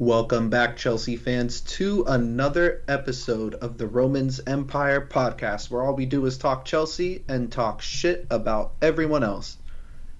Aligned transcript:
Welcome 0.00 0.50
back, 0.50 0.76
Chelsea 0.76 1.14
fans, 1.14 1.60
to 1.60 2.02
another 2.08 2.82
episode 2.88 3.54
of 3.54 3.78
the 3.78 3.86
Romans 3.86 4.40
Empire 4.44 5.00
podcast, 5.00 5.70
where 5.70 5.84
all 5.84 5.94
we 5.94 6.04
do 6.04 6.26
is 6.26 6.36
talk 6.36 6.64
Chelsea 6.64 7.22
and 7.28 7.52
talk 7.52 7.80
shit 7.80 8.26
about 8.28 8.72
everyone 8.82 9.22
else. 9.22 9.56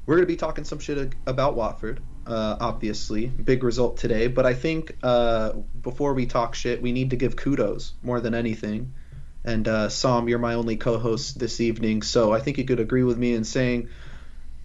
We're 0.07 0.15
going 0.15 0.29
to 0.29 0.33
be 0.33 0.37
talking 0.37 0.63
some 0.63 0.79
shit 0.79 1.17
about 1.27 1.57
Watford, 1.57 2.01
uh, 2.25 2.57
obviously. 2.61 3.27
Big 3.27 3.65
result 3.65 3.97
today, 3.97 4.29
but 4.29 4.47
I 4.47 4.55
think 4.55 4.97
uh, 5.03 5.55
before 5.83 6.15
we 6.15 6.27
talk 6.27 6.55
shit, 6.55 6.81
we 6.81 6.93
need 6.93 7.11
to 7.11 7.17
give 7.17 7.35
kudos 7.35 7.95
more 8.01 8.21
than 8.21 8.33
anything. 8.33 8.95
And 9.45 9.67
uh, 9.67 9.89
Sam, 9.89 10.29
you're 10.29 10.39
my 10.39 10.55
only 10.55 10.77
co 10.77 11.01
host 11.01 11.41
this 11.41 11.61
evening, 11.61 12.03
so 12.03 12.33
I 12.33 12.39
think 12.39 12.59
you 12.59 12.65
could 12.65 12.79
agree 12.79 13.03
with 13.03 13.19
me 13.19 13.35
in 13.35 13.43
saying 13.43 13.89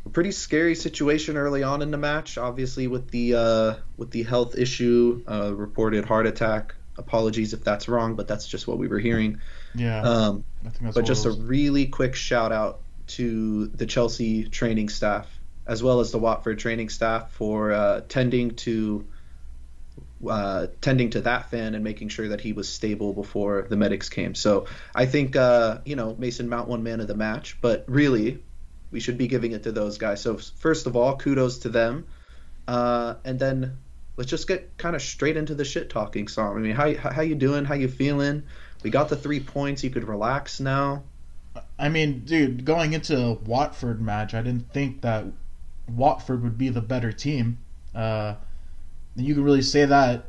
a 0.10 0.12
pretty 0.12 0.32
scary 0.32 0.76
situation 0.76 1.38
early 1.38 1.62
on 1.64 1.82
in 1.82 1.92
the 1.92 1.98
match. 1.98 2.38
Obviously, 2.38 2.88
with 2.88 3.10
the 3.12 3.36
uh, 3.36 3.76
with 3.96 4.12
the 4.12 4.24
health 4.24 4.58
issue, 4.58 5.24
uh, 5.28 5.54
reported 5.54 6.06
heart 6.06 6.26
attack. 6.26 6.76
Apologies 6.98 7.54
if 7.54 7.64
that's 7.64 7.88
wrong, 7.88 8.16
but 8.16 8.28
that's 8.28 8.46
just 8.46 8.68
what 8.68 8.78
we 8.78 8.88
were 8.88 9.00
hearing. 9.00 9.40
Yeah. 9.74 10.02
Um, 10.02 10.44
but 10.82 11.06
just 11.06 11.26
a 11.26 11.32
really 11.32 11.86
quick 11.86 12.14
shout 12.14 12.52
out 12.52 12.82
to 13.08 13.68
the 13.68 13.86
Chelsea 13.86 14.50
training 14.50 14.90
staff 14.90 15.28
as 15.66 15.84
well 15.84 16.00
as 16.00 16.12
the 16.12 16.18
Watford 16.18 16.58
training 16.58 16.90
staff 16.90 17.32
for 17.32 17.72
uh, 17.72 18.02
tending 18.10 18.56
to 18.56 19.08
uh, 20.28 20.68
tending 20.82 21.12
to 21.12 21.22
that 21.22 21.50
fan 21.52 21.76
and 21.76 21.84
making 21.84 22.10
sure 22.10 22.30
that 22.30 22.42
he 22.42 22.52
was 22.52 22.68
stable 22.68 23.14
before 23.14 23.68
the 23.70 23.78
medics 23.78 24.10
came. 24.10 24.36
So 24.36 24.66
I 24.94 25.06
think 25.06 25.36
uh, 25.36 25.78
you 25.86 25.96
know 25.96 26.16
Mason 26.18 26.50
Mount 26.50 26.68
won 26.68 26.84
man 26.84 27.00
of 27.00 27.08
the 27.08 27.16
match, 27.16 27.62
but 27.62 27.86
really 27.88 28.44
we 28.92 29.00
should 29.00 29.18
be 29.18 29.28
giving 29.28 29.52
it 29.52 29.64
to 29.64 29.72
those 29.72 29.98
guys. 29.98 30.22
So 30.22 30.38
first 30.38 30.88
of 30.88 30.96
all, 30.96 31.16
kudos 31.18 31.60
to 31.60 31.70
them, 31.70 32.06
uh, 32.68 33.16
and 33.24 33.40
then 33.40 33.78
let's 34.18 34.30
just 34.30 34.48
get 34.48 34.78
kind 34.78 34.96
of 34.96 35.02
straight 35.02 35.38
into 35.38 35.56
the 35.56 35.66
shit 35.66 35.90
talking 35.90 36.28
song. 36.28 36.58
I 36.58 36.60
mean, 36.60 36.76
how 36.76 36.94
how 36.96 37.22
you 37.22 37.36
doing? 37.36 37.66
How 37.66 37.76
you 37.76 37.88
feeling? 37.88 38.44
We 38.84 38.90
got 38.90 39.10
the 39.10 39.16
three 39.16 39.40
points. 39.40 39.84
You 39.84 39.90
could 39.90 40.08
relax 40.08 40.60
now. 40.60 41.04
I 41.78 41.90
mean, 41.90 42.20
dude, 42.26 42.66
going 42.66 42.94
into 42.94 43.40
Watford 43.46 44.02
match, 44.02 44.34
I 44.34 44.42
didn't 44.42 44.72
think 44.72 45.02
that 45.02 45.26
Watford 45.88 46.44
would 46.44 46.58
be 46.58 46.70
the 46.70 46.82
better 46.82 47.12
team. 47.12 47.58
Uh, 47.94 48.36
you 49.16 49.34
can 49.34 49.44
really 49.44 49.62
say 49.62 49.86
that 49.86 50.26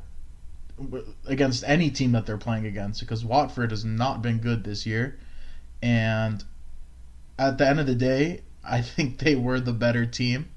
against 1.27 1.63
any 1.67 1.91
team 1.91 2.13
that 2.13 2.27
they're 2.27 2.39
playing 2.39 2.67
against 2.67 3.01
because 3.01 3.25
Watford 3.25 3.71
has 3.71 3.85
not 3.85 4.23
been 4.23 4.39
good 4.39 4.65
this 4.65 4.87
year. 4.87 5.19
And 5.83 6.43
at 7.39 7.59
the 7.59 7.69
end 7.69 7.81
of 7.81 7.87
the 7.87 7.95
day, 7.95 8.43
I 8.65 8.83
think 8.83 9.19
they 9.19 9.37
were 9.37 9.61
the 9.61 9.73
better 9.73 10.07
team. 10.07 10.49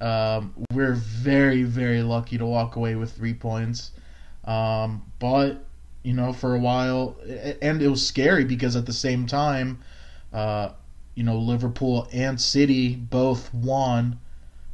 Um, 0.00 0.54
we're 0.72 0.94
very, 0.94 1.62
very 1.62 2.02
lucky 2.02 2.38
to 2.38 2.46
walk 2.46 2.76
away 2.76 2.94
with 2.96 3.12
three 3.12 3.34
points. 3.34 3.92
Um, 4.44 5.02
but, 5.18 5.64
you 6.02 6.14
know, 6.14 6.32
for 6.32 6.54
a 6.54 6.58
while, 6.58 7.16
and 7.60 7.82
it 7.82 7.88
was 7.88 8.06
scary 8.06 8.44
because 8.44 8.76
at 8.76 8.86
the 8.86 8.92
same 8.92 9.26
time, 9.26 9.80
uh, 10.32 10.70
you 11.14 11.22
know, 11.22 11.38
Liverpool 11.38 12.08
and 12.12 12.40
City 12.40 12.96
both 12.96 13.52
won. 13.52 14.18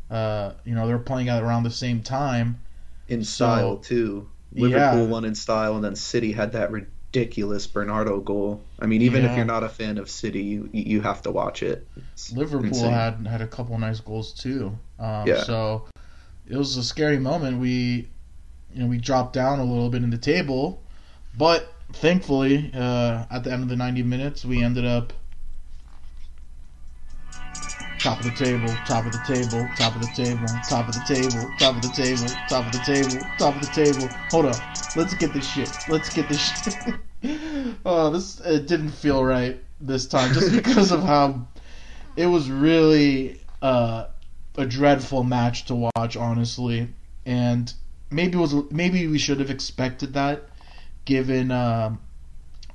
Uh, 0.09 0.53
you 0.65 0.75
know, 0.75 0.87
they're 0.87 0.99
playing 0.99 1.29
at 1.29 1.43
around 1.43 1.65
the 1.65 1.71
same 1.71 2.03
time. 2.03 2.61
In 3.09 3.25
style, 3.25 3.83
so, 3.83 3.89
too. 3.89 4.29
Liverpool 4.53 5.05
yeah. 5.05 5.07
won 5.07 5.25
in 5.25 5.35
style, 5.35 5.75
and 5.75 5.85
then 5.85 5.97
City 5.97 6.33
had 6.33 6.53
that 6.53 6.71
ridiculous 7.17 7.67
Bernardo 7.67 8.21
goal. 8.21 8.63
I 8.79 8.87
mean, 8.87 9.03
even 9.03 9.25
yeah. 9.25 9.31
if 9.31 9.37
you're 9.37 9.47
not 9.47 9.65
a 9.65 9.69
fan 9.69 9.99
of 9.99 10.11
City, 10.11 10.43
you 10.43 10.69
you 10.73 11.01
have 11.01 11.23
to 11.23 11.31
watch 11.31 11.63
it. 11.63 11.87
It's 12.13 12.33
Liverpool 12.33 12.67
insane. 12.67 12.93
had 12.93 13.27
had 13.27 13.41
a 13.41 13.47
couple 13.47 13.79
nice 13.79 14.01
goals 14.01 14.33
too. 14.33 14.79
Um, 14.99 15.27
yeah. 15.27 15.43
So 15.43 15.89
it 16.47 16.57
was 16.57 16.77
a 16.77 16.85
scary 16.85 17.19
moment. 17.19 17.59
We 17.59 18.09
you 18.75 18.83
know 18.83 18.87
we 18.87 18.99
dropped 18.99 19.33
down 19.33 19.61
a 19.61 19.65
little 19.65 19.89
bit 19.89 20.03
in 20.03 20.11
the 20.11 20.19
table, 20.19 20.83
but 21.37 21.73
thankfully 21.93 22.71
uh, 22.75 23.25
at 23.31 23.45
the 23.45 23.53
end 23.53 23.63
of 23.63 23.69
the 23.69 23.77
90 23.77 24.03
minutes 24.03 24.45
we 24.45 24.63
ended 24.63 24.85
up 24.85 25.13
top 28.01 28.19
of 28.19 28.25
the 28.25 28.45
table, 28.45 28.69
top 28.87 29.07
of 29.07 29.13
the 29.13 29.23
table, 29.27 29.67
top 29.77 29.95
of 29.95 30.03
the 30.03 30.13
table, 30.15 30.47
top 30.69 30.87
of 30.87 30.93
the 30.93 31.01
table, 31.07 31.49
top 31.59 31.77
of 31.77 31.83
the 31.83 31.89
table, 31.95 32.29
top 32.49 32.67
of 32.67 32.73
the 32.73 32.79
table, 32.79 33.27
top 33.39 33.55
of 33.55 33.61
the 33.63 33.73
table. 33.73 34.09
Hold 34.31 34.47
up. 34.47 34.57
Let's 34.97 35.15
get 35.15 35.33
this 35.33 35.47
shit. 35.47 35.71
Let's 35.89 36.13
get 36.13 36.29
this 36.29 36.41
shit. 36.41 36.95
oh, 37.87 38.11
this 38.11 38.41
it 38.41 38.67
didn't 38.67 38.91
feel 38.91 39.25
right 39.25 39.61
this 39.81 40.07
time 40.07 40.33
just 40.33 40.53
because 40.53 40.93
of 40.93 41.03
how 41.03 41.47
it 42.17 42.27
was 42.27 42.51
really 42.51 43.41
uh, 43.63 44.07
a 44.57 44.67
dreadful 44.67 45.23
match 45.23 45.67
to 45.67 45.75
watch, 45.75 46.17
honestly. 46.17 46.89
And 47.25 47.73
maybe 48.11 48.37
was 48.37 48.55
maybe 48.71 49.07
we 49.07 49.19
should 49.19 49.41
have 49.41 49.51
expected 49.51 50.15
that, 50.15 50.45
given 51.05 51.51
uh, 51.51 51.97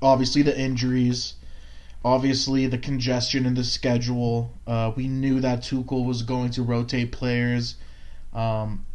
obviously 0.02 0.42
the 0.42 0.58
injuries, 0.58 1.34
obviously 2.04 2.68
the 2.68 2.78
congestion 2.78 3.46
in 3.46 3.56
the 3.56 3.64
schedule. 3.64 4.54
Uh, 4.68 4.92
we 4.96 5.08
knew 5.08 5.40
that 5.40 5.62
Tuchel 5.62 6.06
was 6.06 6.24
going 6.24 6.52
to 6.52 6.64
rotate 6.64 7.12
players, 7.12 7.76
um, 8.34 8.86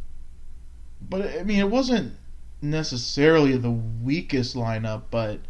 but 1.00 1.23
I 1.38 1.43
mean 1.43 1.61
it 1.61 1.71
wasn't 1.71 2.15
necessarily 2.62 3.56
the 3.56 3.71
weakest 3.71 4.56
lineup, 4.56 5.03
but 5.11 5.41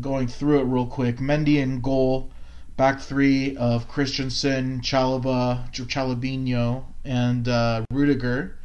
going 0.00 0.28
through 0.28 0.60
it 0.60 0.64
real 0.64 0.86
quick. 0.86 1.16
Mendy 1.16 1.56
in 1.56 1.80
goal, 1.80 2.30
back 2.76 3.00
three 3.00 3.56
of 3.56 3.88
Christensen, 3.88 4.80
Chalobah, 4.80 5.72
Chalobinho, 5.72 6.84
and 7.04 7.48
uh, 7.48 7.84
Rudiger. 7.90 8.56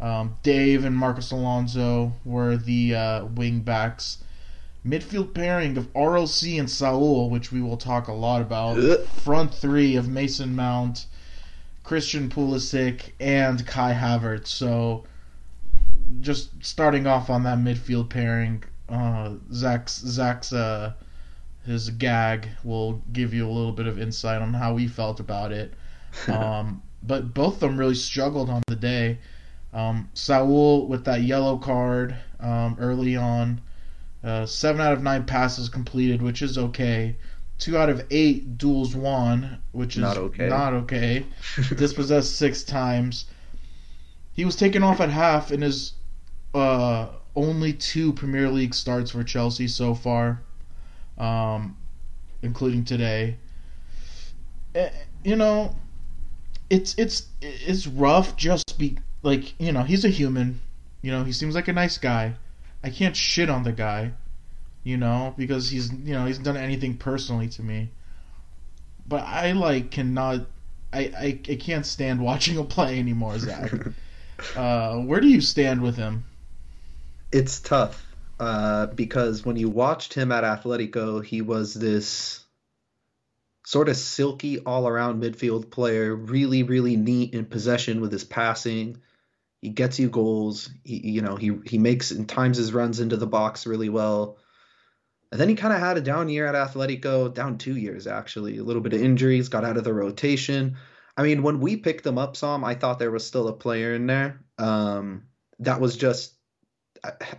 Um, 0.00 0.36
Dave 0.42 0.84
and 0.84 0.94
Marcos 0.96 1.32
Alonso 1.32 2.12
were 2.24 2.56
the 2.56 2.94
uh, 2.94 3.24
wing 3.24 3.60
backs. 3.60 4.18
Midfield 4.86 5.34
pairing 5.34 5.76
of 5.76 5.92
RLC 5.92 6.58
and 6.58 6.70
Saul, 6.70 7.28
which 7.30 7.50
we 7.50 7.60
will 7.60 7.76
talk 7.76 8.06
a 8.06 8.12
lot 8.12 8.40
about. 8.40 8.78
Front 9.06 9.52
three 9.52 9.96
of 9.96 10.08
Mason 10.08 10.54
Mount, 10.54 11.06
Christian 11.82 12.30
Pulisic, 12.30 13.10
and 13.18 13.66
Kai 13.66 13.92
Havertz. 13.92 14.46
So 14.48 15.04
just 16.20 16.50
starting 16.64 17.06
off 17.06 17.30
on 17.30 17.42
that 17.44 17.58
midfield 17.58 18.08
pairing, 18.08 18.64
uh, 18.88 19.34
Zach's 19.52 19.98
Zach's 20.00 20.52
uh, 20.52 20.92
his 21.64 21.90
gag 21.90 22.48
will 22.64 23.02
give 23.12 23.34
you 23.34 23.46
a 23.46 23.50
little 23.52 23.72
bit 23.72 23.86
of 23.86 24.00
insight 24.00 24.40
on 24.40 24.54
how 24.54 24.74
we 24.74 24.88
felt 24.88 25.20
about 25.20 25.52
it. 25.52 25.74
Um, 26.26 26.82
but 27.02 27.32
both 27.32 27.54
of 27.54 27.60
them 27.60 27.76
really 27.76 27.94
struggled 27.94 28.50
on 28.50 28.62
the 28.66 28.74
day. 28.74 29.18
Um, 29.72 30.08
Saul 30.14 30.88
with 30.88 31.04
that 31.04 31.22
yellow 31.22 31.58
card 31.58 32.16
um, 32.40 32.76
early 32.80 33.14
on, 33.14 33.60
uh, 34.24 34.46
seven 34.46 34.80
out 34.80 34.94
of 34.94 35.02
nine 35.02 35.24
passes 35.24 35.68
completed, 35.68 36.22
which 36.22 36.42
is 36.42 36.58
okay. 36.58 37.16
Two 37.58 37.76
out 37.76 37.90
of 37.90 38.04
eight 38.10 38.56
duels 38.56 38.96
won, 38.96 39.58
which 39.72 39.96
is 39.96 40.02
not 40.02 40.16
okay. 40.16 40.48
Not 40.48 40.72
okay. 40.72 41.24
Dispossessed 41.76 42.36
six 42.36 42.64
times. 42.64 43.26
He 44.32 44.44
was 44.44 44.56
taken 44.56 44.82
off 44.82 45.00
at 45.00 45.10
half 45.10 45.52
in 45.52 45.60
his 45.60 45.92
uh, 46.58 47.08
only 47.34 47.72
two 47.72 48.12
Premier 48.12 48.50
League 48.50 48.74
starts 48.74 49.12
for 49.12 49.22
Chelsea 49.22 49.68
so 49.68 49.94
far, 49.94 50.42
um, 51.16 51.76
including 52.42 52.84
today. 52.84 53.36
Eh, 54.74 54.90
you 55.24 55.36
know, 55.36 55.76
it's 56.68 56.94
it's 56.98 57.28
it's 57.40 57.86
rough. 57.86 58.36
Just 58.36 58.78
be 58.78 58.98
like 59.22 59.58
you 59.60 59.72
know 59.72 59.82
he's 59.82 60.04
a 60.04 60.08
human. 60.08 60.60
You 61.00 61.12
know 61.12 61.24
he 61.24 61.32
seems 61.32 61.54
like 61.54 61.68
a 61.68 61.72
nice 61.72 61.96
guy. 61.96 62.34
I 62.82 62.90
can't 62.90 63.16
shit 63.16 63.50
on 63.50 63.62
the 63.62 63.72
guy, 63.72 64.12
you 64.84 64.96
know, 64.96 65.34
because 65.36 65.70
he's 65.70 65.92
you 65.92 66.14
know 66.14 66.26
he's 66.26 66.38
done 66.38 66.56
anything 66.56 66.96
personally 66.96 67.48
to 67.48 67.62
me. 67.62 67.90
But 69.06 69.24
I 69.24 69.52
like 69.52 69.90
cannot. 69.90 70.46
I, 70.92 71.00
I, 71.00 71.40
I 71.48 71.54
can't 71.56 71.86
stand 71.86 72.20
watching 72.24 72.56
him 72.56 72.66
play 72.66 72.98
anymore, 72.98 73.38
Zach. 73.38 73.72
uh, 74.56 74.96
where 74.98 75.20
do 75.20 75.28
you 75.28 75.40
stand 75.40 75.82
with 75.82 75.96
him? 75.96 76.24
It's 77.32 77.60
tough 77.60 78.04
uh, 78.40 78.86
because 78.86 79.44
when 79.44 79.56
you 79.56 79.68
watched 79.68 80.14
him 80.14 80.32
at 80.32 80.44
Atletico, 80.44 81.24
he 81.24 81.42
was 81.42 81.74
this 81.74 82.44
sort 83.64 83.88
of 83.88 83.96
silky 83.96 84.60
all 84.60 84.88
around 84.88 85.22
midfield 85.22 85.70
player, 85.70 86.14
really, 86.14 86.62
really 86.62 86.96
neat 86.96 87.34
in 87.34 87.44
possession 87.44 88.00
with 88.00 88.12
his 88.12 88.24
passing. 88.24 89.02
He 89.60 89.70
gets 89.70 89.98
you 89.98 90.08
goals. 90.08 90.70
He, 90.84 91.10
you 91.10 91.20
know, 91.20 91.36
he 91.36 91.58
he 91.66 91.78
makes 91.78 92.10
and 92.10 92.28
times 92.28 92.56
his 92.56 92.72
runs 92.72 93.00
into 93.00 93.16
the 93.16 93.26
box 93.26 93.66
really 93.66 93.88
well. 93.88 94.38
And 95.30 95.38
then 95.38 95.50
he 95.50 95.56
kind 95.56 95.74
of 95.74 95.80
had 95.80 95.98
a 95.98 96.00
down 96.00 96.30
year 96.30 96.46
at 96.46 96.54
Atletico, 96.54 97.34
down 97.34 97.58
two 97.58 97.76
years 97.76 98.06
actually. 98.06 98.58
A 98.58 98.64
little 98.64 98.80
bit 98.80 98.94
of 98.94 99.02
injuries, 99.02 99.48
got 99.48 99.64
out 99.64 99.76
of 99.76 99.84
the 99.84 99.92
rotation. 99.92 100.76
I 101.16 101.24
mean, 101.24 101.42
when 101.42 101.58
we 101.60 101.76
picked 101.76 102.04
them 102.04 102.16
up, 102.16 102.36
some 102.36 102.64
I 102.64 102.74
thought 102.74 103.00
there 103.00 103.10
was 103.10 103.26
still 103.26 103.48
a 103.48 103.52
player 103.52 103.92
in 103.94 104.06
there. 104.06 104.40
Um, 104.56 105.24
that 105.58 105.80
was 105.80 105.96
just 105.96 106.37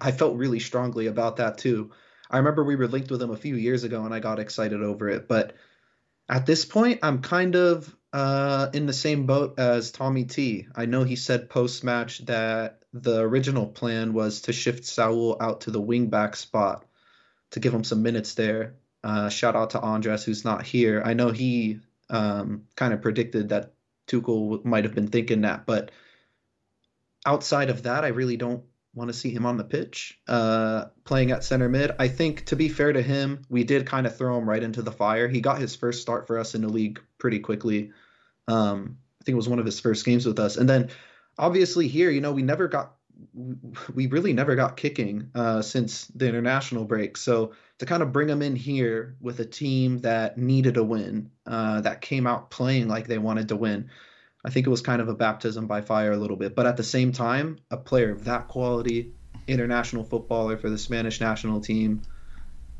I, 0.01 0.11
felt 0.11 0.37
really 0.37 0.59
strongly 0.59 1.07
about 1.07 1.37
that 1.37 1.57
too. 1.57 1.91
I 2.29 2.37
remember 2.37 2.63
we 2.63 2.75
were 2.75 2.87
linked 2.87 3.11
with 3.11 3.21
him 3.21 3.31
a 3.31 3.37
few 3.37 3.55
years 3.55 3.83
ago 3.83 4.03
and 4.03 4.13
I 4.13 4.19
got 4.19 4.39
excited 4.39 4.81
over 4.81 5.09
it, 5.09 5.27
but 5.27 5.53
at 6.27 6.45
this 6.45 6.65
point 6.65 6.99
I'm 7.03 7.21
kind 7.21 7.55
of 7.55 7.95
uh, 8.13 8.69
in 8.73 8.85
the 8.85 8.93
same 8.93 9.25
boat 9.25 9.59
as 9.59 9.91
Tommy 9.91 10.25
T. 10.25 10.67
I 10.75 10.85
know 10.85 11.03
he 11.03 11.15
said 11.15 11.49
post 11.49 11.83
match 11.83 12.19
that 12.25 12.79
the 12.93 13.19
original 13.19 13.67
plan 13.67 14.13
was 14.13 14.41
to 14.41 14.53
shift 14.53 14.85
Saul 14.85 15.37
out 15.39 15.61
to 15.61 15.71
the 15.71 15.81
wingback 15.81 16.35
spot 16.35 16.85
to 17.51 17.59
give 17.59 17.73
him 17.73 17.83
some 17.83 18.01
minutes 18.01 18.33
there. 18.33 18.75
Uh, 19.03 19.29
shout 19.29 19.55
out 19.55 19.71
to 19.71 19.79
Andres, 19.79 20.23
who's 20.23 20.43
not 20.43 20.65
here. 20.65 21.01
I 21.05 21.13
know 21.13 21.31
he 21.31 21.79
um, 22.09 22.65
kind 22.75 22.93
of 22.93 23.01
predicted 23.01 23.49
that 23.49 23.73
Tuchel 24.07 24.63
might 24.65 24.83
have 24.83 24.95
been 24.95 25.07
thinking 25.07 25.41
that, 25.41 25.65
but 25.65 25.91
outside 27.25 27.69
of 27.69 27.83
that, 27.83 28.03
I 28.03 28.09
really 28.09 28.37
don't 28.37 28.63
want 28.99 29.09
to 29.09 29.17
see 29.17 29.31
him 29.31 29.45
on 29.45 29.57
the 29.57 29.63
pitch 29.63 30.19
uh, 30.27 30.85
playing 31.05 31.31
at 31.31 31.43
center 31.43 31.69
mid. 31.69 31.91
I 31.97 32.09
think, 32.09 32.45
to 32.45 32.55
be 32.55 32.69
fair 32.69 32.93
to 32.93 33.01
him, 33.01 33.41
we 33.49 33.63
did 33.63 33.87
kind 33.87 34.05
of 34.05 34.15
throw 34.15 34.37
him 34.37 34.47
right 34.47 34.61
into 34.61 34.81
the 34.81 34.91
fire. 34.91 35.27
He 35.27 35.41
got 35.41 35.59
his 35.59 35.75
first 35.75 36.01
start 36.01 36.27
for 36.27 36.37
us 36.37 36.53
in 36.53 36.61
the 36.61 36.69
league 36.69 37.01
pretty 37.17 37.39
quickly. 37.39 37.91
Um, 38.47 38.97
I 39.19 39.23
think 39.23 39.33
it 39.33 39.37
was 39.37 39.49
one 39.49 39.59
of 39.59 39.65
his 39.65 39.79
first 39.79 40.05
games 40.05 40.25
with 40.25 40.37
us. 40.37 40.57
And 40.57 40.69
then 40.69 40.89
obviously 41.37 41.87
here, 41.87 42.11
you 42.11 42.21
know, 42.21 42.33
we 42.33 42.43
never 42.43 42.67
got 42.67 42.93
we 43.93 44.07
really 44.07 44.31
never 44.31 44.55
got 44.55 44.77
kicking 44.77 45.29
uh, 45.35 45.61
since 45.61 46.07
the 46.07 46.27
international 46.27 46.85
break. 46.85 47.17
So 47.17 47.53
to 47.79 47.85
kind 47.85 48.01
of 48.01 48.13
bring 48.13 48.29
him 48.29 48.41
in 48.41 48.55
here 48.55 49.17
with 49.19 49.39
a 49.39 49.45
team 49.45 49.99
that 49.99 50.37
needed 50.37 50.77
a 50.77 50.83
win, 50.83 51.31
uh, 51.45 51.81
that 51.81 52.01
came 52.01 52.27
out 52.27 52.49
playing 52.49 52.87
like 52.87 53.07
they 53.07 53.17
wanted 53.17 53.49
to 53.49 53.57
win, 53.57 53.89
I 54.43 54.49
think 54.49 54.67
it 54.67 54.69
was 54.69 54.81
kind 54.81 55.01
of 55.01 55.09
a 55.09 55.13
baptism 55.13 55.67
by 55.67 55.81
fire 55.81 56.11
a 56.11 56.17
little 56.17 56.37
bit. 56.37 56.55
But 56.55 56.65
at 56.65 56.77
the 56.77 56.83
same 56.83 57.11
time, 57.11 57.57
a 57.69 57.77
player 57.77 58.11
of 58.11 58.25
that 58.25 58.47
quality, 58.47 59.11
international 59.47 60.03
footballer 60.03 60.57
for 60.57 60.69
the 60.69 60.77
Spanish 60.77 61.19
national 61.19 61.59
team, 61.59 62.01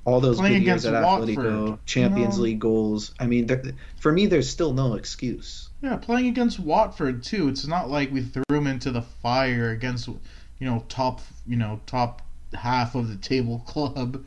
all 0.06 0.22
those 0.22 0.40
good 0.40 0.64
years 0.64 0.86
at 0.86 1.04
Watford, 1.04 1.30
Atletico, 1.30 1.80
Champions 1.86 2.36
you 2.36 2.40
know. 2.40 2.44
League 2.46 2.60
goals. 2.60 3.14
I 3.20 3.28
mean, 3.28 3.46
there, 3.46 3.62
for 3.98 4.12
me, 4.12 4.26
there's 4.26 4.50
still 4.50 4.74
no 4.74 4.96
excuse. 4.96 5.70
Yeah, 5.82 5.98
playing 5.98 6.28
against 6.28 6.60
Watford 6.60 7.24
too. 7.24 7.50
It's 7.50 7.68
not 7.68 7.90
like 7.90 8.12
we 8.12 8.22
threw 8.22 8.44
him 8.50 8.68
into 8.68 8.92
the 8.92 9.02
fire 9.02 9.70
against 9.70 10.08
you 10.08 10.20
know 10.62 10.86
top 10.90 11.22
you 11.46 11.58
know 11.58 11.82
top 11.86 12.22
half 12.54 12.96
of 12.96 13.10
the 13.10 13.18
table 13.18 13.60
club. 13.68 14.26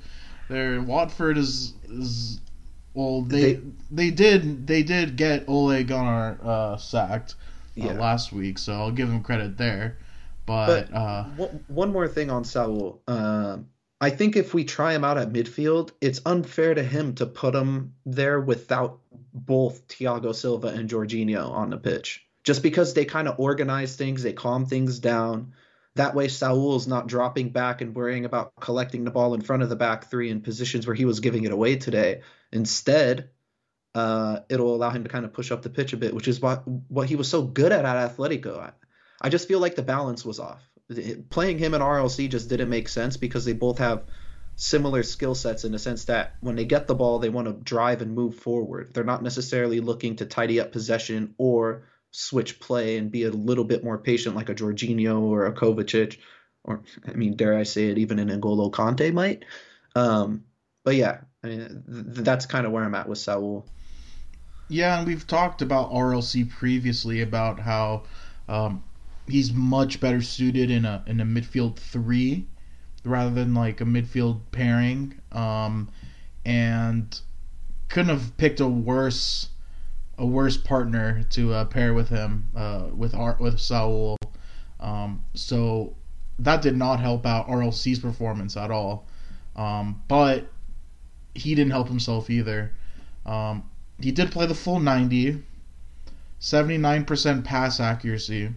There, 0.48 0.82
Watford 0.82 1.38
is 1.38 1.72
is 1.84 2.40
well 2.94 3.22
they 3.22 3.54
They- 3.54 3.60
they, 3.90 4.10
did 4.10 4.66
they 4.66 4.82
did 4.82 5.16
get 5.16 5.44
Ole 5.48 5.82
Gunnar 5.84 6.38
uh, 6.42 6.76
sacked 6.76 7.34
uh, 7.80 7.86
Yeah. 7.86 7.92
last 7.92 8.32
week, 8.32 8.58
so 8.58 8.72
I'll 8.74 8.90
give 8.90 9.08
him 9.08 9.22
credit 9.22 9.56
there. 9.58 9.98
But, 10.46 10.90
But- 10.90 10.96
uh, 10.96 11.24
One, 11.36 11.64
one 11.68 11.92
more 11.92 12.08
thing 12.08 12.30
on 12.30 12.44
Saul. 12.44 13.00
Um, 13.06 13.66
I 14.00 14.10
think 14.10 14.34
if 14.36 14.52
we 14.52 14.64
try 14.64 14.94
him 14.94 15.04
out 15.04 15.16
at 15.18 15.32
midfield, 15.32 15.92
it's 16.00 16.20
unfair 16.26 16.74
to 16.74 16.82
him 16.82 17.14
to 17.14 17.26
put 17.26 17.54
him 17.54 17.94
there 18.04 18.40
without 18.40 18.98
both 19.32 19.86
Thiago 19.88 20.34
Silva 20.34 20.68
and 20.68 20.90
Jorginho 20.90 21.48
on 21.50 21.70
the 21.70 21.76
pitch. 21.78 22.26
Just 22.42 22.62
because 22.64 22.94
they 22.94 23.04
kind 23.04 23.28
of 23.28 23.38
organize 23.38 23.94
things, 23.94 24.22
they 24.24 24.32
calm 24.32 24.66
things 24.66 24.98
down. 24.98 25.52
That 25.94 26.14
way, 26.16 26.26
Saul's 26.26 26.88
not 26.88 27.06
dropping 27.06 27.50
back 27.50 27.80
and 27.80 27.94
worrying 27.94 28.24
about 28.24 28.52
collecting 28.58 29.04
the 29.04 29.10
ball 29.12 29.34
in 29.34 29.40
front 29.42 29.62
of 29.62 29.68
the 29.68 29.76
back 29.76 30.10
three 30.10 30.30
in 30.30 30.40
positions 30.40 30.86
where 30.86 30.96
he 30.96 31.04
was 31.04 31.20
giving 31.20 31.44
it 31.44 31.52
away 31.52 31.76
today. 31.76 32.22
Instead, 32.52 33.30
uh, 33.94 34.40
it'll 34.48 34.74
allow 34.74 34.90
him 34.90 35.04
to 35.04 35.10
kind 35.10 35.24
of 35.24 35.32
push 35.32 35.50
up 35.50 35.62
the 35.62 35.70
pitch 35.70 35.92
a 35.92 35.96
bit, 35.96 36.14
which 36.14 36.28
is 36.28 36.40
what 36.40 36.66
what 36.88 37.08
he 37.08 37.16
was 37.16 37.28
so 37.28 37.42
good 37.42 37.72
at 37.72 37.84
at 37.84 38.16
Atletico. 38.16 38.58
I, 38.58 38.72
I 39.20 39.28
just 39.28 39.48
feel 39.48 39.60
like 39.60 39.74
the 39.74 39.82
balance 39.82 40.24
was 40.24 40.38
off. 40.38 40.62
Playing 41.30 41.58
him 41.58 41.74
in 41.74 41.80
RLC 41.80 42.28
just 42.28 42.48
didn't 42.48 42.68
make 42.68 42.88
sense 42.88 43.16
because 43.16 43.44
they 43.44 43.52
both 43.52 43.78
have 43.78 44.04
similar 44.56 45.02
skill 45.02 45.34
sets 45.34 45.64
in 45.64 45.72
the 45.72 45.78
sense 45.78 46.04
that 46.06 46.34
when 46.40 46.56
they 46.56 46.64
get 46.64 46.86
the 46.86 46.94
ball, 46.94 47.18
they 47.18 47.30
want 47.30 47.46
to 47.46 47.54
drive 47.54 48.02
and 48.02 48.14
move 48.14 48.36
forward. 48.36 48.92
They're 48.92 49.04
not 49.04 49.22
necessarily 49.22 49.80
looking 49.80 50.16
to 50.16 50.26
tidy 50.26 50.60
up 50.60 50.72
possession 50.72 51.34
or 51.38 51.84
switch 52.10 52.60
play 52.60 52.98
and 52.98 53.10
be 53.10 53.24
a 53.24 53.30
little 53.30 53.64
bit 53.64 53.82
more 53.82 53.98
patient 53.98 54.36
like 54.36 54.50
a 54.50 54.54
Jorginho 54.54 55.20
or 55.20 55.46
a 55.46 55.52
Kovacic, 55.52 56.18
or 56.64 56.82
I 57.06 57.12
mean, 57.12 57.36
dare 57.36 57.56
I 57.56 57.62
say 57.62 57.88
it, 57.88 57.98
even 57.98 58.18
an 58.18 58.28
N'Golo 58.28 58.70
Kante 58.70 59.12
might. 59.12 59.44
Um, 59.94 60.44
but 60.84 60.96
yeah, 60.96 61.20
I 61.42 61.48
mean, 61.48 61.84
th- 61.86 62.24
that's 62.24 62.46
kind 62.46 62.66
of 62.66 62.72
where 62.72 62.84
I'm 62.84 62.94
at 62.94 63.08
with 63.08 63.18
Saul. 63.18 63.66
Yeah, 64.68 64.98
and 64.98 65.06
we've 65.06 65.26
talked 65.26 65.62
about 65.62 65.92
RLC 65.92 66.48
previously 66.48 67.20
about 67.20 67.60
how 67.60 68.04
um, 68.48 68.82
he's 69.28 69.52
much 69.52 70.00
better 70.00 70.22
suited 70.22 70.70
in 70.70 70.84
a 70.84 71.02
in 71.06 71.20
a 71.20 71.24
midfield 71.24 71.76
three 71.76 72.46
rather 73.04 73.30
than 73.30 73.54
like 73.54 73.80
a 73.80 73.84
midfield 73.84 74.40
pairing. 74.50 75.18
Um, 75.32 75.90
and 76.44 77.20
couldn't 77.88 78.16
have 78.16 78.36
picked 78.36 78.60
a 78.60 78.66
worse 78.66 79.48
a 80.18 80.26
worse 80.26 80.56
partner 80.56 81.22
to 81.30 81.52
uh, 81.52 81.64
pair 81.64 81.94
with 81.94 82.08
him 82.08 82.48
uh, 82.56 82.86
with 82.94 83.14
Ar- 83.14 83.36
with 83.40 83.58
Saul. 83.60 84.16
Um, 84.80 85.24
so 85.34 85.94
that 86.38 86.62
did 86.62 86.76
not 86.76 87.00
help 87.00 87.26
out 87.26 87.48
RLC's 87.48 87.98
performance 87.98 88.56
at 88.56 88.70
all. 88.70 89.06
Um, 89.54 90.02
but 90.08 90.48
he 91.34 91.54
didn't 91.54 91.72
help 91.72 91.88
himself 91.88 92.30
either. 92.30 92.72
Um, 93.24 93.64
he 94.00 94.12
did 94.12 94.30
play 94.30 94.46
the 94.46 94.54
full 94.54 94.80
90, 94.80 95.42
79% 96.40 97.44
pass 97.44 97.80
accuracy. 97.80 98.50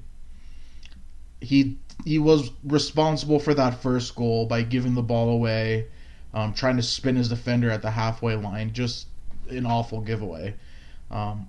He 1.42 1.78
he 2.04 2.20
was 2.20 2.52
responsible 2.64 3.40
for 3.40 3.54
that 3.54 3.82
first 3.82 4.16
goal 4.16 4.46
by 4.48 4.64
giving 4.64 4.96
the 4.96 5.04
ball 5.04 5.30
away, 5.30 5.88
um, 6.34 6.54
trying 6.54 6.76
to 6.78 6.84
spin 6.84 7.16
his 7.16 7.30
defender 7.30 7.70
at 7.70 7.82
the 7.82 7.92
halfway 7.92 8.36
line. 8.36 8.74
Just 8.74 9.08
an 9.50 9.66
awful 9.66 10.02
giveaway. 10.02 10.56
Um, 11.12 11.48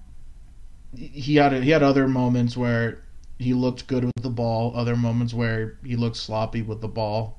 he 0.94 1.36
had 1.36 1.52
he 1.62 1.70
had 1.70 1.82
other 1.82 2.06
moments 2.06 2.56
where 2.56 3.02
he 3.38 3.54
looked 3.54 3.86
good 3.86 4.04
with 4.04 4.22
the 4.22 4.30
ball, 4.30 4.72
other 4.76 4.96
moments 4.96 5.34
where 5.34 5.78
he 5.84 5.96
looked 5.96 6.16
sloppy 6.16 6.62
with 6.62 6.80
the 6.80 6.88
ball. 6.88 7.38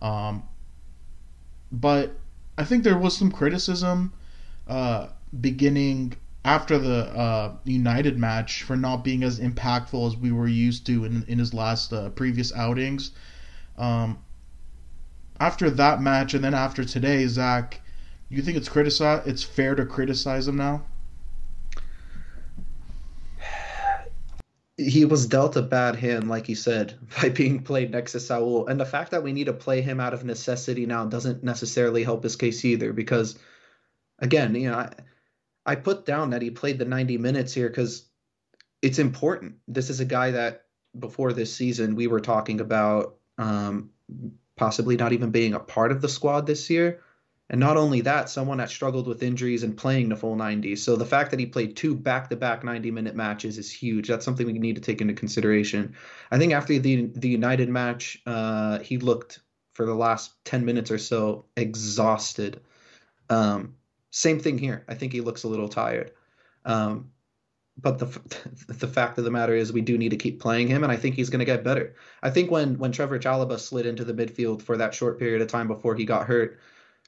Um, 0.00 0.42
but 1.70 2.16
I 2.62 2.64
think 2.64 2.84
there 2.84 2.96
was 2.96 3.16
some 3.16 3.32
criticism 3.32 4.12
uh, 4.68 5.08
beginning 5.40 6.12
after 6.44 6.78
the 6.78 7.06
uh, 7.06 7.56
United 7.64 8.16
match 8.20 8.62
for 8.62 8.76
not 8.76 9.02
being 9.02 9.24
as 9.24 9.40
impactful 9.40 10.06
as 10.06 10.16
we 10.16 10.30
were 10.30 10.46
used 10.46 10.86
to 10.86 11.04
in, 11.04 11.24
in 11.26 11.40
his 11.40 11.52
last 11.52 11.92
uh, 11.92 12.10
previous 12.10 12.54
outings. 12.54 13.10
Um, 13.76 14.18
after 15.40 15.70
that 15.70 16.00
match 16.00 16.34
and 16.34 16.44
then 16.44 16.54
after 16.54 16.84
today, 16.84 17.26
Zach, 17.26 17.80
you 18.28 18.40
think 18.42 18.56
it's 18.56 18.68
criticize 18.68 19.26
it's 19.26 19.42
fair 19.42 19.74
to 19.74 19.84
criticize 19.84 20.46
him 20.46 20.54
now? 20.54 20.84
He 24.88 25.04
was 25.04 25.26
dealt 25.26 25.56
a 25.56 25.62
bad 25.62 25.96
hand, 25.96 26.28
like 26.28 26.48
you 26.48 26.54
said, 26.54 26.98
by 27.22 27.28
being 27.28 27.62
played 27.62 27.90
next 27.90 28.12
to 28.12 28.20
Saul. 28.20 28.66
And 28.66 28.78
the 28.78 28.86
fact 28.86 29.10
that 29.10 29.22
we 29.22 29.32
need 29.32 29.44
to 29.44 29.52
play 29.52 29.80
him 29.80 30.00
out 30.00 30.14
of 30.14 30.24
necessity 30.24 30.86
now 30.86 31.04
doesn't 31.04 31.42
necessarily 31.42 32.04
help 32.04 32.22
his 32.22 32.36
case 32.36 32.64
either, 32.64 32.92
because 32.92 33.38
again, 34.18 34.54
you 34.54 34.70
know, 34.70 34.78
I, 34.78 34.92
I 35.64 35.74
put 35.76 36.06
down 36.06 36.30
that 36.30 36.42
he 36.42 36.50
played 36.50 36.78
the 36.78 36.84
90 36.84 37.18
minutes 37.18 37.52
here 37.52 37.68
because 37.68 38.08
it's 38.80 38.98
important. 38.98 39.56
This 39.68 39.90
is 39.90 40.00
a 40.00 40.04
guy 40.04 40.32
that 40.32 40.64
before 40.98 41.32
this 41.32 41.54
season 41.54 41.94
we 41.94 42.06
were 42.06 42.20
talking 42.20 42.60
about 42.60 43.16
um, 43.38 43.90
possibly 44.56 44.96
not 44.96 45.12
even 45.12 45.30
being 45.30 45.54
a 45.54 45.60
part 45.60 45.92
of 45.92 46.00
the 46.00 46.08
squad 46.08 46.46
this 46.46 46.68
year. 46.68 47.00
And 47.52 47.60
not 47.60 47.76
only 47.76 48.00
that, 48.00 48.30
someone 48.30 48.56
that 48.58 48.70
struggled 48.70 49.06
with 49.06 49.22
injuries 49.22 49.62
and 49.62 49.76
playing 49.76 50.08
the 50.08 50.16
full 50.16 50.36
90. 50.36 50.74
So 50.76 50.96
the 50.96 51.04
fact 51.04 51.30
that 51.30 51.38
he 51.38 51.44
played 51.44 51.76
two 51.76 51.94
back-to-back 51.94 52.62
90-minute 52.62 53.14
matches 53.14 53.58
is 53.58 53.70
huge. 53.70 54.08
That's 54.08 54.24
something 54.24 54.46
we 54.46 54.54
need 54.54 54.76
to 54.76 54.80
take 54.80 55.02
into 55.02 55.12
consideration. 55.12 55.94
I 56.30 56.38
think 56.38 56.54
after 56.54 56.78
the 56.78 57.10
the 57.14 57.28
United 57.28 57.68
match, 57.68 58.22
uh, 58.26 58.78
he 58.78 58.96
looked 58.96 59.40
for 59.74 59.84
the 59.84 59.94
last 59.94 60.32
10 60.46 60.64
minutes 60.64 60.90
or 60.90 60.96
so 60.96 61.44
exhausted. 61.56 62.62
Um, 63.28 63.74
same 64.10 64.40
thing 64.40 64.56
here. 64.56 64.84
I 64.88 64.94
think 64.94 65.12
he 65.12 65.20
looks 65.20 65.44
a 65.44 65.48
little 65.48 65.68
tired. 65.68 66.12
Um, 66.64 67.10
but 67.76 67.98
the 67.98 68.06
the 68.68 68.88
fact 68.88 69.18
of 69.18 69.24
the 69.24 69.30
matter 69.30 69.54
is, 69.54 69.74
we 69.74 69.82
do 69.82 69.98
need 69.98 70.10
to 70.10 70.16
keep 70.16 70.40
playing 70.40 70.68
him, 70.68 70.84
and 70.84 70.92
I 70.92 70.96
think 70.96 71.16
he's 71.16 71.28
going 71.28 71.40
to 71.40 71.44
get 71.44 71.64
better. 71.64 71.96
I 72.22 72.30
think 72.30 72.50
when 72.50 72.78
when 72.78 72.92
Trevoh 72.92 73.20
Chalobah 73.20 73.58
slid 73.58 73.84
into 73.84 74.04
the 74.04 74.14
midfield 74.14 74.62
for 74.62 74.78
that 74.78 74.94
short 74.94 75.18
period 75.18 75.42
of 75.42 75.48
time 75.48 75.68
before 75.68 75.94
he 75.94 76.06
got 76.06 76.26
hurt, 76.26 76.58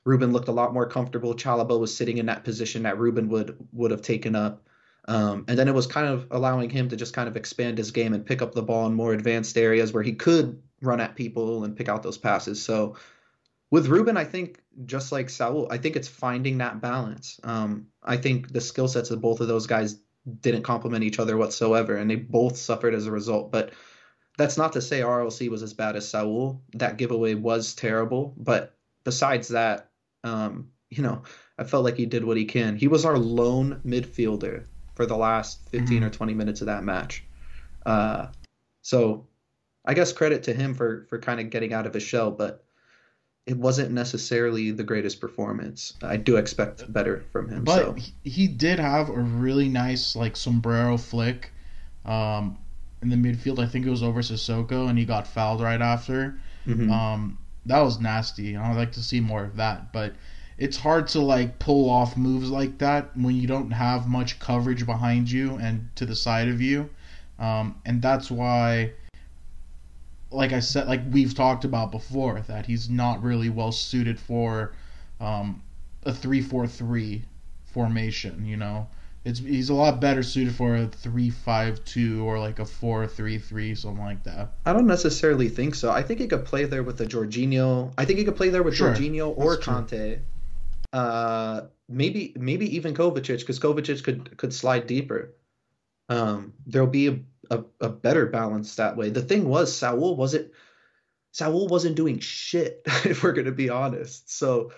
Ruben 0.05 0.33
looked 0.33 0.49
a 0.49 0.53
lot 0.53 0.75
more 0.75 0.87
comfortable. 0.87 1.35
Chalobah 1.35 1.81
was 1.81 1.97
sitting 1.97 2.19
in 2.19 2.27
that 2.27 2.45
position 2.45 2.83
that 2.83 2.99
Ruben 2.99 3.29
would 3.29 3.57
would 3.73 3.91
have 3.91 4.03
taken 4.03 4.37
up. 4.37 4.67
Um, 5.07 5.45
and 5.49 5.59
then 5.59 5.69
it 5.69 5.75
was 5.75 5.87
kind 5.87 6.07
of 6.07 6.27
allowing 6.31 6.71
him 6.71 6.89
to 6.89 6.97
just 6.97 7.15
kind 7.15 7.29
of 7.29 7.37
expand 7.37 7.77
his 7.77 7.91
game 7.91 8.15
and 8.15 8.25
pick 8.25 8.41
up 8.41 8.55
the 8.55 8.63
ball 8.63 8.87
in 8.87 8.95
more 8.95 9.13
advanced 9.13 9.59
areas 9.59 9.93
where 9.93 10.03
he 10.03 10.15
could 10.15 10.63
run 10.81 11.01
at 11.01 11.15
people 11.15 11.65
and 11.65 11.77
pick 11.77 11.89
out 11.89 12.03
those 12.03 12.17
passes. 12.17 12.63
So 12.63 12.97
with 13.71 13.89
Ruben, 13.89 14.17
I 14.17 14.25
think 14.25 14.63
just 14.87 15.13
like 15.13 15.29
Saul, 15.29 15.67
I 15.71 15.79
think 15.79 15.97
it's 15.97 16.09
finding 16.09 16.59
that 16.59 16.81
balance. 16.81 17.41
Um, 17.45 17.89
I 18.03 18.17
think 18.17 18.53
the 18.53 18.61
skill 18.61 18.89
sets 18.89 19.11
of 19.11 19.21
both 19.21 19.41
of 19.41 19.49
those 19.49 19.67
guys 19.67 19.99
didn't 20.41 20.63
complement 20.63 21.05
each 21.05 21.19
other 21.19 21.37
whatsoever, 21.37 21.97
and 21.97 22.11
they 22.11 22.17
both 22.17 22.57
suffered 22.57 22.95
as 22.95 23.07
a 23.07 23.13
result. 23.13 23.53
But 23.53 23.73
that's 24.39 24.57
not 24.57 24.73
to 24.73 24.81
say 24.81 25.01
RLC 25.01 25.49
was 25.51 25.63
as 25.63 25.75
bad 25.75 25.97
as 25.97 26.09
Saul. 26.09 26.63
That 26.75 26.97
giveaway 26.97 27.35
was 27.35 27.75
terrible, 27.75 28.35
but 28.37 28.75
besides 29.05 29.49
that, 29.49 29.91
um, 30.25 30.71
you 30.91 31.03
know, 31.03 31.23
I 31.59 31.65
felt 31.65 31.85
like 31.85 31.97
he 31.97 32.07
did 32.07 32.25
what 32.25 32.37
he 32.37 32.45
can. 32.45 32.77
He 32.77 32.89
was 32.89 33.05
our 33.05 33.19
lone 33.19 33.81
midfielder 33.87 34.65
for 34.95 35.07
the 35.07 35.17
last 35.17 35.69
15 35.71 36.03
Mhm. 36.03 36.07
or 36.07 36.11
20 36.11 36.35
minutes 36.35 36.61
of 36.61 36.67
that 36.67 36.85
match. 36.85 37.25
Uh, 37.87 38.29
so 38.83 39.27
I 39.85 39.95
guess 39.95 40.13
credit 40.13 40.43
to 40.45 40.55
him 40.55 40.75
for 40.75 41.07
for 41.09 41.19
kind 41.19 41.41
of 41.41 41.51
getting 41.51 41.73
out 41.73 41.87
of 41.87 41.95
his 41.95 42.03
shell, 42.03 42.31
but 42.31 42.65
it 43.47 43.59
wasn't 43.59 43.91
necessarily 43.91 44.71
the 44.71 44.85
greatest 44.85 45.21
performance. 45.21 45.93
I 46.03 46.17
do 46.17 46.37
expect 46.37 46.91
better 46.91 47.25
from 47.31 47.49
him. 47.49 47.65
But 47.65 47.77
so 47.77 47.97
he, 48.23 48.49
did 48.49 48.79
have 48.79 49.11
a 49.11 49.21
really 49.21 49.69
nice 49.69 50.17
like 50.17 50.35
sombrero 50.35 50.97
flick 50.97 51.53
um, 52.07 52.57
in 53.03 53.11
the 53.11 53.17
midfield. 53.17 53.59
I 53.59 53.67
think 53.67 53.85
it 53.85 53.91
was 53.91 54.03
over 54.03 54.23
Sissoko, 54.23 54.89
and 54.89 54.99
he 54.99 55.05
got 55.05 55.27
fouled 55.27 55.61
right 55.61 55.83
after. 55.83 56.39
Mhm. 56.67 56.91
Um, 56.91 57.39
that 57.67 57.81
was 57.81 58.01
nasty. 58.01 58.55
and 58.55 58.65
I'd 58.65 58.77
like 58.77 58.93
to 58.93 59.03
see 59.03 59.21
more 59.21 59.45
of 59.45 59.57
that. 59.57 59.93
But 59.93 60.15
it's 60.59 60.77
hard 60.77 61.09
to 61.09 61.21
like 61.21 61.59
pull 61.59 61.91
off 61.91 62.17
moves 62.17 62.51
like 62.51 62.79
that 62.79 63.17
when 63.17 63.35
you 63.35 63.47
don't 63.47 63.71
have 63.71 64.09
much 64.09 64.39
coverage 64.39 64.87
behind 64.87 65.31
you 65.31 65.57
and 65.57 65.89
to 65.97 66.07
the 66.07 66.15
side 66.15 66.49
of 66.49 66.61
you. 66.61 66.91
Um, 67.39 67.81
and 67.85 68.01
that's 68.01 68.31
why, 68.31 68.93
like 70.31 70.53
I 70.53 70.61
said, 70.61 70.87
like 70.87 71.01
we've 71.11 71.35
talked 71.35 71.65
about 71.65 71.91
before, 71.91 72.41
that 72.43 72.67
he's 72.67 72.89
not 72.89 73.23
really 73.23 73.51
well 73.51 73.73
suited 73.73 74.19
for 74.19 74.75
um, 75.21 75.63
a 76.05 76.13
three-four-three 76.13 77.25
formation. 77.67 78.47
You 78.47 78.57
know, 78.57 78.87
it's 79.25 79.39
he's 79.39 79.71
a 79.71 79.75
lot 79.75 80.01
better 80.01 80.23
suited 80.23 80.55
for 80.55 80.77
a 80.77 80.87
three-five-two 80.87 82.25
or 82.25 82.39
like 82.39 82.59
a 82.59 82.67
four-three-three, 82.67 83.75
something 83.75 84.05
like 84.05 84.23
that. 84.25 84.51
I 84.67 84.73
don't 84.73 84.87
necessarily 84.87 85.49
think 85.49 85.75
so. 85.75 85.91
I 85.91 86.03
think 86.03 86.21
he 86.21 86.27
could 86.27 86.45
play 86.45 86.65
there 86.67 86.83
with 86.83 87.01
a 87.01 87.07
Jorginho. 87.07 87.93
I 87.97 88.05
think 88.05 88.19
he 88.19 88.25
could 88.25 88.37
play 88.37 88.51
there 88.51 88.63
with 88.63 88.75
Sure, 88.75 88.95
Jorginho 88.95 89.37
or 89.37 89.57
that's. 89.57 89.67
Kante. 89.67 90.21
Uh, 90.93 91.63
maybe 91.89 92.35
maybe 92.37 92.77
even 92.77 92.95
Kovacic 92.95 93.41
because 93.41 93.59
Kovacic 93.59 94.05
could 94.05 94.37
could 94.37 94.53
slide 94.53 94.87
deeper. 94.87 95.35
Um, 96.09 96.53
there'll 96.67 96.87
be 96.87 97.09
a, 97.09 97.19
a, 97.51 97.65
a 97.81 97.89
better 97.89 98.27
balance 98.27 98.77
that 98.77 98.97
way. 98.97 99.09
The 99.09 99.23
thing 99.23 99.49
was, 99.49 99.75
Saul 99.75 100.17
wasn't 100.17 100.53
Saul 101.33 101.67
wasn't 101.67 101.97
doing 101.97 102.19
shit 102.19 102.83
if 102.87 103.23
we're 103.23 103.33
gonna 103.33 103.53
be 103.53 103.71
honest. 103.71 104.31
So 104.31 104.73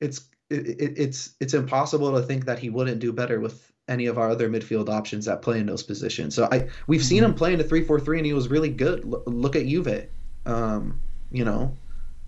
it's 0.00 0.28
it, 0.50 0.66
it, 0.66 0.98
it's 0.98 1.34
it's 1.40 1.54
impossible 1.54 2.12
to 2.20 2.22
think 2.22 2.46
that 2.46 2.58
he 2.58 2.68
wouldn't 2.68 2.98
do 2.98 3.12
better 3.12 3.40
with 3.40 3.71
any 3.88 4.06
of 4.06 4.18
our 4.18 4.30
other 4.30 4.48
midfield 4.48 4.88
options 4.88 5.24
that 5.26 5.42
play 5.42 5.58
in 5.58 5.66
those 5.66 5.82
positions. 5.82 6.34
So 6.34 6.48
I 6.50 6.68
we've 6.86 7.02
seen 7.04 7.24
him 7.24 7.34
play 7.34 7.52
in 7.52 7.60
a 7.60 7.64
3-4-3 7.64 8.18
and 8.18 8.26
he 8.26 8.32
was 8.32 8.48
really 8.48 8.68
good. 8.68 9.04
L- 9.04 9.22
look 9.26 9.56
at 9.56 9.66
Juve. 9.66 10.06
Um, 10.46 11.00
you 11.30 11.44
know, 11.44 11.76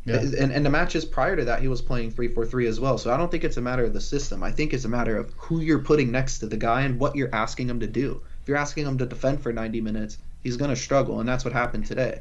Yeah. 0.04 0.16
and 0.16 0.52
and 0.52 0.64
the 0.66 0.70
matches 0.70 1.04
prior 1.04 1.36
to 1.36 1.44
that 1.44 1.60
he 1.60 1.68
was 1.68 1.80
playing 1.80 2.12
3-4-3 2.12 2.66
as 2.68 2.80
well. 2.80 2.98
So 2.98 3.12
I 3.12 3.16
don't 3.16 3.30
think 3.30 3.44
it's 3.44 3.56
a 3.56 3.60
matter 3.60 3.84
of 3.84 3.92
the 3.92 4.00
system. 4.00 4.42
I 4.42 4.50
think 4.50 4.72
it's 4.72 4.84
a 4.84 4.88
matter 4.88 5.16
of 5.16 5.32
who 5.36 5.60
you're 5.60 5.78
putting 5.80 6.10
next 6.10 6.38
to 6.38 6.46
the 6.46 6.56
guy 6.56 6.82
and 6.82 6.98
what 6.98 7.14
you're 7.16 7.34
asking 7.34 7.68
him 7.68 7.80
to 7.80 7.86
do. 7.86 8.20
If 8.42 8.48
you're 8.48 8.56
asking 8.56 8.86
him 8.86 8.98
to 8.98 9.06
defend 9.06 9.40
for 9.40 9.52
90 9.52 9.80
minutes, 9.80 10.18
he's 10.42 10.56
going 10.56 10.70
to 10.70 10.76
struggle 10.76 11.20
and 11.20 11.28
that's 11.28 11.44
what 11.44 11.52
happened 11.54 11.86
today. 11.86 12.20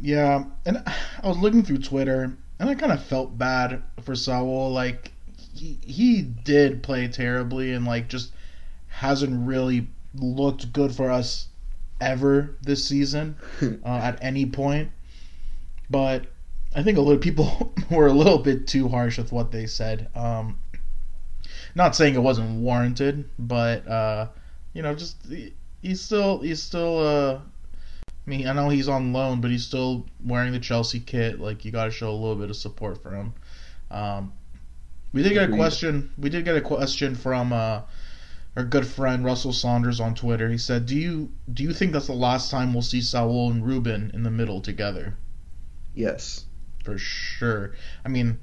Yeah, 0.00 0.44
and 0.64 0.78
I 0.86 1.26
was 1.28 1.38
looking 1.38 1.64
through 1.64 1.78
Twitter, 1.78 2.32
and 2.60 2.70
I 2.70 2.74
kind 2.76 2.92
of 2.92 3.02
felt 3.02 3.36
bad 3.36 3.82
for 4.02 4.14
Saul. 4.14 4.70
Like 4.72 5.10
he 5.58 5.78
he 5.82 6.22
did 6.22 6.82
play 6.82 7.08
terribly, 7.08 7.72
and 7.72 7.84
like 7.84 8.08
just 8.08 8.32
hasn't 8.88 9.46
really 9.46 9.88
looked 10.14 10.72
good 10.72 10.94
for 10.94 11.10
us 11.10 11.48
ever 12.00 12.56
this 12.62 12.84
season 12.84 13.36
uh, 13.84 13.88
at 13.88 14.18
any 14.22 14.46
point. 14.46 14.90
But 15.90 16.26
I 16.74 16.82
think 16.82 16.98
a 16.98 17.00
lot 17.00 17.12
of 17.12 17.20
people 17.20 17.74
were 17.90 18.06
a 18.06 18.12
little 18.12 18.38
bit 18.38 18.66
too 18.66 18.88
harsh 18.88 19.18
with 19.18 19.32
what 19.32 19.50
they 19.50 19.66
said. 19.66 20.08
Um, 20.14 20.58
not 21.74 21.96
saying 21.96 22.14
it 22.14 22.20
wasn't 22.20 22.60
warranted, 22.60 23.28
but 23.38 23.86
uh, 23.88 24.28
you 24.72 24.82
know, 24.82 24.94
just 24.94 25.16
he- 25.26 25.54
he's 25.82 26.00
still 26.00 26.40
he's 26.40 26.62
still 26.62 26.98
uh, 26.98 27.40
I 28.28 28.30
mean, 28.30 28.46
I 28.46 28.52
know 28.52 28.68
he's 28.68 28.88
on 28.88 29.14
loan, 29.14 29.40
but 29.40 29.50
he's 29.50 29.64
still 29.64 30.06
wearing 30.22 30.52
the 30.52 30.58
Chelsea 30.58 31.00
kit. 31.00 31.40
Like, 31.40 31.64
you 31.64 31.72
got 31.72 31.86
to 31.86 31.90
show 31.90 32.10
a 32.10 32.12
little 32.12 32.36
bit 32.36 32.50
of 32.50 32.56
support 32.56 33.02
for 33.02 33.10
him. 33.10 33.32
Um, 33.90 34.34
we 35.12 35.22
did 35.22 35.32
get 35.32 35.50
a 35.50 35.52
question. 35.54 36.10
We 36.18 36.28
did 36.30 36.44
get 36.44 36.56
a 36.56 36.60
question 36.60 37.14
from 37.14 37.52
uh, 37.52 37.82
our 38.56 38.64
good 38.64 38.86
friend 38.86 39.24
Russell 39.24 39.52
Saunders 39.52 40.00
on 40.00 40.14
Twitter. 40.14 40.48
He 40.50 40.58
said, 40.58 40.86
"Do 40.86 40.96
you 40.96 41.32
do 41.52 41.62
you 41.62 41.72
think 41.72 41.92
that's 41.92 42.06
the 42.06 42.12
last 42.12 42.50
time 42.50 42.72
we'll 42.72 42.82
see 42.82 43.00
Saul 43.00 43.50
and 43.50 43.64
Ruben 43.64 44.10
in 44.14 44.22
the 44.22 44.30
middle 44.30 44.60
together?" 44.60 45.16
Yes. 45.94 46.44
For 46.84 46.98
sure. 46.98 47.72
I 48.04 48.08
mean, 48.08 48.38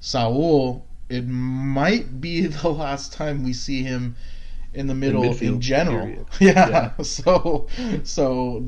Saul. 0.00 0.86
It 1.08 1.26
might 1.26 2.20
be 2.20 2.46
the 2.46 2.68
last 2.70 3.12
time 3.12 3.42
we 3.42 3.52
see 3.52 3.82
him 3.82 4.14
in 4.72 4.86
the 4.86 4.94
middle 4.94 5.24
in, 5.24 5.32
midfield, 5.32 5.58
general. 5.58 6.06
period. 6.06 6.26
Yeah. 6.40 6.92
So 7.02 7.66
so 8.04 8.64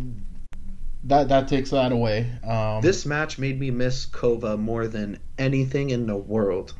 that 1.05 1.29
that 1.29 1.49
takes 1.49 1.71
that 1.71 1.93
away. 1.93 2.31
Um, 2.45 2.81
This 2.83 3.07
match 3.07 3.39
made 3.39 3.59
me 3.61 3.71
miss 3.71 4.07
Kova 4.07 4.59
more 4.59 4.89
than 4.89 5.19
anything 5.39 5.91
in 5.91 6.07
the 6.07 6.17
world. 6.17 6.75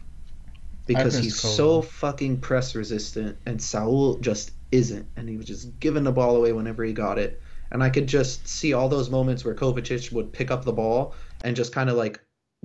Because 0.87 1.17
he's 1.17 1.41
so 1.41 1.83
fucking 1.83 2.41
press 2.41 2.75
resistant 2.75 3.39
and 3.47 3.63
Saul 3.63 4.19
just 4.19 4.53
isn't 4.73 5.07
and 5.17 5.29
he 5.29 5.37
was 5.37 5.47
just 5.47 5.79
giving 5.79 6.03
the 6.03 6.13
ball 6.13 6.37
away 6.37 6.53
whenever 6.53 6.83
he 6.83 6.93
got 6.93 7.19
it. 7.19 7.41
And 7.71 7.83
I 7.83 7.91
could 7.91 8.07
just 8.07 8.47
see 8.49 8.73
all 8.73 8.89
those 8.89 9.09
moments 9.09 9.45
where 9.45 9.55
Kovacic 9.55 10.13
would 10.13 10.33
pick 10.33 10.51
up 10.51 10.65
the 10.65 10.73
ball 10.73 11.15
and 11.45 11.57
just 11.57 11.73
kind 11.73 11.89
of 11.89 11.97
like 11.97 12.21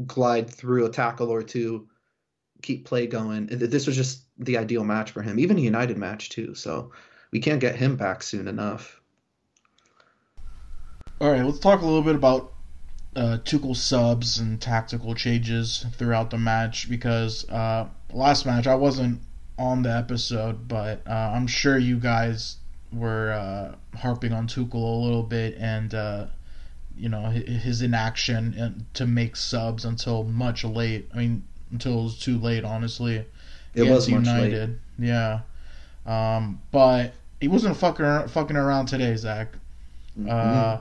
glide 0.05 0.49
through 0.49 0.85
a 0.85 0.89
tackle 0.89 1.29
or 1.29 1.43
two, 1.43 1.87
keep 2.61 2.85
play 2.85 3.07
going. 3.07 3.49
And 3.51 3.61
This 3.61 3.87
was 3.87 3.95
just 3.95 4.23
the 4.37 4.57
ideal 4.57 4.83
match 4.83 5.11
for 5.11 5.21
him. 5.21 5.39
Even 5.39 5.57
a 5.57 5.61
United 5.61 5.97
match 5.97 6.29
too. 6.29 6.55
So 6.55 6.91
we 7.31 7.39
can't 7.39 7.61
get 7.61 7.75
him 7.75 7.95
back 7.95 8.23
soon 8.23 8.47
enough. 8.47 8.99
All 11.19 11.31
right, 11.31 11.43
let's 11.43 11.59
talk 11.59 11.81
a 11.81 11.85
little 11.85 12.03
bit 12.03 12.15
about 12.15 12.53
uh, 13.15 13.39
Tuchel 13.43 13.75
subs 13.75 14.37
and 14.37 14.61
tactical 14.61 15.15
changes 15.15 15.85
throughout 15.93 16.29
the 16.29 16.37
match 16.37 16.87
because 16.89 17.49
uh, 17.49 17.87
last 18.13 18.45
match 18.45 18.67
I 18.67 18.75
wasn't 18.75 19.21
on 19.57 19.81
the 19.81 19.91
episode, 19.91 20.67
but 20.67 21.01
uh, 21.07 21.31
I'm 21.33 21.47
sure 21.47 21.77
you 21.77 21.97
guys 21.97 22.57
were 22.91 23.31
uh, 23.31 23.97
harping 23.97 24.33
on 24.33 24.47
Tuchel 24.47 24.75
a 24.75 25.03
little 25.03 25.23
bit 25.23 25.55
and 25.59 25.93
uh, 25.93 26.27
you 26.97 27.09
know 27.09 27.29
his 27.29 27.81
inaction 27.81 28.85
to 28.93 29.05
make 29.05 29.35
subs 29.35 29.85
until 29.85 30.23
much 30.23 30.63
late. 30.63 31.09
I 31.13 31.17
mean, 31.17 31.43
until 31.71 31.99
it 31.99 32.03
was 32.03 32.19
too 32.19 32.37
late, 32.37 32.63
honestly. 32.63 33.25
It 33.75 33.83
was 33.83 34.09
much 34.09 34.25
late. 34.25 34.51
United. 34.51 34.79
Yeah, 34.97 35.41
um, 36.05 36.61
but 36.71 37.13
he 37.39 37.47
wasn't 37.47 37.77
fucking 37.77 38.29
fucking 38.29 38.57
around 38.57 38.87
today, 38.87 39.15
Zach. 39.15 39.53
Mm-hmm. 40.19 40.29
Uh, 40.29 40.79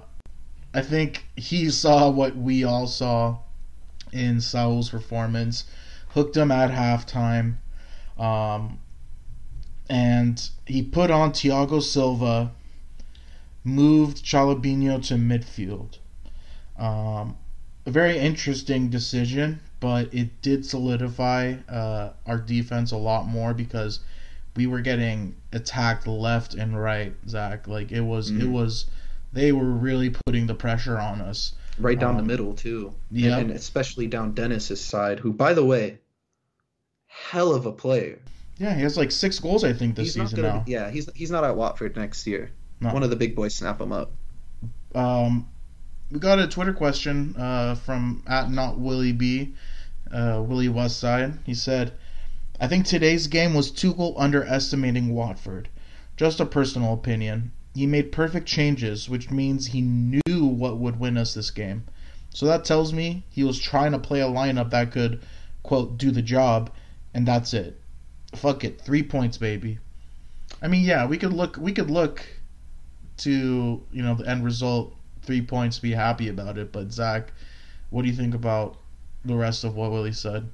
I 0.73 0.83
think 0.83 1.25
he 1.37 1.71
saw 1.71 2.09
what 2.11 2.37
we 2.37 2.65
all 2.65 2.87
saw 2.87 3.39
in 4.13 4.41
Saul's 4.41 4.91
performance, 4.91 5.65
hooked 6.17 6.35
him 6.37 6.51
at 6.51 6.71
halftime, 6.71 7.57
um, 8.19 8.79
and 9.91 10.49
he 10.65 10.83
put 10.83 11.11
on 11.11 11.31
Thiago 11.31 11.83
Silva, 11.83 12.53
moved 13.63 14.25
Chalabinho 14.25 15.07
to 15.09 15.15
midfield. 15.15 15.99
Um, 16.79 17.37
a 17.85 17.91
very 17.91 18.19
interesting 18.19 18.89
decision, 18.89 19.61
but 19.79 20.13
it 20.13 20.41
did 20.41 20.65
solidify 20.65 21.57
uh, 21.69 22.13
our 22.25 22.39
defense 22.39 22.93
a 22.93 22.97
lot 22.97 23.27
more 23.27 23.53
because 23.53 24.01
we 24.57 24.67
were 24.67 24.81
getting 24.81 25.37
attacked 25.53 26.07
left 26.07 26.55
and 26.55 26.81
right, 26.81 27.13
Zach. 27.29 27.69
Like 27.69 27.93
it 27.93 28.01
was, 28.01 28.31
it 28.31 28.39
Mhm. 28.41 28.53
was, 28.53 28.87
they 29.35 29.53
were 29.53 29.71
really 29.71 30.09
putting 30.25 30.47
the 30.47 30.55
pressure 30.55 30.99
on 30.99 31.21
us. 31.21 31.53
right 31.79 32.01
down 32.01 32.15
the 32.15 32.23
Um, 32.23 32.27
middle 32.27 32.55
too. 32.55 32.95
Yeah, 33.11 33.37
and, 33.37 33.51
and 33.51 33.59
especially 33.59 34.07
down 34.07 34.33
Dennis's 34.33 34.83
side, 34.83 35.19
who, 35.21 35.31
by 35.35 35.53
the 35.53 35.63
way, 35.63 35.99
hell 37.25 37.55
of 37.55 37.67
a 37.67 37.73
player. 37.73 38.19
yeah, 38.59 38.75
he 38.75 38.83
has 38.83 38.97
like 38.97 39.11
six 39.11 39.39
goals, 39.39 39.65
I 39.65 39.73
think, 39.73 39.97
this 39.97 40.15
season 40.15 40.43
gonna, 40.43 40.55
now. 40.59 40.65
yeah, 40.67 40.91
he's 40.91 41.09
he's 41.15 41.31
not 41.31 41.45
at 41.45 41.57
Watford 41.57 41.97
next 41.97 42.27
year. 42.27 42.51
No. 42.81 42.93
One 42.93 43.03
of 43.03 43.11
the 43.11 43.17
big 43.17 43.35
boys 43.35 43.55
snap 43.55 43.81
him 43.81 43.93
up. 43.93 44.13
Um, 44.95 45.49
we 46.11 46.19
got 46.19 46.39
a 46.39 46.47
Twitter 46.47 46.73
question 46.73 47.35
uh, 47.37 47.75
from 47.75 48.23
at 48.27 48.51
not 48.51 48.79
Willie 48.79 49.13
B, 49.13 49.55
uh, 50.13 50.43
Willie 50.47 50.69
Westside. 50.69 51.39
He 51.45 51.55
said, 51.55 51.93
"I 52.61 52.69
think 52.69 52.87
today's 52.87 53.27
game 53.27 53.55
was 53.55 53.71
Tuchel 53.73 54.15
underestimating 54.17 55.15
Watford. 55.15 55.69
Just 56.17 56.41
a 56.41 56.47
personal 56.47 56.95
opinion. 56.95 57.53
He 57.75 57.87
made 57.87 58.11
perfect 58.11 58.47
changes, 58.47 59.09
which 59.09 59.31
means 59.31 59.67
he 59.67 59.83
knew 59.83 60.47
what 60.47 60.79
would 60.79 60.99
win 60.99 61.19
us 61.19 61.35
this 61.35 61.51
game. 61.51 61.85
So 62.31 62.47
that 62.47 62.65
tells 62.65 62.93
me 62.93 63.25
he 63.31 63.45
was 63.45 63.59
trying 63.59 63.93
to 63.93 63.99
play 63.99 64.21
a 64.21 64.27
lineup 64.27 64.71
that 64.71 64.93
could, 64.93 65.23
quote, 65.63 65.99
do 65.99 66.11
the 66.11 66.23
job, 66.23 66.71
and 67.17 67.27
that's 67.27 67.53
it. 67.53 67.81
Fuck 68.37 68.63
it, 68.63 68.81
three 68.81 69.03
points, 69.03 69.39
baby. 69.39 69.81
I 70.63 70.69
mean, 70.69 70.85
yeah, 70.85 71.07
we 71.07 71.19
could 71.19 71.33
look, 71.33 71.57
we 71.57 71.73
could 71.73 71.91
look." 71.91 72.25
to 73.19 73.83
you 73.93 74.03
know 74.03 74.15
the 74.15 74.29
end 74.29 74.45
result, 74.45 74.95
three 75.23 75.43
points, 75.43 75.79
be 75.79 75.93
happy 75.93 76.29
about 76.29 76.59
it. 76.59 76.73
But 76.73 76.93
Zach, 76.93 77.33
what 77.91 78.03
do 78.03 78.09
you 78.09 78.15
think 78.15 78.35
about 78.35 78.77
the 79.25 79.37
rest 79.37 79.65
of 79.65 79.75
what 79.75 79.91
Willie 79.91 80.13
said? 80.13 80.49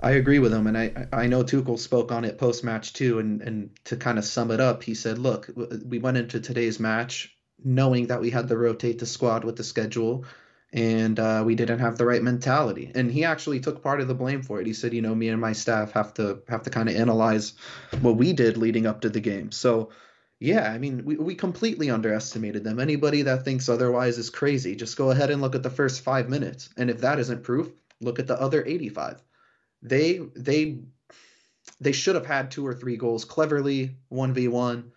I 0.00 0.12
agree 0.12 0.38
with 0.38 0.52
him, 0.52 0.66
and 0.66 0.76
I 0.76 1.06
I 1.12 1.26
know 1.26 1.42
Tuchel 1.42 1.78
spoke 1.78 2.12
on 2.12 2.24
it 2.24 2.38
post 2.38 2.64
match 2.64 2.92
too, 2.92 3.18
and 3.18 3.40
and 3.42 3.70
to 3.84 3.96
kind 3.96 4.18
of 4.18 4.24
sum 4.24 4.50
it 4.50 4.60
up, 4.60 4.82
he 4.82 4.94
said, 4.94 5.18
"Look, 5.18 5.50
we 5.86 5.98
went 5.98 6.18
into 6.18 6.40
today's 6.40 6.78
match 6.78 7.32
knowing 7.64 8.08
that 8.08 8.20
we 8.20 8.28
had 8.28 8.48
to 8.48 8.56
rotate 8.56 8.98
the 8.98 9.06
squad 9.06 9.42
with 9.42 9.56
the 9.56 9.64
schedule, 9.64 10.26
and 10.76 11.18
uh, 11.18 11.42
we 11.44 11.56
didn't 11.56 11.80
have 11.80 11.98
the 11.98 12.06
right 12.06 12.22
mentality." 12.22 12.92
And 12.94 13.10
he 13.10 13.24
actually 13.24 13.60
took 13.60 13.82
part 13.82 14.00
of 14.00 14.08
the 14.08 14.14
blame 14.14 14.42
for 14.42 14.60
it. 14.60 14.66
He 14.66 14.72
said, 14.72 14.94
"You 14.94 15.02
know, 15.02 15.14
me 15.14 15.28
and 15.28 15.40
my 15.40 15.52
staff 15.52 15.92
have 15.92 16.14
to 16.14 16.42
have 16.48 16.62
to 16.62 16.70
kind 16.70 16.88
of 16.88 16.94
analyze 16.94 17.54
what 18.00 18.16
we 18.16 18.32
did 18.32 18.56
leading 18.56 18.86
up 18.86 19.00
to 19.00 19.08
the 19.08 19.20
game." 19.20 19.50
So. 19.50 19.90
Yeah, 20.38 20.70
I 20.70 20.76
mean, 20.76 21.06
we, 21.06 21.16
we 21.16 21.34
completely 21.34 21.88
underestimated 21.88 22.62
them. 22.62 22.78
Anybody 22.78 23.22
that 23.22 23.46
thinks 23.46 23.70
otherwise 23.70 24.18
is 24.18 24.28
crazy. 24.28 24.76
Just 24.76 24.98
go 24.98 25.10
ahead 25.10 25.30
and 25.30 25.40
look 25.40 25.54
at 25.54 25.62
the 25.62 25.70
first 25.70 26.02
five 26.02 26.28
minutes. 26.28 26.68
And 26.76 26.90
if 26.90 27.00
that 27.00 27.18
isn't 27.18 27.42
proof, 27.42 27.70
look 28.02 28.18
at 28.18 28.26
the 28.26 28.38
other 28.38 28.62
85 28.62 29.22
they 29.82 30.18
they 30.34 30.78
they 31.80 31.92
should 31.92 32.14
have 32.14 32.26
had 32.26 32.50
two 32.50 32.66
or 32.66 32.74
three 32.74 32.96
goals 32.96 33.24
cleverly 33.24 33.96
1v1 34.12 34.90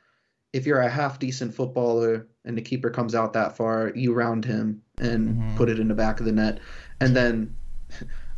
if 0.54 0.66
you're 0.66 0.80
a 0.80 0.90
half 0.90 1.20
decent 1.20 1.54
footballer 1.54 2.28
and 2.46 2.58
the 2.58 2.62
keeper 2.62 2.90
comes 2.90 3.16
out 3.16 3.34
that 3.34 3.56
far 3.56 3.92
you 3.96 4.14
round 4.14 4.46
him 4.46 4.82
and 4.98 5.30
mm-hmm. 5.30 5.58
put 5.58 5.70
it 5.70 5.80
in 5.80 5.88
the 5.88 5.94
back 5.94 6.20
of 6.20 6.26
the 6.26 6.32
net. 6.32 6.60
And 7.00 7.16
then 7.16 7.56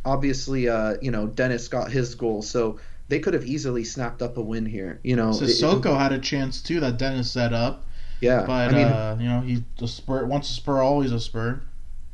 obviously 0.04 0.68
uh 0.68 0.96
you 1.00 1.12
know 1.12 1.28
dennis 1.28 1.68
got 1.68 1.88
his 1.88 2.16
goal 2.16 2.42
so 2.42 2.80
they 3.06 3.20
could 3.20 3.34
have 3.34 3.44
easily 3.44 3.84
snapped 3.84 4.20
up 4.20 4.36
a 4.36 4.42
win 4.42 4.66
here 4.66 5.00
you 5.04 5.14
know. 5.14 5.30
Sissoko 5.30 5.94
it, 5.94 5.98
had 5.98 6.12
a 6.12 6.18
chance 6.18 6.60
too 6.60 6.80
that 6.80 6.98
dennis 6.98 7.30
set 7.30 7.52
up. 7.52 7.86
Yeah 8.20 8.44
but 8.46 8.70
I 8.70 8.72
mean, 8.72 8.86
uh, 8.86 9.16
you 9.20 9.28
know 9.28 9.40
he's 9.40 9.60
a 9.80 9.88
spur 9.88 10.24
once 10.24 10.50
a 10.50 10.54
spur 10.54 10.82
always 10.82 11.12
a 11.12 11.20
spur. 11.20 11.62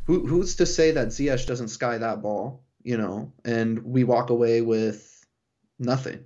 Who, 0.04 0.26
who's 0.26 0.56
to 0.56 0.64
say 0.64 0.92
that 0.92 1.08
ziyech 1.08 1.46
doesn't 1.46 1.68
sky 1.68 1.98
that 1.98 2.22
ball 2.22 2.62
you 2.82 2.96
know, 2.96 3.32
and 3.44 3.82
we 3.82 4.04
walk 4.04 4.30
away 4.30 4.62
with 4.62 5.26
nothing 5.78 6.24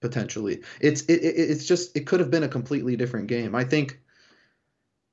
potentially. 0.00 0.62
It's 0.80 1.02
it, 1.02 1.14
it's 1.14 1.66
just 1.66 1.96
it 1.96 2.06
could 2.06 2.20
have 2.20 2.30
been 2.30 2.42
a 2.42 2.48
completely 2.48 2.96
different 2.96 3.26
game. 3.28 3.54
I 3.54 3.64
think 3.64 4.00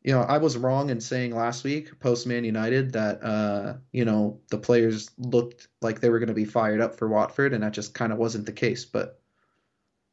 you 0.04 0.12
know, 0.12 0.22
I 0.22 0.38
was 0.38 0.56
wrong 0.56 0.92
in 0.92 1.01
saying 1.01 1.34
last 1.34 1.63
week 1.63 2.00
post 2.00 2.27
Man 2.27 2.44
United 2.44 2.94
that 2.94 3.24
uh, 3.24 3.77
you 3.92 4.06
know, 4.06 4.39
the 4.50 4.58
players 4.58 5.10
looked 5.18 5.68
like 5.82 6.00
they 6.00 6.10
were 6.10 6.20
going 6.20 6.27
to 6.27 6.36
be 6.36 6.46
fired 6.46 6.80
up 6.80 6.96
for 6.96 7.08
Watford 7.08 7.54
and 7.54 7.63
that 7.63 7.74
just 7.74 7.96
kind 7.96 8.12
of 8.12 8.20
wasn't 8.20 8.46
the 8.46 8.51
case, 8.51 8.86
but 8.86 9.20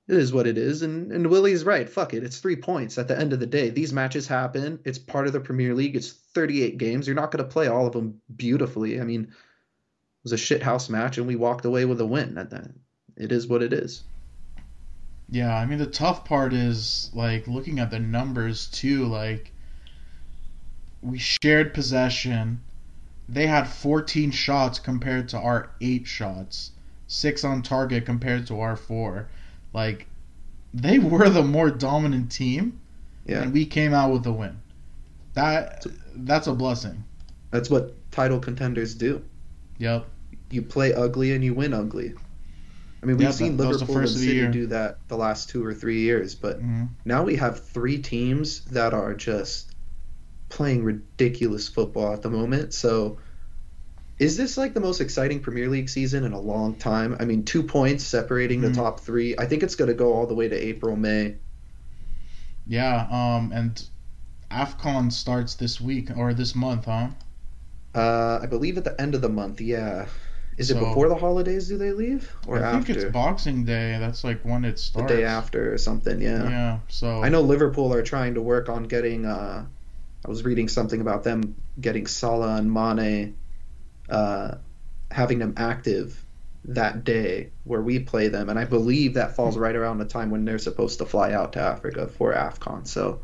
it 0.08 0.16
is 0.16 0.32
what 0.32 0.46
it 0.46 0.56
is 0.56 0.80
and 0.80 1.12
and 1.12 1.26
Willie's 1.26 1.64
right. 1.64 1.88
Fuck 1.88 2.14
it. 2.14 2.24
It's 2.24 2.38
3 2.38 2.56
points 2.56 2.96
at 2.96 3.06
the 3.06 3.18
end 3.18 3.34
of 3.34 3.40
the 3.40 3.46
day. 3.46 3.68
These 3.68 3.92
matches 3.92 4.26
happen. 4.26 4.80
It's 4.84 4.98
part 4.98 5.26
of 5.26 5.34
the 5.34 5.40
Premier 5.40 5.74
League. 5.74 5.94
It's 5.94 6.12
38 6.34 6.78
games. 6.78 7.06
You're 7.06 7.14
not 7.14 7.30
going 7.30 7.44
to 7.44 7.52
play 7.52 7.68
all 7.68 7.86
of 7.86 7.92
them 7.92 8.20
beautifully. 8.34 8.98
I 8.98 9.04
mean, 9.04 9.24
it 9.24 10.24
was 10.24 10.32
a 10.32 10.38
shit 10.38 10.62
house 10.62 10.88
match, 10.88 11.18
and 11.18 11.26
we 11.26 11.36
walked 11.36 11.64
away 11.64 11.84
with 11.84 12.00
a 12.00 12.06
win. 12.06 12.38
At 12.38 12.50
that, 12.50 12.70
it 13.16 13.32
is 13.32 13.46
what 13.46 13.62
it 13.62 13.72
is. 13.72 14.04
Yeah, 15.32 15.56
I 15.56 15.64
mean 15.64 15.78
the 15.78 15.86
tough 15.86 16.26
part 16.26 16.52
is 16.52 17.08
like 17.14 17.48
looking 17.48 17.78
at 17.78 17.90
the 17.90 17.98
numbers 17.98 18.66
too. 18.66 19.06
Like 19.06 19.50
we 21.00 21.16
shared 21.16 21.72
possession. 21.72 22.60
They 23.30 23.46
had 23.46 23.66
14 23.66 24.30
shots 24.30 24.78
compared 24.78 25.30
to 25.30 25.38
our 25.38 25.70
eight 25.80 26.06
shots, 26.06 26.72
six 27.06 27.44
on 27.44 27.62
target 27.62 28.04
compared 28.04 28.46
to 28.48 28.60
our 28.60 28.76
four. 28.76 29.28
Like 29.72 30.06
they 30.74 30.98
were 31.12 31.30
the 31.30 31.42
more 31.42 31.70
dominant 31.70 32.30
team, 32.30 32.78
yeah. 33.24 33.40
and 33.40 33.54
we 33.54 33.64
came 33.64 33.94
out 33.94 34.12
with 34.12 34.26
a 34.26 34.32
win. 34.32 34.60
That 35.32 35.86
that's 36.14 36.46
a 36.46 36.52
blessing. 36.52 37.04
That's 37.50 37.70
what 37.70 37.94
title 38.10 38.38
contenders 38.38 38.94
do. 38.94 39.24
Yep. 39.78 40.06
You 40.50 40.60
play 40.60 40.92
ugly 40.92 41.32
and 41.32 41.42
you 41.42 41.54
win 41.54 41.72
ugly. 41.72 42.12
I 43.02 43.06
mean, 43.06 43.16
we've 43.16 43.26
yep, 43.26 43.34
seen 43.34 43.56
Liverpool 43.56 43.98
and 43.98 44.08
City 44.08 44.46
do 44.48 44.68
that 44.68 44.98
the 45.08 45.16
last 45.16 45.50
two 45.50 45.64
or 45.64 45.74
three 45.74 46.00
years, 46.00 46.36
but 46.36 46.58
mm-hmm. 46.58 46.84
now 47.04 47.24
we 47.24 47.34
have 47.36 47.64
three 47.64 47.98
teams 47.98 48.64
that 48.66 48.94
are 48.94 49.12
just 49.14 49.74
playing 50.48 50.84
ridiculous 50.84 51.68
football 51.68 52.12
at 52.12 52.22
the 52.22 52.30
moment. 52.30 52.74
So, 52.74 53.18
is 54.20 54.36
this 54.36 54.56
like 54.56 54.72
the 54.72 54.80
most 54.80 55.00
exciting 55.00 55.40
Premier 55.40 55.68
League 55.68 55.88
season 55.88 56.22
in 56.22 56.32
a 56.32 56.40
long 56.40 56.76
time? 56.76 57.16
I 57.18 57.24
mean, 57.24 57.44
two 57.44 57.64
points 57.64 58.04
separating 58.04 58.60
mm-hmm. 58.60 58.72
the 58.72 58.80
top 58.80 59.00
three. 59.00 59.36
I 59.36 59.46
think 59.46 59.64
it's 59.64 59.74
going 59.74 59.88
to 59.88 59.94
go 59.94 60.12
all 60.12 60.28
the 60.28 60.34
way 60.34 60.48
to 60.48 60.54
April, 60.54 60.94
May. 60.94 61.36
Yeah, 62.68 63.08
um, 63.10 63.50
and 63.52 63.84
AFCON 64.52 65.10
starts 65.10 65.56
this 65.56 65.80
week 65.80 66.16
or 66.16 66.34
this 66.34 66.54
month, 66.54 66.84
huh? 66.84 67.08
Uh, 67.94 68.38
I 68.40 68.46
believe 68.46 68.78
at 68.78 68.84
the 68.84 68.98
end 69.00 69.16
of 69.16 69.22
the 69.22 69.28
month. 69.28 69.60
Yeah. 69.60 70.06
Is 70.62 70.68
so, 70.68 70.76
it 70.76 70.80
before 70.80 71.08
the 71.08 71.16
holidays? 71.16 71.68
Do 71.68 71.76
they 71.76 71.92
leave 71.92 72.34
or 72.46 72.58
I 72.58 72.70
after? 72.70 72.92
think 72.94 72.98
it's 72.98 73.12
Boxing 73.12 73.64
Day. 73.64 73.98
That's 73.98 74.22
like 74.22 74.42
when 74.42 74.64
it 74.64 74.78
starts. 74.78 75.10
The 75.10 75.18
day 75.18 75.24
after 75.24 75.74
or 75.74 75.78
something. 75.78 76.20
Yeah. 76.20 76.48
Yeah. 76.48 76.78
So 76.88 77.22
I 77.22 77.28
know 77.28 77.40
Liverpool 77.42 77.92
are 77.92 78.02
trying 78.02 78.34
to 78.34 78.42
work 78.42 78.68
on 78.68 78.84
getting. 78.84 79.26
Uh, 79.26 79.66
I 80.24 80.28
was 80.28 80.44
reading 80.44 80.68
something 80.68 81.00
about 81.00 81.24
them 81.24 81.56
getting 81.80 82.06
Salah 82.06 82.54
and 82.54 82.72
Mane, 82.72 83.36
uh, 84.08 84.56
having 85.10 85.40
them 85.40 85.54
active 85.56 86.24
that 86.66 87.02
day 87.02 87.50
where 87.64 87.82
we 87.82 87.98
play 87.98 88.28
them, 88.28 88.48
and 88.48 88.56
I 88.56 88.64
believe 88.64 89.14
that 89.14 89.34
falls 89.34 89.58
right 89.58 89.74
around 89.74 89.98
the 89.98 90.04
time 90.04 90.30
when 90.30 90.44
they're 90.44 90.58
supposed 90.58 90.98
to 90.98 91.06
fly 91.06 91.32
out 91.32 91.54
to 91.54 91.60
Africa 91.60 92.06
for 92.06 92.32
AFCON. 92.32 92.86
So 92.86 93.22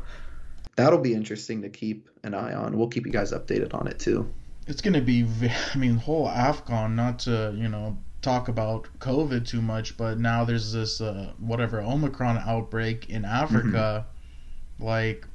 that'll 0.75 0.99
be 0.99 1.13
interesting 1.13 1.61
to 1.61 1.69
keep 1.69 2.09
an 2.21 2.33
eye 2.33 2.53
on. 2.53 2.77
We'll 2.77 2.89
keep 2.89 3.05
you 3.05 3.13
guys 3.13 3.31
updated 3.31 3.73
on 3.73 3.87
it 3.87 3.97
too 3.97 4.29
it's 4.69 4.81
going 4.81 4.93
to 4.93 5.01
be, 5.01 5.25
I 5.73 5.77
mean, 5.77 5.95
whole 5.95 6.27
AFCON, 6.27 6.93
not 6.93 7.19
to, 7.19 7.53
you 7.57 7.67
know, 7.67 7.97
talk 8.21 8.47
about 8.47 8.87
COVID 8.99 9.47
too 9.47 9.61
much, 9.61 9.97
but 9.97 10.19
now 10.19 10.45
there's 10.45 10.71
this, 10.71 11.01
uh, 11.01 11.33
whatever, 11.39 11.81
Omicron 11.81 12.37
outbreak 12.37 13.09
in 13.09 13.25
Africa. 13.25 14.05
Mm-hmm. 14.05 14.85
Like, 14.85 15.27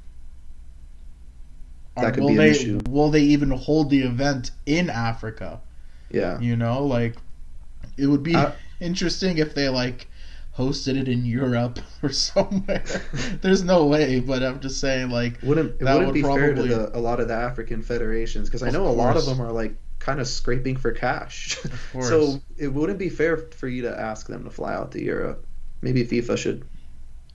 that 1.95 2.05
are, 2.05 2.11
could 2.11 2.23
will 2.23 2.29
be 2.29 2.33
an 2.35 2.39
they, 2.39 2.49
issue. 2.49 2.79
Will 2.89 3.11
they 3.11 3.21
even 3.21 3.51
hold 3.51 3.89
the 3.89 4.01
event 4.01 4.51
in 4.65 4.89
Africa? 4.89 5.61
Yeah. 6.09 6.39
You 6.39 6.55
know, 6.55 6.83
like, 6.83 7.15
it 7.97 8.07
would 8.07 8.23
be 8.23 8.35
interesting 8.79 9.37
if 9.37 9.53
they, 9.53 9.69
like, 9.69 10.07
hosted 10.57 10.97
it 10.97 11.07
in 11.07 11.25
Europe 11.25 11.79
or 12.03 12.09
somewhere. 12.09 12.83
There's 13.41 13.63
no 13.63 13.85
way, 13.85 14.19
but 14.19 14.43
I'm 14.43 14.59
just 14.59 14.79
saying 14.79 15.09
like 15.09 15.39
wouldn't 15.43 15.81
it 15.81 15.83
wouldn't 15.83 16.05
would 16.07 16.13
be 16.13 16.21
probably... 16.21 16.41
fair 16.41 16.53
to 16.55 16.63
the, 16.63 16.97
a 16.97 16.99
lot 16.99 17.19
of 17.19 17.27
the 17.27 17.33
African 17.33 17.81
federations 17.81 18.49
because 18.49 18.63
I 18.63 18.69
know 18.69 18.87
a 18.87 18.89
lot 18.89 19.17
of 19.17 19.25
them 19.25 19.41
are 19.41 19.51
like 19.51 19.75
kind 19.99 20.19
of 20.19 20.27
scraping 20.27 20.77
for 20.77 20.91
cash. 20.91 21.57
so 22.01 22.39
it 22.57 22.67
wouldn't 22.67 22.99
be 22.99 23.09
fair 23.09 23.37
for 23.37 23.67
you 23.67 23.83
to 23.83 23.99
ask 23.99 24.27
them 24.27 24.43
to 24.43 24.49
fly 24.49 24.73
out 24.73 24.91
to 24.93 25.03
Europe. 25.03 25.45
Maybe 25.81 26.05
FIFA 26.05 26.37
should 26.37 26.65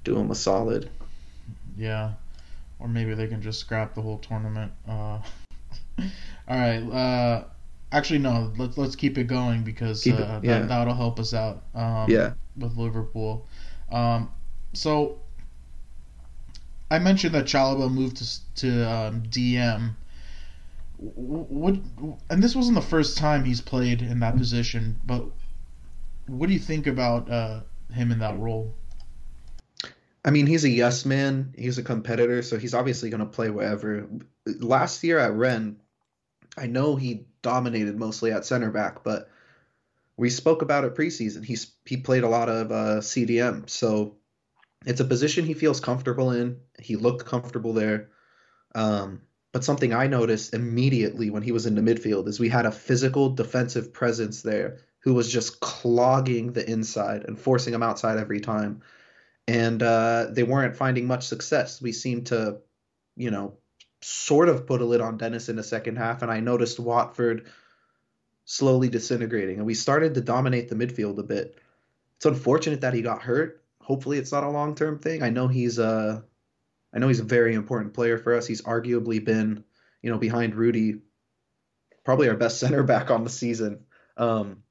do 0.04 0.14
them 0.14 0.30
a 0.30 0.34
solid. 0.34 0.90
Yeah, 1.76 2.12
or 2.78 2.88
maybe 2.88 3.14
they 3.14 3.26
can 3.26 3.42
just 3.42 3.60
scrap 3.60 3.94
the 3.94 4.02
whole 4.02 4.18
tournament. 4.18 4.72
Uh... 4.88 5.18
all 5.98 6.02
right. 6.48 6.82
Uh, 6.82 7.44
Actually, 7.92 8.20
no. 8.20 8.52
Let's 8.56 8.78
let's 8.78 8.96
keep 8.96 9.18
it 9.18 9.24
going 9.24 9.64
because 9.64 10.02
keep 10.02 10.14
uh, 10.14 10.40
yeah. 10.42 10.60
that 10.60 10.68
that'll 10.68 10.94
help 10.94 11.18
us 11.18 11.34
out. 11.34 11.64
Um, 11.74 12.08
yeah. 12.08 12.32
With 12.56 12.76
Liverpool, 12.76 13.46
um, 13.90 14.30
so 14.72 15.20
I 16.90 16.98
mentioned 16.98 17.34
that 17.34 17.46
Chalobah 17.46 17.90
moved 17.90 18.16
to 18.18 18.56
to 18.56 18.90
um, 18.90 19.22
DM. 19.24 19.94
What 20.98 21.76
and 22.28 22.42
this 22.42 22.54
wasn't 22.54 22.74
the 22.74 22.82
first 22.82 23.16
time 23.16 23.44
he's 23.44 23.60
played 23.60 24.02
in 24.02 24.20
that 24.20 24.36
position, 24.36 25.00
but 25.04 25.24
what 26.26 26.46
do 26.46 26.52
you 26.52 26.58
think 26.58 26.86
about 26.86 27.30
uh, 27.30 27.60
him 27.92 28.12
in 28.12 28.18
that 28.18 28.38
role? 28.38 28.74
I 30.24 30.30
mean, 30.30 30.46
he's 30.46 30.64
a 30.64 30.68
yes 30.68 31.06
man. 31.06 31.54
He's 31.56 31.78
a 31.78 31.82
competitor, 31.82 32.42
so 32.42 32.58
he's 32.58 32.74
obviously 32.74 33.08
going 33.08 33.20
to 33.20 33.26
play 33.26 33.50
wherever. 33.50 34.06
Last 34.58 35.02
year 35.02 35.18
at 35.18 35.32
Rennes, 35.32 35.76
I 36.56 36.66
know 36.66 36.96
he 36.96 37.26
dominated 37.42 37.96
mostly 37.96 38.32
at 38.32 38.44
center 38.44 38.70
back, 38.70 39.02
but 39.04 39.30
we 40.16 40.30
spoke 40.30 40.62
about 40.62 40.84
it 40.84 40.94
preseason. 40.94 41.44
He's 41.44 41.72
he 41.84 41.96
played 41.96 42.24
a 42.24 42.28
lot 42.28 42.48
of 42.48 42.70
uh, 42.70 43.00
CDM, 43.00 43.68
so 43.68 44.16
it's 44.84 45.00
a 45.00 45.04
position 45.04 45.44
he 45.44 45.54
feels 45.54 45.80
comfortable 45.80 46.32
in. 46.32 46.60
He 46.78 46.96
looked 46.96 47.26
comfortable 47.26 47.72
there. 47.72 48.10
Um, 48.74 49.22
but 49.52 49.64
something 49.64 49.92
I 49.92 50.06
noticed 50.06 50.54
immediately 50.54 51.30
when 51.30 51.42
he 51.42 51.52
was 51.52 51.66
in 51.66 51.74
the 51.74 51.80
midfield 51.80 52.28
is 52.28 52.38
we 52.38 52.48
had 52.48 52.66
a 52.66 52.72
physical 52.72 53.30
defensive 53.30 53.92
presence 53.92 54.42
there 54.42 54.78
who 55.00 55.14
was 55.14 55.32
just 55.32 55.60
clogging 55.60 56.52
the 56.52 56.68
inside 56.68 57.24
and 57.26 57.38
forcing 57.38 57.74
him 57.74 57.82
outside 57.82 58.18
every 58.18 58.40
time. 58.40 58.82
And 59.48 59.82
uh, 59.82 60.28
they 60.30 60.44
weren't 60.44 60.76
finding 60.76 61.06
much 61.06 61.26
success. 61.26 61.82
We 61.82 61.92
seemed 61.92 62.26
to, 62.26 62.58
you 63.16 63.30
know, 63.30 63.56
sort 64.02 64.48
of 64.48 64.66
put 64.66 64.80
a 64.80 64.84
lid 64.84 65.00
on 65.00 65.18
Dennis 65.18 65.48
in 65.48 65.56
the 65.56 65.62
second 65.62 65.96
half, 65.96 66.22
and 66.22 66.30
I 66.30 66.40
noticed 66.40 66.80
Watford 66.80 67.46
slowly 68.44 68.88
disintegrating, 68.88 69.58
and 69.58 69.66
we 69.66 69.74
started 69.74 70.14
to 70.14 70.20
dominate 70.20 70.68
the 70.68 70.74
midfield 70.74 71.18
a 71.18 71.22
bit. 71.22 71.58
It's 72.16 72.26
unfortunate 72.26 72.82
that 72.82 72.94
he 72.94 73.02
got 73.02 73.22
hurt. 73.22 73.62
Hopefully, 73.82 74.18
it's 74.18 74.32
not 74.32 74.44
a 74.44 74.50
long 74.50 74.74
term 74.74 74.98
thing. 74.98 75.22
I 75.22 75.30
know 75.30 75.48
he's 75.48 75.78
a, 75.78 76.24
uh, 76.92 76.98
know 76.98 77.08
he's 77.08 77.20
a 77.20 77.24
very 77.24 77.54
important 77.54 77.94
player 77.94 78.18
for 78.18 78.34
us. 78.34 78.46
He's 78.46 78.62
arguably 78.62 79.24
been, 79.24 79.64
you 80.02 80.10
know, 80.10 80.18
behind 80.18 80.54
Rudy, 80.54 81.02
probably 82.04 82.28
our 82.28 82.36
best 82.36 82.58
center 82.60 82.82
back 82.82 83.10
on 83.10 83.24
the 83.24 83.30
season. 83.30 83.84
Um, 84.16 84.62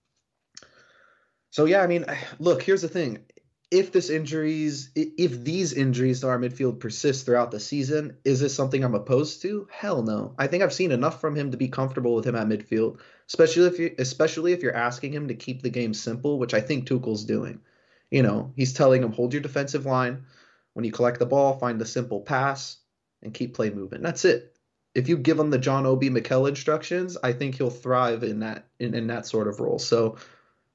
So 1.52 1.66
yeah, 1.66 1.82
I 1.82 1.88
mean, 1.88 2.06
look, 2.40 2.62
here's 2.64 2.82
the 2.82 2.90
thing. 2.90 3.26
If 3.72 3.92
this 3.92 4.10
injuries, 4.10 4.90
if 4.96 5.44
these 5.44 5.74
injuries 5.74 6.22
to 6.22 6.28
our 6.28 6.40
midfield 6.40 6.80
persist 6.80 7.26
throughout 7.26 7.52
the 7.52 7.60
season, 7.60 8.18
is 8.24 8.40
this 8.40 8.56
something 8.56 8.84
I'm 8.84 8.96
opposed 8.96 9.44
to? 9.44 9.68
Hell 9.72 10.02
no. 10.02 10.34
I 10.40 10.48
think 10.48 10.64
I've 10.64 10.74
seen 10.74 10.92
enough 10.92 11.22
from 11.22 11.36
him 11.36 11.52
to 11.52 11.58
be 11.58 11.68
comfortable 11.68 12.16
with 12.16 12.26
him 12.26 12.36
at 12.36 12.48
midfield, 12.48 13.00
especially 13.28 13.68
if 13.68 13.78
you, 13.78 13.94
especially 14.00 14.54
if 14.54 14.64
you're 14.64 14.76
asking 14.76 15.14
him 15.14 15.28
to 15.28 15.36
keep 15.36 15.62
the 15.62 15.70
game 15.70 15.94
simple, 15.94 16.40
which 16.40 16.56
I 16.56 16.62
think 16.62 16.88
Tuchel's 16.88 17.26
doing. 17.26 17.62
You 18.10 18.24
know, 18.24 18.54
he's 18.56 18.74
telling 18.74 19.04
him 19.04 19.12
hold 19.12 19.34
your 19.34 19.42
defensive 19.44 19.86
line. 19.86 20.26
When 20.74 20.84
you 20.84 20.92
collect 20.92 21.20
the 21.20 21.26
ball, 21.28 21.60
find 21.60 21.80
the 21.80 21.86
simple 21.86 22.22
pass 22.22 22.78
and 23.22 23.34
keep 23.34 23.54
play 23.54 23.70
moving. 23.70 24.02
That's 24.02 24.26
it. 24.26 24.56
If 24.96 25.10
you 25.10 25.18
give 25.18 25.38
him 25.38 25.52
the 25.52 25.60
John 25.60 25.86
Obi 25.86 26.10
Mikel 26.10 26.48
instructions, 26.48 27.18
I 27.22 27.34
think 27.34 27.56
he'll 27.56 27.70
thrive 27.70 28.24
in 28.24 28.40
that 28.40 28.66
in, 28.80 28.96
in 28.96 29.08
that 29.08 29.28
sort 29.28 29.48
of 29.48 29.60
role. 29.60 29.78
So 29.78 30.18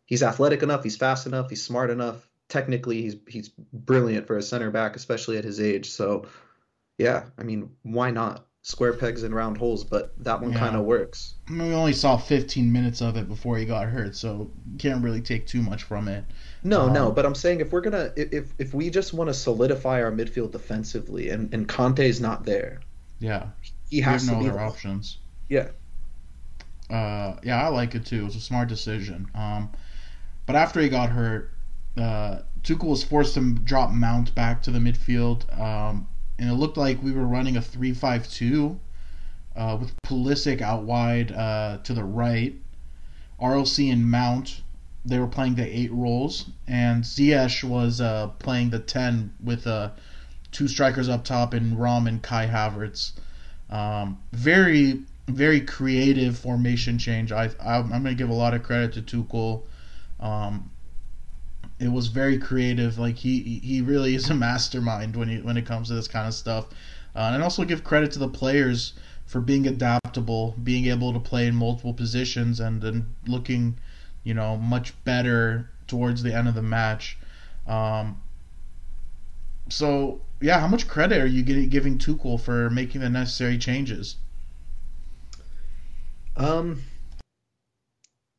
he's 0.06 0.22
athletic 0.22 0.62
enough, 0.62 0.84
he's 0.84 0.96
fast 0.96 1.26
enough, 1.26 1.50
he's 1.50 1.64
smart 1.64 1.90
enough. 1.90 2.28
Technically, 2.54 3.02
he's 3.02 3.16
he's 3.26 3.48
brilliant 3.72 4.28
for 4.28 4.36
a 4.36 4.42
center 4.42 4.70
back, 4.70 4.94
especially 4.94 5.36
at 5.38 5.42
his 5.42 5.60
age. 5.60 5.90
So, 5.90 6.26
yeah, 6.98 7.24
I 7.36 7.42
mean, 7.42 7.68
why 7.82 8.12
not? 8.12 8.46
Square 8.62 8.92
pegs 8.92 9.24
and 9.24 9.34
round 9.34 9.58
holes, 9.58 9.82
but 9.82 10.14
that 10.22 10.40
one 10.40 10.52
yeah. 10.52 10.60
kind 10.60 10.76
of 10.76 10.84
works. 10.84 11.34
I 11.48 11.50
mean, 11.50 11.66
we 11.66 11.74
only 11.74 11.92
saw 11.92 12.16
15 12.16 12.72
minutes 12.72 13.00
of 13.02 13.16
it 13.16 13.26
before 13.26 13.58
he 13.58 13.64
got 13.64 13.88
hurt, 13.88 14.14
so 14.14 14.52
can't 14.78 15.02
really 15.02 15.20
take 15.20 15.48
too 15.48 15.62
much 15.62 15.82
from 15.82 16.06
it. 16.06 16.24
No, 16.62 16.82
um, 16.82 16.92
no, 16.92 17.10
but 17.10 17.26
I'm 17.26 17.34
saying 17.34 17.58
if 17.58 17.72
we're 17.72 17.80
gonna 17.80 18.12
if 18.14 18.54
if 18.60 18.72
we 18.72 18.88
just 18.88 19.12
want 19.12 19.30
to 19.30 19.34
solidify 19.34 20.00
our 20.00 20.12
midfield 20.12 20.52
defensively, 20.52 21.30
and 21.30 21.52
and 21.52 21.68
Kante's 21.68 22.20
not 22.20 22.44
there, 22.44 22.82
yeah, 23.18 23.48
he 23.90 24.00
has 24.00 24.28
no 24.28 24.40
to 24.40 24.48
other 24.48 24.60
options. 24.60 25.18
Yeah. 25.48 25.70
Uh, 26.88 27.34
yeah, 27.42 27.66
I 27.66 27.68
like 27.70 27.96
it 27.96 28.06
too. 28.06 28.20
It 28.20 28.24
was 28.26 28.36
a 28.36 28.40
smart 28.40 28.68
decision. 28.68 29.28
Um, 29.34 29.72
but 30.46 30.54
after 30.54 30.80
he 30.80 30.88
got 30.88 31.10
hurt, 31.10 31.50
uh, 31.96 32.38
Tuchel 32.62 32.88
was 32.88 33.04
forced 33.04 33.34
to 33.34 33.54
drop 33.54 33.90
Mount 33.90 34.34
back 34.34 34.62
to 34.62 34.70
the 34.70 34.78
midfield, 34.78 35.58
um, 35.58 36.08
and 36.38 36.50
it 36.50 36.54
looked 36.54 36.76
like 36.76 37.02
we 37.02 37.12
were 37.12 37.26
running 37.26 37.56
a 37.56 37.62
three-five-two 37.62 38.80
uh, 39.54 39.76
with 39.80 39.94
Pulisic 40.02 40.60
out 40.60 40.82
wide 40.82 41.30
uh, 41.32 41.78
to 41.84 41.94
the 41.94 42.04
right, 42.04 42.54
RLC 43.40 43.92
and 43.92 44.10
Mount. 44.10 44.62
They 45.04 45.18
were 45.18 45.26
playing 45.26 45.56
the 45.56 45.78
eight 45.78 45.92
roles, 45.92 46.46
and 46.66 47.04
Ziyech 47.04 47.62
was 47.62 48.00
uh, 48.00 48.28
playing 48.38 48.70
the 48.70 48.78
ten 48.78 49.34
with 49.42 49.66
uh, 49.66 49.90
two 50.50 50.66
strikers 50.66 51.08
up 51.08 51.24
top 51.24 51.52
and 51.52 51.78
Rom 51.78 52.06
and 52.06 52.22
Kai 52.22 52.46
Havertz. 52.46 53.12
Um, 53.68 54.18
very, 54.32 55.02
very 55.28 55.60
creative 55.60 56.38
formation 56.38 56.98
change. 56.98 57.32
I, 57.32 57.50
I 57.60 57.76
am 57.76 57.88
going 57.90 58.04
to 58.04 58.14
give 58.14 58.30
a 58.30 58.34
lot 58.34 58.54
of 58.54 58.62
credit 58.62 58.94
to 58.94 59.02
Tuchel. 59.02 59.62
Um, 60.20 60.70
it 61.78 61.88
was 61.88 62.06
very 62.08 62.38
creative. 62.38 62.98
Like 62.98 63.16
he 63.16 63.60
he 63.62 63.80
really 63.80 64.14
is 64.14 64.30
a 64.30 64.34
mastermind 64.34 65.16
when 65.16 65.28
he 65.28 65.40
when 65.40 65.56
it 65.56 65.66
comes 65.66 65.88
to 65.88 65.94
this 65.94 66.08
kind 66.08 66.26
of 66.26 66.34
stuff. 66.34 66.66
Uh, 67.14 67.30
and 67.32 67.42
also 67.42 67.64
give 67.64 67.84
credit 67.84 68.10
to 68.12 68.18
the 68.18 68.28
players 68.28 68.94
for 69.26 69.40
being 69.40 69.66
adaptable, 69.66 70.54
being 70.62 70.86
able 70.86 71.12
to 71.12 71.20
play 71.20 71.46
in 71.46 71.54
multiple 71.54 71.94
positions, 71.94 72.58
and 72.60 72.82
then 72.82 73.14
looking, 73.26 73.78
you 74.24 74.34
know, 74.34 74.56
much 74.56 74.92
better 75.04 75.70
towards 75.86 76.22
the 76.22 76.34
end 76.34 76.48
of 76.48 76.54
the 76.54 76.62
match. 76.62 77.16
Um, 77.66 78.20
so 79.68 80.20
yeah, 80.40 80.60
how 80.60 80.68
much 80.68 80.88
credit 80.88 81.20
are 81.20 81.26
you 81.26 81.42
giving 81.42 81.98
Tuchel 81.98 82.40
for 82.40 82.68
making 82.70 83.00
the 83.00 83.08
necessary 83.08 83.58
changes? 83.58 84.16
Um, 86.36 86.82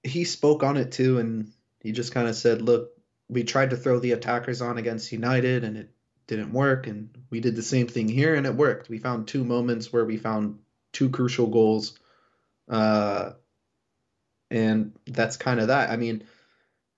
he 0.04 0.24
spoke 0.24 0.64
on 0.64 0.78
it 0.78 0.92
too, 0.92 1.18
and 1.20 1.52
he 1.80 1.92
just 1.92 2.14
kind 2.14 2.28
of 2.28 2.36
said, 2.36 2.62
"Look, 2.62 2.92
we 3.30 3.44
tried 3.44 3.72
to 3.72 3.78
throw 3.78 4.00
the 4.00 4.12
attackers 4.12 4.62
on 4.62 4.78
against 4.78 5.12
United, 5.12 5.64
and 5.64 5.78
it 5.78 5.90
didn't 6.28 6.54
work, 6.54 6.88
and 6.88 7.10
we 7.30 7.40
did 7.40 7.56
the 7.56 7.62
same 7.62 7.88
thing 7.88 8.08
here, 8.08 8.36
and 8.36 8.46
it 8.46 8.56
worked. 8.56 8.90
We 8.90 8.98
found 8.98 9.28
two 9.28 9.44
moments 9.44 9.92
where 9.92 10.06
we 10.06 10.18
found 10.18 10.60
two 10.92 11.10
crucial 11.10 11.48
goals, 11.48 12.00
uh, 12.70 13.32
and 14.50 14.94
that's 15.06 15.38
kind 15.38 15.60
of 15.60 15.68
that. 15.68 15.90
I 15.90 15.98
mean." 15.98 16.24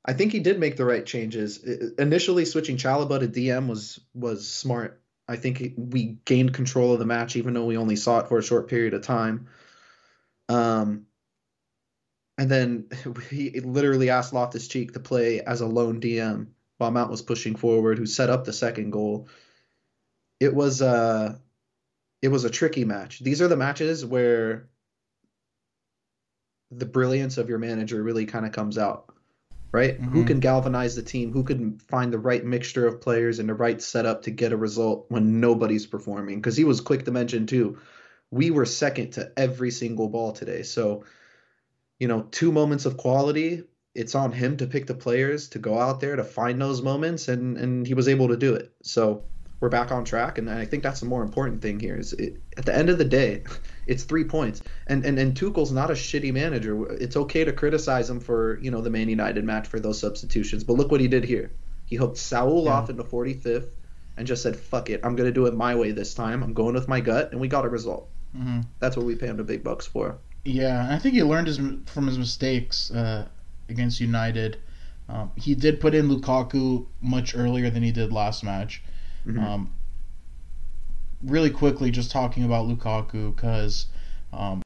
I 0.09 0.13
think 0.13 0.31
he 0.31 0.39
did 0.39 0.57
make 0.57 0.77
the 0.77 0.85
right 0.85 1.05
changes. 1.05 1.57
Initially, 1.99 2.45
switching 2.45 2.77
Chalobah 2.77 3.19
to 3.19 3.27
DM 3.27 3.67
was 3.67 3.99
was 4.13 4.47
smart. 4.47 5.01
I 5.27 5.35
think 5.35 5.73
we 5.75 6.17
gained 6.23 6.53
control 6.53 6.93
of 6.93 6.99
the 6.99 7.05
match, 7.05 7.35
even 7.35 7.53
though 7.53 7.65
we 7.65 7.75
only 7.75 7.97
saw 7.97 8.19
it 8.19 8.29
for 8.29 8.37
a 8.37 8.43
short 8.43 8.69
period 8.69 8.93
of 8.93 9.01
time. 9.01 9.47
Um, 10.47 11.06
and 12.38 12.50
then 12.50 12.88
he 13.30 13.60
literally 13.60 14.10
asked 14.10 14.34
Loftus 14.34 14.67
Cheek 14.67 14.93
to 14.93 15.00
play 15.00 15.41
as 15.41 15.62
a 15.62 15.67
lone 15.67 16.00
DM 16.00 16.47
while 16.78 16.91
Mount 16.91 17.10
was 17.10 17.21
pushing 17.21 17.56
forward, 17.56 17.97
who 17.97 18.06
set 18.06 18.30
up 18.30 18.45
the 18.45 18.54
second 18.54 18.91
goal. 18.91 19.28
It 20.39 20.54
was 20.54 20.82
a 20.82 20.88
uh, 20.88 21.36
it 22.21 22.30
was 22.30 22.45
a 22.45 22.50
tricky 22.50 22.86
match. 22.86 23.19
These 23.19 23.41
are 23.41 23.47
the 23.47 23.56
matches 23.56 24.06
where 24.06 24.69
the 26.71 26.86
brilliance 26.86 27.38
of 27.38 27.47
your 27.47 27.60
manager 27.60 28.02
really 28.02 28.26
kind 28.26 28.45
of 28.45 28.52
comes 28.52 28.78
out 28.78 29.13
right? 29.71 30.00
Mm-hmm. 30.00 30.12
Who 30.12 30.26
can 30.26 30.39
galvanize 30.39 30.95
the 30.95 31.04
team? 31.04 31.32
Who 31.32 31.43
can 31.43 31.78
find 31.78 32.12
the 32.12 32.19
right 32.19 32.43
mixture 32.43 32.88
of 32.88 33.02
players 33.02 33.39
and 33.39 33.50
the 33.50 33.54
right 33.54 33.82
setup 33.82 34.23
to 34.23 34.32
get 34.32 34.52
a 34.52 34.58
result 34.58 35.06
when 35.10 35.39
nobody's 35.39 35.86
performing? 35.86 36.38
Because 36.38 36.58
he 36.58 36.63
was 36.63 36.82
quick 36.82 37.06
to 37.06 37.12
mention 37.12 37.47
too, 37.47 37.78
we 38.32 38.52
were 38.52 38.65
second 38.65 39.12
to 39.12 39.32
every 39.38 39.71
single 39.71 40.10
ball 40.10 40.32
today. 40.32 40.63
So, 40.63 41.04
you 41.99 42.07
know, 42.07 42.27
two 42.31 42.51
moments 42.51 42.86
of 42.86 42.97
quality. 42.97 43.63
It's 43.95 44.13
on 44.13 44.31
him 44.31 44.57
to 44.57 44.67
pick 44.67 44.86
the 44.86 44.93
players 44.93 45.49
to 45.49 45.60
go 45.60 45.79
out 45.79 45.99
there 45.99 46.15
to 46.15 46.23
find 46.23 46.62
those 46.62 46.81
moments, 46.81 47.27
and 47.27 47.57
and 47.57 47.88
he 47.88 47.93
was 47.93 48.07
able 48.07 48.27
to 48.27 48.38
do 48.38 48.53
it. 48.53 48.71
So 48.83 49.23
we're 49.60 49.69
back 49.69 49.91
on 49.91 50.05
track, 50.05 50.38
and 50.38 50.49
I 50.49 50.65
think 50.65 50.83
that's 50.83 50.99
the 50.99 51.07
more 51.07 51.23
important 51.23 51.62
thing 51.62 51.79
here. 51.79 51.95
Is 51.95 52.13
it, 52.13 52.39
at 52.57 52.65
the 52.65 52.75
end 52.75 52.89
of 52.89 52.99
the 52.99 53.05
day, 53.05 53.43
it's 53.88 54.03
three 54.03 54.23
points, 54.23 54.62
and 54.86 55.03
and 55.03 55.17
and 55.17 55.36
Tuchel's 55.36 55.71
not 55.71 55.89
a 55.89 55.93
shitty 55.93 56.31
manager. 56.31 56.91
It's 56.93 57.17
okay 57.17 57.43
to 57.43 57.51
criticize 57.51 58.10
him 58.10 58.19
for 58.19 58.60
you 58.62 58.69
know 58.69 58.81
the 58.81 58.91
Man 58.91 59.10
United 59.10 59.43
match 59.43 59.67
for 59.67 59.79
those 59.79 59.99
substitutions, 59.99 60.63
but 60.63 60.73
look 60.73 60.91
what 60.91 61.01
he 61.01 61.07
did 61.07 61.23
here. 61.23 61.51
He 61.86 61.95
hooked 61.95 62.17
Saul 62.17 62.65
yeah. 62.65 62.71
off 62.71 62.89
in 62.89 62.97
the 62.97 63.03
45th, 63.03 63.69
and 64.15 64.27
just 64.27 64.43
said, 64.43 64.55
"Fuck 64.55 64.91
it, 64.91 65.01
I'm 65.03 65.15
gonna 65.15 65.31
do 65.31 65.47
it 65.47 65.55
my 65.55 65.75
way 65.75 65.91
this 65.91 66.13
time. 66.13 66.43
I'm 66.43 66.53
going 66.53 66.75
with 66.75 66.88
my 66.88 66.99
gut," 66.99 67.31
and 67.31 67.41
we 67.41 67.47
got 67.47 67.65
a 67.65 67.69
result. 67.69 68.10
Mm-hmm. 68.38 68.62
That's 68.79 68.95
what 68.95 69.05
we 69.05 69.15
pay 69.15 69.27
him 69.27 69.38
the 69.38 69.43
big 69.43 69.63
bucks 69.63 69.88
for. 69.88 70.19
Yeah, 70.47 70.88
I 70.89 70.97
think 70.97 71.13
he 71.13 71.23
learned 71.23 71.47
his 71.47 71.60
from 71.88 72.07
his 72.07 72.17
mistakes 72.17 72.89
uh, 72.91 73.27
against 73.67 73.99
United. 73.99 74.57
Um, 75.10 75.31
he 75.36 75.55
did 75.55 75.81
put 75.81 75.93
in 75.93 76.07
Lukaku 76.07 76.86
much 77.01 77.36
earlier 77.36 77.69
than 77.69 77.83
he 77.83 77.91
did 77.91 78.13
last 78.13 78.45
match. 78.45 78.81
Mm-hmm. 79.25 79.43
Um, 79.43 79.73
really 81.21 81.49
quickly, 81.49 81.91
just 81.91 82.12
talking 82.12 82.45
about 82.45 82.65
Lukaku 82.65 83.36
because 83.36 83.88
um, 84.31 84.62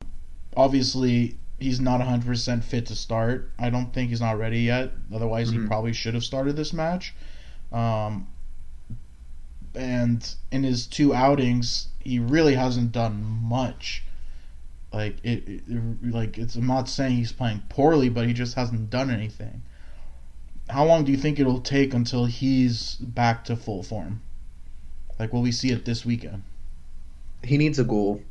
obviously 0.55 1.37
he's 1.59 1.79
not 1.79 1.99
100% 1.99 2.63
fit 2.63 2.85
to 2.85 2.95
start. 2.95 3.51
I 3.57 3.71
don't 3.71 3.91
think 3.91 4.09
he's 4.09 4.21
not 4.21 4.37
ready 4.37 4.59
yet. 4.59 4.91
Otherwise, 5.11 5.49
mm-hmm. 5.49 5.63
he 5.63 5.67
probably 5.67 5.93
should 5.93 6.13
have 6.13 6.23
started 6.23 6.55
this 6.55 6.73
match. 6.73 7.15
Um, 7.71 8.27
and 9.73 10.35
in 10.51 10.61
his 10.61 10.85
two 10.85 11.11
outings, 11.11 11.87
he 11.99 12.19
really 12.19 12.53
hasn't 12.53 12.91
done 12.91 13.23
much. 13.23 14.03
Like 14.93 15.17
it, 15.23 15.43
it, 15.47 15.63
like 16.03 16.37
it's. 16.37 16.55
I'm 16.55 16.67
not 16.67 16.89
saying 16.89 17.15
he's 17.15 17.31
playing 17.31 17.63
poorly, 17.69 18.09
but 18.09 18.27
he 18.27 18.33
just 18.33 18.55
hasn't 18.55 18.89
done 18.89 19.09
anything. 19.09 19.61
How 20.69 20.85
long 20.85 21.05
do 21.05 21.11
you 21.11 21.17
think 21.17 21.39
it'll 21.39 21.61
take 21.61 21.93
until 21.93 22.25
he's 22.25 22.95
back 22.95 23.45
to 23.45 23.55
full 23.55 23.83
form? 23.83 24.21
Like, 25.17 25.31
will 25.33 25.41
we 25.41 25.51
see 25.51 25.71
it 25.71 25.85
this 25.85 26.05
weekend? 26.05 26.43
He 27.43 27.57
needs 27.57 27.79
a 27.79 27.83
goal, 27.83 28.21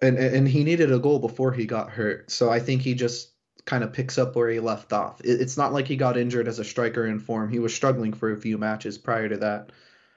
and 0.00 0.18
and 0.18 0.48
he 0.48 0.64
needed 0.64 0.92
a 0.92 0.98
goal 0.98 1.20
before 1.20 1.52
he 1.52 1.64
got 1.64 1.90
hurt. 1.90 2.30
So 2.30 2.50
I 2.50 2.58
think 2.58 2.82
he 2.82 2.94
just 2.94 3.30
kind 3.64 3.84
of 3.84 3.92
picks 3.92 4.18
up 4.18 4.34
where 4.34 4.50
he 4.50 4.60
left 4.60 4.92
off. 4.92 5.20
It's 5.24 5.56
not 5.56 5.72
like 5.72 5.86
he 5.86 5.96
got 5.96 6.16
injured 6.16 6.48
as 6.48 6.58
a 6.58 6.64
striker 6.64 7.06
in 7.06 7.18
form. 7.20 7.50
He 7.50 7.58
was 7.60 7.74
struggling 7.74 8.12
for 8.12 8.32
a 8.32 8.36
few 8.36 8.58
matches 8.58 8.98
prior 8.98 9.28
to 9.28 9.36
that. 9.38 9.70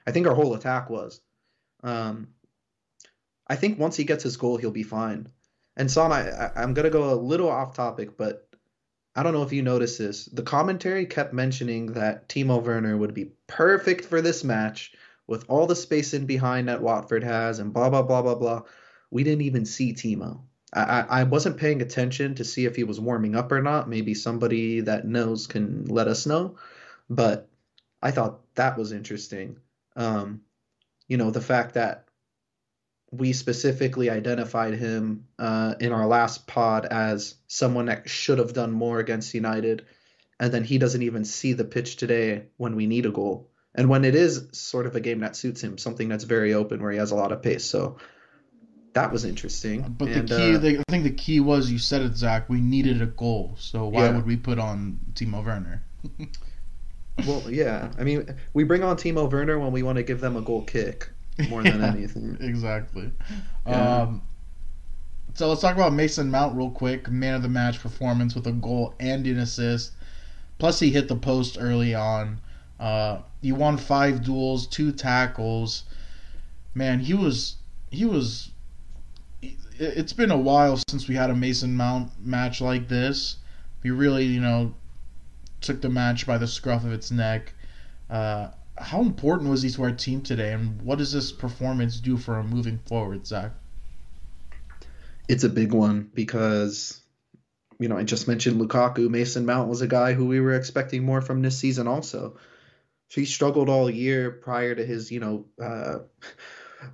I 0.06 0.10
think 0.10 0.26
our 0.26 0.34
whole 0.34 0.54
attack 0.54 0.90
was. 0.90 1.20
Um, 1.82 2.28
I 3.46 3.56
think 3.56 3.78
once 3.78 3.96
he 3.96 4.04
gets 4.04 4.24
his 4.24 4.36
goal, 4.36 4.56
he'll 4.56 4.70
be 4.70 4.82
fine. 4.82 5.28
And 5.78 5.90
Son, 5.90 6.12
I, 6.12 6.50
I'm 6.56 6.74
gonna 6.74 6.90
go 6.90 7.12
a 7.12 7.14
little 7.14 7.48
off 7.48 7.74
topic, 7.74 8.16
but 8.16 8.48
I 9.14 9.22
don't 9.22 9.32
know 9.32 9.44
if 9.44 9.52
you 9.52 9.62
noticed 9.62 9.98
this. 9.98 10.26
The 10.26 10.42
commentary 10.42 11.06
kept 11.06 11.32
mentioning 11.32 11.92
that 11.94 12.28
Timo 12.28 12.62
Werner 12.62 12.96
would 12.96 13.14
be 13.14 13.32
perfect 13.46 14.04
for 14.04 14.20
this 14.20 14.44
match 14.44 14.92
with 15.26 15.44
all 15.48 15.66
the 15.66 15.76
space 15.76 16.14
in 16.14 16.26
behind 16.26 16.68
that 16.68 16.82
Watford 16.82 17.24
has 17.24 17.60
and 17.60 17.72
blah 17.72 17.90
blah 17.90 18.02
blah 18.02 18.22
blah 18.22 18.34
blah. 18.34 18.62
We 19.10 19.24
didn't 19.24 19.42
even 19.42 19.64
see 19.64 19.94
Timo. 19.94 20.40
I, 20.74 21.00
I 21.08 21.24
wasn't 21.24 21.56
paying 21.56 21.80
attention 21.80 22.34
to 22.34 22.44
see 22.44 22.66
if 22.66 22.76
he 22.76 22.84
was 22.84 23.00
warming 23.00 23.34
up 23.34 23.50
or 23.52 23.62
not. 23.62 23.88
Maybe 23.88 24.12
somebody 24.12 24.82
that 24.82 25.06
knows 25.06 25.46
can 25.46 25.86
let 25.86 26.08
us 26.08 26.26
know. 26.26 26.56
But 27.08 27.48
I 28.02 28.10
thought 28.10 28.40
that 28.56 28.76
was 28.76 28.92
interesting. 28.92 29.58
Um, 29.96 30.42
you 31.06 31.16
know, 31.16 31.30
the 31.30 31.40
fact 31.40 31.74
that 31.74 32.07
we 33.10 33.32
specifically 33.32 34.10
identified 34.10 34.74
him 34.74 35.26
uh, 35.38 35.74
in 35.80 35.92
our 35.92 36.06
last 36.06 36.46
pod 36.46 36.86
as 36.86 37.36
someone 37.46 37.86
that 37.86 38.08
should 38.08 38.38
have 38.38 38.52
done 38.52 38.72
more 38.72 38.98
against 38.98 39.34
United. 39.34 39.86
and 40.40 40.52
then 40.52 40.62
he 40.62 40.78
doesn't 40.78 41.02
even 41.02 41.24
see 41.24 41.52
the 41.52 41.64
pitch 41.64 41.96
today 41.96 42.44
when 42.58 42.76
we 42.76 42.86
need 42.86 43.06
a 43.06 43.10
goal. 43.10 43.50
And 43.74 43.88
when 43.88 44.04
it 44.04 44.14
is 44.14 44.48
sort 44.52 44.86
of 44.86 44.94
a 44.94 45.00
game 45.00 45.20
that 45.20 45.36
suits 45.36 45.62
him, 45.62 45.78
something 45.78 46.08
that's 46.08 46.24
very 46.24 46.54
open 46.54 46.80
where 46.80 46.92
he 46.92 46.98
has 46.98 47.10
a 47.10 47.16
lot 47.16 47.32
of 47.32 47.42
pace. 47.42 47.64
So 47.64 47.98
that 48.92 49.10
was 49.10 49.24
interesting. 49.24 49.82
But 49.98 50.08
and, 50.08 50.28
the 50.28 50.36
key, 50.36 50.54
uh, 50.54 50.58
the, 50.58 50.78
I 50.80 50.82
think 50.90 51.04
the 51.04 51.10
key 51.10 51.40
was 51.40 51.70
you 51.70 51.78
said 51.78 52.02
it, 52.02 52.16
Zach. 52.16 52.48
We 52.48 52.60
needed 52.60 53.02
a 53.02 53.06
goal, 53.06 53.54
so 53.58 53.88
why 53.88 54.04
Yeah. 54.04 54.16
would 54.16 54.26
we 54.26 54.36
put 54.36 54.58
on 54.58 54.98
Timo 55.14 55.44
Werner? 55.44 55.82
well, 57.26 57.42
yeah. 57.50 57.90
I 57.98 58.04
mean, 58.04 58.34
we 58.54 58.64
bring 58.64 58.84
on 58.84 58.96
Timo 58.96 59.30
Werner 59.30 59.58
when 59.58 59.72
we 59.72 59.82
want 59.82 59.96
to 59.96 60.02
give 60.02 60.20
them 60.20 60.36
a 60.36 60.40
goal 60.40 60.62
kick 60.62 61.10
more 61.48 61.62
than 61.62 61.82
anything. 61.84 62.36
Exactly. 62.40 63.10
Yeah. 63.66 64.00
Um, 64.02 64.22
so 65.34 65.48
let's 65.48 65.60
talk 65.60 65.74
about 65.76 65.92
Mason 65.92 66.30
Mount 66.30 66.56
real 66.56 66.70
quick. 66.70 67.08
Man 67.10 67.34
of 67.34 67.42
the 67.42 67.48
match 67.48 67.80
performance 67.80 68.34
with 68.34 68.46
a 68.46 68.52
goal 68.52 68.94
and 68.98 69.26
an 69.26 69.38
assist. 69.38 69.92
Plus, 70.58 70.80
he 70.80 70.90
hit 70.90 71.06
the 71.08 71.14
post 71.16 71.56
early 71.60 71.94
on. 71.94 72.40
Uh, 72.80 73.20
he 73.42 73.52
won 73.52 73.76
five 73.76 74.24
duels, 74.24 74.66
two 74.66 74.90
tackles. 74.92 75.84
Man, 76.74 76.98
he 77.00 77.14
was 77.14 77.56
he 77.90 78.04
was. 78.04 78.50
it- 79.42 79.54
It's 79.78 80.12
been 80.12 80.30
a 80.32 80.36
while 80.36 80.76
since 80.88 81.06
we 81.06 81.14
had 81.14 81.30
a 81.30 81.34
Mason 81.36 81.76
Mount 81.76 82.10
match 82.24 82.60
like 82.60 82.88
this. 82.88 83.36
He 83.84 83.90
really, 83.90 84.24
you 84.24 84.40
know, 84.40 84.74
took 85.60 85.80
the 85.80 85.88
match 85.88 86.26
by 86.26 86.36
the 86.38 86.48
scruff 86.48 86.84
of 86.84 86.92
its 86.92 87.10
neck. 87.12 87.52
Uh, 88.10 88.48
how 88.80 89.02
important 89.02 89.50
was 89.50 89.62
he 89.62 89.70
to 89.70 89.82
our 89.82 89.92
team 89.92 90.22
today, 90.22 90.52
and 90.52 90.80
what 90.82 90.98
does 90.98 91.12
this 91.12 91.32
performance 91.32 92.00
do 92.00 92.16
for 92.16 92.38
him 92.38 92.48
moving 92.48 92.78
forward, 92.78 93.26
Zach? 93.26 93.52
It's 95.28 95.44
a 95.44 95.48
big 95.48 95.72
one 95.72 96.10
because, 96.14 97.00
you 97.78 97.88
know, 97.88 97.98
I 97.98 98.04
just 98.04 98.28
mentioned 98.28 98.60
Lukaku. 98.60 99.10
Mason 99.10 99.44
Mount 99.44 99.68
was 99.68 99.82
a 99.82 99.86
guy 99.86 100.14
who 100.14 100.26
we 100.26 100.40
were 100.40 100.54
expecting 100.54 101.04
more 101.04 101.20
from 101.20 101.42
this 101.42 101.58
season 101.58 101.86
also. 101.86 102.38
He 103.08 103.24
struggled 103.24 103.68
all 103.68 103.90
year 103.90 104.30
prior 104.30 104.74
to 104.74 104.84
his, 104.84 105.10
you 105.10 105.20
know, 105.20 105.46
uh, 105.62 105.98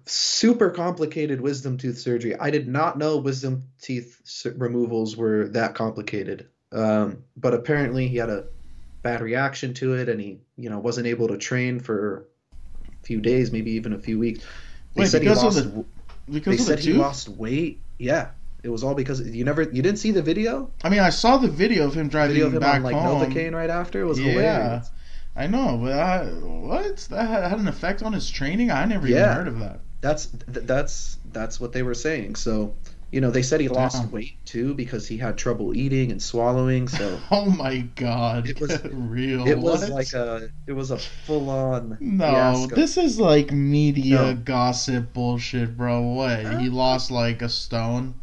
super 0.06 0.70
complicated 0.70 1.40
wisdom 1.40 1.76
tooth 1.76 1.98
surgery. 1.98 2.34
I 2.36 2.50
did 2.50 2.68
not 2.68 2.98
know 2.98 3.18
wisdom 3.18 3.64
teeth 3.80 4.20
removals 4.56 5.16
were 5.16 5.48
that 5.48 5.74
complicated. 5.74 6.48
Um, 6.72 7.24
but 7.36 7.54
apparently 7.54 8.08
he 8.08 8.16
had 8.16 8.30
a 8.30 8.46
bad 9.04 9.20
reaction 9.20 9.72
to 9.74 9.94
it 9.94 10.08
and 10.08 10.20
he, 10.20 10.40
you 10.56 10.68
know, 10.68 10.80
wasn't 10.80 11.06
able 11.06 11.28
to 11.28 11.36
train 11.38 11.78
for 11.78 12.26
a 13.02 13.06
few 13.06 13.20
days, 13.20 13.52
maybe 13.52 13.70
even 13.72 13.92
a 13.92 13.98
few 13.98 14.18
weeks. 14.18 14.40
They 14.94 15.02
Wait, 15.02 15.08
said 15.10 15.22
he 15.22 15.28
lost 15.28 15.56
the- 15.56 15.84
Because 16.28 16.56
they 16.56 16.62
said 16.64 16.80
he 16.80 16.94
lost 16.94 17.28
weight. 17.28 17.80
Yeah, 17.98 18.30
it 18.64 18.70
was 18.70 18.82
all 18.82 18.94
because 18.94 19.20
you 19.20 19.44
never 19.44 19.62
you 19.62 19.82
didn't 19.82 19.98
see 19.98 20.10
the 20.10 20.22
video. 20.22 20.70
I 20.82 20.88
mean, 20.88 21.00
I 21.00 21.10
saw 21.10 21.36
the 21.36 21.48
video 21.48 21.86
of 21.86 21.94
him 21.94 22.08
driving 22.08 22.34
Video 22.34 22.46
of 22.48 22.54
him 22.54 22.60
back 22.60 22.76
on 22.76 22.82
like 22.82 22.96
home. 22.96 23.30
Novocaine 23.30 23.52
right 23.54 23.70
after. 23.70 24.00
It 24.00 24.04
was 24.06 24.18
Yeah. 24.18 24.32
hilarious. 24.32 24.90
I 25.36 25.46
know, 25.48 25.78
but 25.82 25.92
I, 25.92 26.24
what? 26.26 26.96
That 27.10 27.50
had 27.50 27.58
an 27.58 27.68
effect 27.68 28.02
on 28.02 28.12
his 28.12 28.30
training? 28.30 28.70
I 28.70 28.84
never 28.86 29.06
even 29.06 29.22
heard 29.22 29.48
of 29.48 29.58
that. 29.60 29.80
That's 30.00 30.26
th- 30.26 30.66
that's 30.66 31.18
that's 31.32 31.60
what 31.60 31.72
they 31.72 31.82
were 31.82 31.94
saying. 31.94 32.36
So 32.36 32.74
you 33.14 33.20
know 33.20 33.31
they 33.31 33.42
said 33.42 33.61
he 33.61 33.68
lost 33.68 34.03
Damn. 34.03 34.11
weight 34.11 34.44
too 34.44 34.74
because 34.74 35.07
he 35.07 35.16
had 35.18 35.38
trouble 35.38 35.77
eating 35.77 36.11
and 36.11 36.20
swallowing. 36.20 36.88
So 36.88 37.20
Oh 37.31 37.46
my 37.48 37.79
god. 37.94 38.48
It 38.48 38.61
was- 38.61 38.85
real. 38.92 39.46
it 39.46 39.57
was 39.57 39.83
What? 39.83 39.90
like 39.90 40.12
a 40.14 40.50
it 40.66 40.72
was 40.72 40.90
a 40.90 40.98
full 40.98 41.48
on 41.48 41.96
No, 42.00 42.24
fiasco. 42.27 42.74
this 42.74 42.96
is 42.96 43.20
like 43.20 43.53
media 43.53 44.16
No. 44.16 44.35
gossip 44.35 45.12
bullshit, 45.12 45.77
bro. 45.77 46.00
What? 46.03 46.44
Uh, 46.44 46.59
he 46.59 46.68
lost 46.68 47.12
like 47.12 47.40
a 47.42 47.48
stone? 47.48 48.14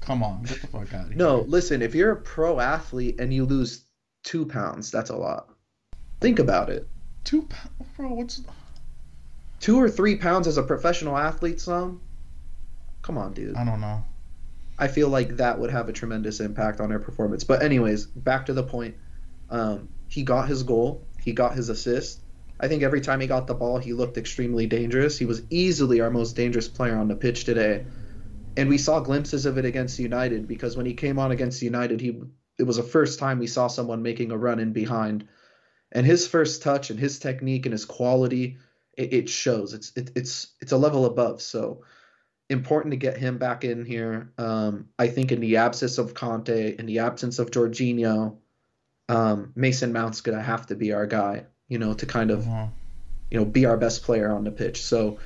Come 0.00 0.24
on, 0.24 0.42
get 0.42 0.60
the 0.60 0.66
fuck 0.66 0.92
out 0.92 1.02
of 1.02 1.08
here. 1.10 1.16
No, 1.16 1.42
listen. 1.42 1.80
If 1.80 1.94
you're 1.94 2.10
a 2.10 2.16
pro 2.16 2.58
athlete 2.58 3.20
and 3.20 3.32
you 3.32 3.44
lose 3.44 3.84
two 4.24 4.44
pounds, 4.44 4.90
that's 4.90 5.10
a 5.10 5.16
lot. 5.16 5.50
Think 6.20 6.40
about 6.40 6.68
it. 6.68 6.88
Two 7.22 7.42
pounds, 7.42 7.70
bro. 7.96 8.12
What's 8.12 8.42
Two 9.60 9.78
or 9.80 9.88
three 9.88 10.16
pounds 10.16 10.48
as 10.48 10.58
a 10.58 10.62
professional 10.64 11.16
athlete, 11.16 11.60
some. 11.60 12.00
Come 13.02 13.16
on, 13.16 13.32
dude. 13.34 13.54
I 13.54 13.64
don't 13.64 13.80
know. 13.80 14.02
I 14.82 14.88
feel 14.88 15.08
like 15.08 15.36
that 15.36 15.60
would 15.60 15.70
have 15.70 15.88
a 15.88 15.92
tremendous 15.92 16.40
impact 16.40 16.80
on 16.80 16.88
their 16.88 16.98
performance. 16.98 17.44
But 17.44 17.62
anyways, 17.62 18.04
back 18.04 18.46
to 18.46 18.52
the 18.52 18.64
point. 18.64 18.96
Um, 19.48 19.90
he 20.08 20.24
got 20.24 20.48
his 20.48 20.64
goal. 20.64 21.06
He 21.22 21.34
got 21.34 21.54
his 21.54 21.68
assist. 21.68 22.20
I 22.58 22.66
think 22.66 22.82
every 22.82 23.00
time 23.00 23.20
he 23.20 23.28
got 23.28 23.46
the 23.46 23.54
ball, 23.54 23.78
he 23.78 23.92
looked 23.92 24.18
extremely 24.18 24.66
dangerous. 24.66 25.16
He 25.16 25.24
was 25.24 25.42
easily 25.50 26.00
our 26.00 26.10
most 26.10 26.34
dangerous 26.34 26.66
player 26.66 26.96
on 26.96 27.06
the 27.06 27.14
pitch 27.14 27.44
today, 27.44 27.86
and 28.56 28.68
we 28.68 28.76
saw 28.76 28.98
glimpses 28.98 29.46
of 29.46 29.56
it 29.56 29.64
against 29.64 30.00
United 30.00 30.48
because 30.48 30.76
when 30.76 30.86
he 30.86 30.94
came 30.94 31.20
on 31.20 31.30
against 31.30 31.62
United, 31.62 32.00
he 32.00 32.20
it 32.58 32.64
was 32.64 32.76
the 32.76 32.82
first 32.82 33.20
time 33.20 33.38
we 33.38 33.46
saw 33.46 33.68
someone 33.68 34.02
making 34.02 34.32
a 34.32 34.36
run 34.36 34.58
in 34.58 34.72
behind, 34.72 35.28
and 35.92 36.04
his 36.04 36.26
first 36.26 36.60
touch 36.62 36.90
and 36.90 36.98
his 36.98 37.20
technique 37.20 37.66
and 37.66 37.72
his 37.72 37.84
quality, 37.84 38.56
it, 38.96 39.12
it 39.12 39.28
shows. 39.28 39.74
It's 39.74 39.92
it, 39.94 40.10
it's 40.16 40.48
it's 40.60 40.72
a 40.72 40.76
level 40.76 41.06
above. 41.06 41.40
So 41.40 41.84
important 42.52 42.92
to 42.92 42.96
get 42.96 43.16
him 43.16 43.38
back 43.38 43.64
in 43.64 43.84
here. 43.84 44.30
Um, 44.38 44.88
I 44.98 45.08
think 45.08 45.32
in 45.32 45.40
the 45.40 45.56
absence 45.56 45.98
of 45.98 46.14
Kante, 46.14 46.78
in 46.78 46.86
the 46.86 47.00
absence 47.00 47.38
of 47.38 47.50
Jorginho, 47.50 48.36
um, 49.08 49.52
Mason 49.56 49.92
Mount's 49.92 50.20
gonna 50.20 50.42
have 50.42 50.66
to 50.68 50.76
be 50.76 50.92
our 50.92 51.06
guy. 51.06 51.46
You 51.68 51.78
know, 51.78 51.94
to 51.94 52.06
kind 52.06 52.30
of 52.30 52.46
Uh-huh. 52.46 52.66
you 53.30 53.38
know 53.38 53.44
be 53.46 53.64
our 53.66 53.76
best 53.78 54.02
player 54.04 54.30
on 54.30 54.44
the 54.44 54.50
pitch. 54.50 54.82
So 54.84 55.18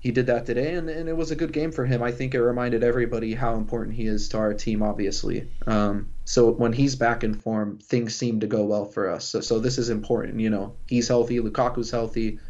he 0.00 0.10
did 0.10 0.26
that 0.26 0.44
today, 0.46 0.74
and, 0.74 0.90
and 0.90 1.08
it 1.08 1.16
was 1.16 1.30
a 1.30 1.36
good 1.36 1.52
game 1.52 1.70
for 1.70 1.86
him. 1.86 2.02
I 2.02 2.10
think 2.10 2.34
it 2.34 2.42
reminded 2.42 2.82
everybody 2.82 3.34
how 3.34 3.54
important 3.54 3.94
he 3.94 4.06
is 4.06 4.28
to 4.30 4.38
our 4.38 4.52
team, 4.52 4.82
obviously. 4.82 5.48
Um, 5.68 6.08
so 6.24 6.50
when 6.50 6.72
he's 6.72 6.96
back 6.96 7.22
in 7.22 7.34
form, 7.34 7.78
things 7.78 8.12
seem 8.16 8.40
to 8.40 8.48
go 8.48 8.64
well 8.64 8.84
for 8.84 9.08
us. 9.08 9.24
So 9.24 9.40
so 9.40 9.60
this 9.60 9.78
is 9.78 9.88
important. 9.90 10.40
You 10.40 10.50
know, 10.50 10.74
he's 10.88 11.06
healthy, 11.06 11.38
Lukaku's 11.38 11.92
healthy, 11.92 12.40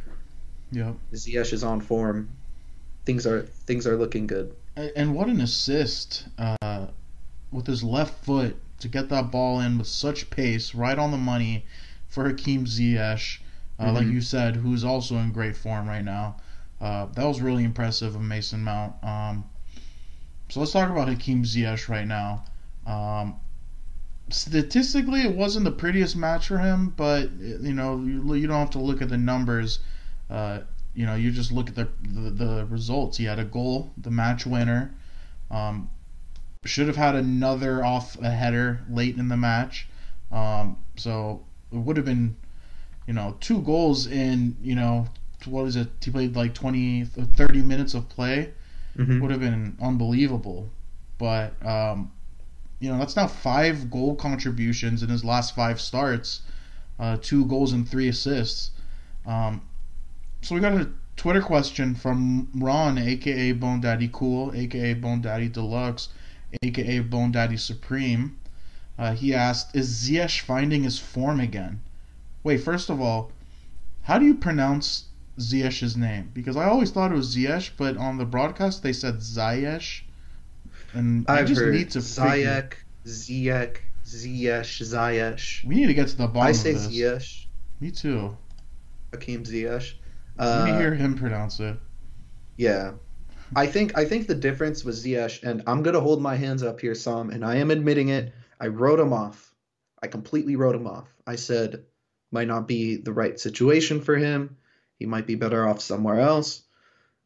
Yeah. 0.71 0.95
Ziyech 1.13 1.53
is 1.53 1.63
on 1.63 1.83
form. 1.83 2.31
Things 3.05 3.27
are 3.27 3.43
things 3.43 3.87
are 3.87 3.97
looking 3.97 4.27
good. 4.27 4.55
And 4.77 5.15
what 5.15 5.29
an 5.29 5.41
assist 5.41 6.25
uh, 6.39 6.87
with 7.51 7.67
his 7.67 7.83
left 7.83 8.25
foot 8.25 8.57
to 8.81 8.89
get 8.89 9.09
that 9.11 9.31
ball 9.31 9.61
in 9.61 9.79
with 9.79 9.87
such 9.87 10.31
pace, 10.31 10.75
right 10.75 10.99
on 10.99 11.11
the 11.11 11.19
money 11.19 11.67
for 12.09 12.29
Hakim 12.29 12.65
Ziyech, 12.65 13.39
uh, 13.79 13.93
like 13.93 14.07
Mhm. 14.07 14.13
you 14.13 14.21
said, 14.21 14.57
who's 14.57 14.85
also 14.85 15.17
in 15.19 15.33
great 15.33 15.57
form 15.57 15.87
right 15.89 16.05
now. 16.05 16.37
Uh, 16.81 17.07
that 17.15 17.25
was 17.25 17.41
really 17.41 17.65
impressive 17.65 18.15
of 18.15 18.23
Mason 18.23 18.63
Mount. 18.65 18.95
Um, 19.05 19.45
so 20.49 20.61
let's 20.61 20.73
talk 20.73 20.91
about 20.91 21.09
Hakim 21.09 21.45
Ziyech 21.45 21.89
right 21.89 22.07
now. 22.07 22.45
Um, 22.87 23.37
statistically, 24.31 25.21
it 25.23 25.35
wasn't 25.37 25.65
the 25.65 25.71
prettiest 25.71 26.17
match 26.17 26.49
for 26.49 26.59
him, 26.59 26.93
but 26.97 27.31
you 27.33 27.73
know 27.73 27.99
you, 27.99 28.35
you 28.35 28.47
don't 28.47 28.59
have 28.59 28.71
to 28.71 28.79
look 28.79 29.03
at 29.03 29.09
the 29.09 29.19
numbers. 29.19 29.79
Uh, 30.31 30.61
you 30.95 31.07
know, 31.07 31.15
you 31.15 31.31
just 31.31 31.53
look 31.53 31.69
at 31.69 31.75
the, 31.75 31.89
the 32.03 32.31
the 32.31 32.67
results. 32.67 33.17
He 33.17 33.25
had 33.25 33.39
a 33.39 33.45
goal, 33.45 33.93
the 33.97 34.11
match 34.11 34.47
winner. 34.47 34.95
Um, 35.51 35.91
should 36.65 36.87
have 36.87 36.97
had 36.97 37.15
another 37.17 37.85
off 37.85 38.17
a 38.21 38.31
header 38.31 38.83
late 38.89 39.17
in 39.17 39.29
the 39.29 39.37
match. 39.37 39.89
Um, 40.31 40.79
so 40.97 41.43
it 41.73 41.79
would 41.79 41.97
have 41.97 42.07
been, 42.07 42.37
you 43.07 43.15
know, 43.15 43.37
two 43.41 43.61
goals 43.63 44.07
in 44.07 44.57
you 44.63 44.75
know 44.75 45.09
what 45.47 45.67
is 45.67 45.77
it? 45.77 45.89
He 46.03 46.11
played 46.11 46.37
like 46.37 46.55
20, 46.55 47.05
30 47.05 47.63
minutes 47.63 47.95
of 47.95 48.09
play. 48.09 48.53
Mm-hmm. 48.97 49.21
Would 49.21 49.31
have 49.31 49.41
been 49.41 49.77
unbelievable, 49.81 50.69
but 51.17 51.55
um, 51.65 52.13
you 52.79 52.91
know 52.91 52.99
that's 52.99 53.17
now 53.17 53.27
five 53.27 53.91
goal 53.91 54.15
contributions 54.15 55.03
in 55.03 55.09
his 55.09 55.25
last 55.25 55.55
five 55.55 55.81
starts, 55.81 56.43
uh, 56.99 57.17
two 57.23 57.47
goals 57.47 57.73
and 57.73 57.89
three 57.89 58.09
assists. 58.09 58.73
Um, 59.25 59.63
so 60.43 60.55
we 60.55 60.61
got 60.61 60.73
a 60.73 60.91
Twitter 61.17 61.41
question 61.41 61.95
from 61.95 62.49
Ron, 62.55 62.99
aka 62.99 63.53
Bone 63.53 63.81
Daddy 63.81 64.11
Cool, 64.13 64.53
aka 64.55 64.95
Bone 64.95 65.21
Daddy 65.21 65.49
Deluxe, 65.49 66.09
aka 66.63 66.99
Bone 66.99 67.31
Daddy 67.31 67.57
Supreme. 67.57 68.37
Uh, 68.99 69.15
he 69.15 69.33
asked, 69.33 69.75
"Is 69.75 69.89
Ziyech 69.89 70.41
finding 70.41 70.83
his 70.83 70.99
form 70.99 71.41
again?" 71.41 71.81
Wait, 72.43 72.59
first 72.59 72.91
of 72.91 73.01
all, 73.01 73.31
how 74.03 74.19
do 74.19 74.27
you 74.27 74.35
pronounce 74.35 75.05
Ziyech's 75.39 75.97
name? 75.97 76.31
Because 76.35 76.57
I 76.57 76.65
always 76.65 76.91
thought 76.91 77.13
it 77.13 77.15
was 77.15 77.35
Ziyech, 77.35 77.71
but 77.77 77.97
on 77.97 78.19
the 78.19 78.25
broadcast 78.25 78.83
they 78.83 78.93
said 78.93 79.19
Ziyech, 79.19 80.03
and 80.93 81.25
I 81.29 81.39
I've 81.39 81.47
just 81.47 81.61
heard 81.61 81.73
need 81.73 81.91
to 81.93 82.01
Ziyech, 82.01 82.75
Ziyech, 83.07 83.77
Ziyech, 84.05 84.83
Ziyech. 84.83 85.65
We 85.65 85.77
need 85.77 85.87
to 85.87 85.95
get 85.95 86.09
to 86.09 86.17
the 86.17 86.27
bottom 86.27 86.49
I 86.49 86.53
say. 86.53 86.75
Ziyech, 86.75 87.47
Me 87.81 87.93
too. 87.93 88.37
Hakim 89.13 89.45
Ziyech. 90.39 90.45
Let 90.57 90.65
me 90.65 90.71
Uh, 90.73 90.79
hear 90.79 90.95
him 90.95 91.15
pronounce 91.17 91.61
it. 91.61 91.77
Yeah. 92.57 92.93
I 93.55 93.67
think 93.67 93.97
I 93.99 94.05
think 94.07 94.27
the 94.27 94.35
difference 94.35 94.85
was 94.85 95.05
Ziyech, 95.05 95.43
and 95.43 95.63
I'm 95.67 95.83
gonna 95.83 96.01
hold 96.01 96.23
my 96.23 96.37
hands 96.37 96.63
up 96.63 96.81
here 96.81 96.95
some, 96.95 97.31
and 97.31 97.45
I 97.45 97.57
am 97.57 97.71
admitting 97.71 98.09
it. 98.09 98.33
I 98.59 98.69
wrote 98.69 98.99
him 99.01 99.13
off. 99.13 99.55
I 100.03 100.07
completely 100.07 100.57
wrote 100.57 100.75
him 100.75 100.87
off. 100.87 101.09
I 101.27 101.37
said 101.37 101.85
might 102.31 102.49
not 102.49 102.67
be 102.67 102.97
the 102.97 103.13
right 103.13 103.39
situation 103.39 104.01
for 104.01 104.17
him. 104.17 104.57
He 104.99 105.05
might 105.07 105.27
be 105.27 105.35
better 105.35 105.69
off 105.69 105.81
somewhere 105.83 106.19
else. 106.21 106.63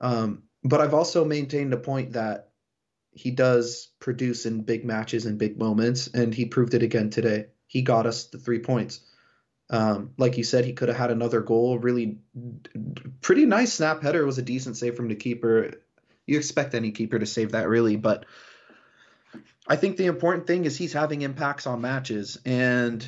Um, 0.01 0.43
but 0.65 0.81
I've 0.81 0.95
also 0.95 1.25
maintained 1.25 1.73
a 1.73 1.77
point 1.79 2.15
that 2.15 2.51
he 3.13 3.31
does 3.31 3.89
produce 4.01 4.47
in 4.47 4.63
big 4.63 4.85
matches 4.85 5.27
and 5.27 5.39
big 5.39 5.59
moments, 5.59 6.09
and 6.09 6.35
he 6.35 6.45
proved 6.47 6.75
it 6.75 6.83
again 6.83 7.11
today. 7.11 7.47
he 7.69 7.83
got 7.83 8.07
us 8.07 8.27
the 8.27 8.39
three 8.39 8.61
points. 8.61 9.01
Um, 9.69 10.13
like 10.17 10.39
you 10.39 10.45
said, 10.45 10.65
he 10.65 10.73
could 10.73 10.89
have 10.89 10.97
had 10.97 11.11
another 11.11 11.41
goal. 11.41 11.79
Really, 11.79 12.19
pretty 13.21 13.47
nice 13.47 13.73
snap 13.73 14.03
header. 14.03 14.23
It 14.23 14.27
was 14.27 14.39
a 14.39 14.43
decent 14.43 14.77
save 14.77 14.95
from 14.95 15.09
the 15.09 15.17
keeper. 15.17 15.73
You 16.27 16.39
expect 16.39 16.75
any 16.75 16.93
keeper 16.93 17.19
to 17.19 17.27
save 17.27 17.53
that, 17.53 17.69
really, 17.69 17.97
but 17.97 18.27
I 19.69 19.77
think 19.77 19.97
the 19.97 20.07
important 20.07 20.47
thing 20.47 20.65
is 20.65 20.77
he's 20.77 20.93
having 20.93 21.23
impacts 21.23 21.67
on 21.67 21.81
matches 21.81 22.39
and 22.45 23.07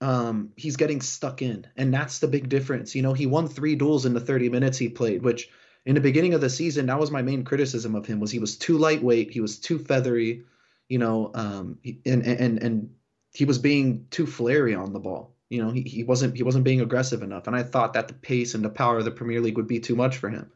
um, 0.00 0.52
he's 0.56 0.76
getting 0.76 1.00
stuck 1.00 1.42
in, 1.42 1.66
and 1.76 1.92
that's 1.92 2.18
the 2.18 2.28
big 2.28 2.48
difference. 2.48 2.94
You 2.94 3.02
know, 3.02 3.14
he 3.14 3.26
won 3.26 3.48
three 3.48 3.74
duels 3.74 4.06
in 4.06 4.14
the 4.14 4.20
30 4.20 4.48
minutes 4.50 4.78
he 4.78 4.88
played, 4.88 5.22
which 5.22 5.48
in 5.86 5.94
the 5.94 6.00
beginning 6.00 6.34
of 6.34 6.40
the 6.40 6.50
season, 6.50 6.86
that 6.86 7.00
was 7.00 7.10
my 7.10 7.22
main 7.22 7.44
criticism 7.44 7.94
of 7.94 8.06
him 8.06 8.20
was 8.20 8.30
he 8.30 8.38
was 8.38 8.56
too 8.56 8.78
lightweight, 8.78 9.30
he 9.30 9.40
was 9.40 9.58
too 9.58 9.78
feathery, 9.78 10.44
you 10.88 10.98
know, 10.98 11.30
um, 11.34 11.78
and 12.04 12.26
and 12.26 12.62
and 12.62 12.90
he 13.32 13.44
was 13.44 13.58
being 13.58 14.06
too 14.10 14.26
flary 14.26 14.74
on 14.74 14.92
the 14.92 15.00
ball. 15.00 15.34
You 15.50 15.64
know, 15.64 15.70
he, 15.70 15.82
he 15.82 16.04
wasn't 16.04 16.36
he 16.36 16.42
wasn't 16.42 16.64
being 16.64 16.80
aggressive 16.80 17.22
enough, 17.22 17.46
and 17.46 17.56
I 17.56 17.62
thought 17.62 17.94
that 17.94 18.08
the 18.08 18.14
pace 18.14 18.54
and 18.54 18.64
the 18.64 18.70
power 18.70 18.98
of 18.98 19.04
the 19.04 19.10
Premier 19.10 19.40
League 19.40 19.56
would 19.56 19.66
be 19.66 19.80
too 19.80 19.96
much 19.96 20.16
for 20.16 20.28
him. 20.28 20.50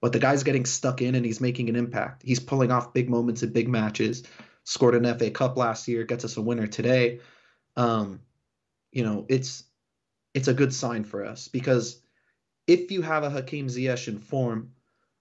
But 0.00 0.12
the 0.12 0.18
guy's 0.18 0.42
getting 0.42 0.66
stuck 0.66 1.00
in, 1.00 1.14
and 1.14 1.24
he's 1.24 1.40
making 1.40 1.68
an 1.68 1.76
impact. 1.76 2.22
He's 2.24 2.40
pulling 2.40 2.72
off 2.72 2.92
big 2.92 3.08
moments 3.08 3.42
in 3.42 3.52
big 3.52 3.68
matches. 3.68 4.24
Scored 4.64 4.94
an 4.94 5.18
FA 5.18 5.30
Cup 5.30 5.56
last 5.56 5.86
year, 5.86 6.04
gets 6.04 6.24
us 6.24 6.36
a 6.36 6.42
winner 6.42 6.66
today. 6.66 7.20
Um, 7.76 8.20
you 8.90 9.04
know, 9.04 9.26
it's 9.28 9.64
it's 10.34 10.48
a 10.48 10.54
good 10.54 10.74
sign 10.74 11.04
for 11.04 11.24
us 11.24 11.48
because 11.48 12.00
if 12.66 12.90
you 12.90 13.02
have 13.02 13.24
a 13.24 13.30
Hakim 13.30 13.68
Ziyech 13.68 14.08
in 14.08 14.18
form, 14.18 14.72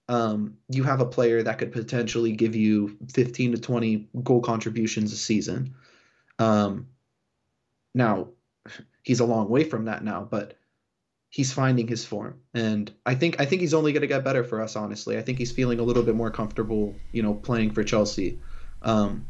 um, 0.07 0.57
you 0.67 0.83
have 0.83 1.01
a 1.01 1.05
player 1.05 1.43
that 1.43 1.57
could 1.57 1.71
potentially 1.71 2.33
give 2.33 2.55
you 2.55 2.97
15 3.13 3.53
to 3.53 3.57
20 3.57 4.09
goal 4.23 4.41
contributions 4.41 5.13
a 5.13 5.17
season. 5.17 5.75
Um, 6.39 6.87
now, 7.93 8.29
he's 9.03 9.19
a 9.19 9.25
long 9.25 9.49
way 9.49 9.63
from 9.63 9.85
that 9.85 10.03
now, 10.03 10.27
but 10.29 10.57
he's 11.29 11.53
finding 11.53 11.87
his 11.87 12.05
form, 12.05 12.39
and 12.53 12.91
I 13.05 13.15
think 13.15 13.39
I 13.39 13.45
think 13.45 13.61
he's 13.61 13.73
only 13.73 13.93
going 13.93 14.01
to 14.01 14.07
get 14.07 14.23
better 14.23 14.43
for 14.43 14.61
us. 14.61 14.75
Honestly, 14.75 15.17
I 15.17 15.21
think 15.21 15.37
he's 15.37 15.51
feeling 15.51 15.79
a 15.79 15.83
little 15.83 16.03
bit 16.03 16.15
more 16.15 16.31
comfortable, 16.31 16.95
you 17.11 17.23
know, 17.23 17.33
playing 17.33 17.71
for 17.71 17.83
Chelsea. 17.83 18.39
Um, 18.81 19.25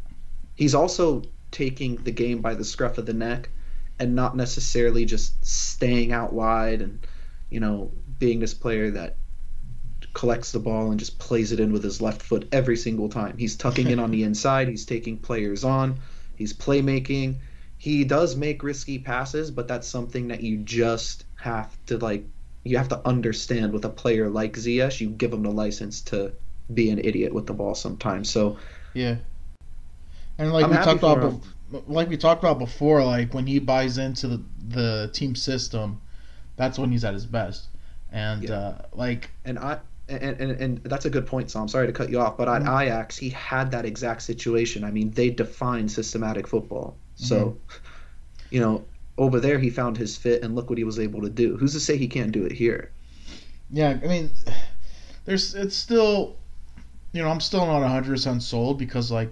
he's 0.55 0.75
also 0.75 1.23
taking 1.51 1.97
the 1.97 2.11
game 2.11 2.41
by 2.41 2.55
the 2.55 2.63
scruff 2.63 2.97
of 2.97 3.05
the 3.05 3.13
neck 3.13 3.49
and 3.99 4.15
not 4.15 4.35
necessarily 4.35 5.05
just 5.05 5.45
staying 5.45 6.11
out 6.11 6.33
wide 6.33 6.81
and 6.81 7.05
you 7.49 7.59
know 7.59 7.91
being 8.19 8.39
this 8.39 8.53
player 8.53 8.89
that 8.89 9.17
collects 10.13 10.51
the 10.51 10.59
ball 10.59 10.91
and 10.91 10.99
just 10.99 11.19
plays 11.19 11.51
it 11.51 11.59
in 11.59 11.71
with 11.71 11.83
his 11.83 12.01
left 12.01 12.21
foot 12.21 12.47
every 12.51 12.75
single 12.75 13.09
time. 13.09 13.37
He's 13.37 13.55
tucking 13.55 13.89
in 13.89 13.99
on 13.99 14.11
the 14.11 14.23
inside, 14.29 14.67
he's 14.67 14.85
taking 14.85 15.17
players 15.17 15.63
on, 15.63 15.99
he's 16.35 16.53
playmaking. 16.53 17.37
He 17.81 18.03
does 18.03 18.35
make 18.35 18.61
risky 18.61 18.99
passes, 18.99 19.49
but 19.49 19.67
that's 19.67 19.87
something 19.87 20.27
that 20.27 20.43
you 20.43 20.57
just 20.57 21.25
have 21.37 21.75
to 21.87 21.97
like 21.97 22.23
you 22.63 22.77
have 22.77 22.89
to 22.89 23.01
understand 23.07 23.73
with 23.73 23.83
a 23.85 23.89
player 23.89 24.29
like 24.29 24.53
Ziyech, 24.53 25.01
you 25.01 25.09
give 25.09 25.33
him 25.33 25.41
the 25.41 25.49
license 25.49 26.01
to 26.01 26.31
be 26.71 26.91
an 26.91 26.99
idiot 26.99 27.33
with 27.33 27.47
the 27.47 27.53
ball 27.53 27.73
sometimes. 27.73 28.29
So 28.29 28.59
yeah. 28.93 29.15
And 30.37 30.53
like 30.53 30.65
I'm 30.65 30.69
we 30.69 30.77
talked 30.77 31.01
about 31.01 31.41
like 31.87 32.07
we 32.07 32.17
talked 32.17 32.43
about 32.43 32.59
before, 32.59 33.03
like 33.03 33.33
when 33.33 33.47
he 33.47 33.57
buys 33.57 33.97
into 33.97 34.27
the, 34.27 34.43
the 34.67 35.09
team 35.11 35.35
system, 35.35 36.01
that's 36.57 36.77
when 36.77 36.91
he's 36.91 37.03
at 37.03 37.15
his 37.15 37.25
best. 37.25 37.65
And 38.11 38.43
yeah. 38.43 38.55
uh, 38.55 38.81
like 38.93 39.31
and 39.43 39.57
I 39.57 39.79
and, 40.07 40.39
and 40.39 40.51
and 40.51 40.83
that's 40.83 41.05
a 41.05 41.09
good 41.09 41.25
point, 41.25 41.49
So 41.49 41.59
I'm 41.59 41.67
Sorry 41.67 41.87
to 41.87 41.93
cut 41.93 42.11
you 42.11 42.19
off, 42.19 42.37
but 42.37 42.47
at 42.47 42.61
mm-hmm. 42.61 42.83
Ajax 42.83 43.17
he 43.17 43.29
had 43.29 43.71
that 43.71 43.85
exact 43.85 44.21
situation. 44.21 44.83
I 44.83 44.91
mean, 44.91 45.09
they 45.09 45.31
define 45.31 45.89
systematic 45.89 46.45
football. 46.45 46.95
So, 47.21 47.45
mm-hmm. 47.45 47.77
you 48.49 48.59
know, 48.59 48.83
over 49.17 49.39
there 49.39 49.59
he 49.59 49.69
found 49.69 49.97
his 49.97 50.17
fit, 50.17 50.43
and 50.43 50.55
look 50.55 50.69
what 50.69 50.77
he 50.77 50.83
was 50.83 50.99
able 50.99 51.21
to 51.21 51.29
do. 51.29 51.55
Who's 51.57 51.73
to 51.73 51.79
say 51.79 51.97
he 51.97 52.07
can't 52.07 52.31
do 52.31 52.45
it 52.45 52.51
here? 52.51 52.91
Yeah, 53.69 53.99
I 54.03 54.07
mean, 54.07 54.31
there's 55.25 55.53
it's 55.53 55.75
still, 55.75 56.35
you 57.13 57.21
know, 57.21 57.29
I'm 57.29 57.39
still 57.39 57.65
not 57.65 57.81
100 57.81 58.09
percent 58.09 58.43
sold 58.43 58.79
because 58.79 59.11
like 59.11 59.31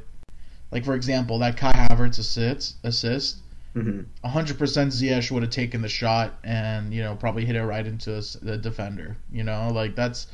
like 0.72 0.86
for 0.86 0.94
example, 0.94 1.40
that 1.40 1.58
Kai 1.58 1.72
Havertz 1.72 2.20
assist 2.20 2.76
assist, 2.84 3.38
mm-hmm. 3.76 4.02
100% 4.28 4.58
Ziyech 4.58 5.32
would 5.32 5.42
have 5.44 5.52
taken 5.52 5.82
the 5.82 5.90
shot 5.90 6.38
and 6.44 6.94
you 6.94 7.02
know 7.02 7.16
probably 7.16 7.46
hit 7.46 7.56
it 7.56 7.64
right 7.64 7.86
into 7.86 8.22
the 8.42 8.58
defender. 8.58 9.18
You 9.32 9.44
know, 9.44 9.72
like 9.74 9.96
that's 9.96 10.28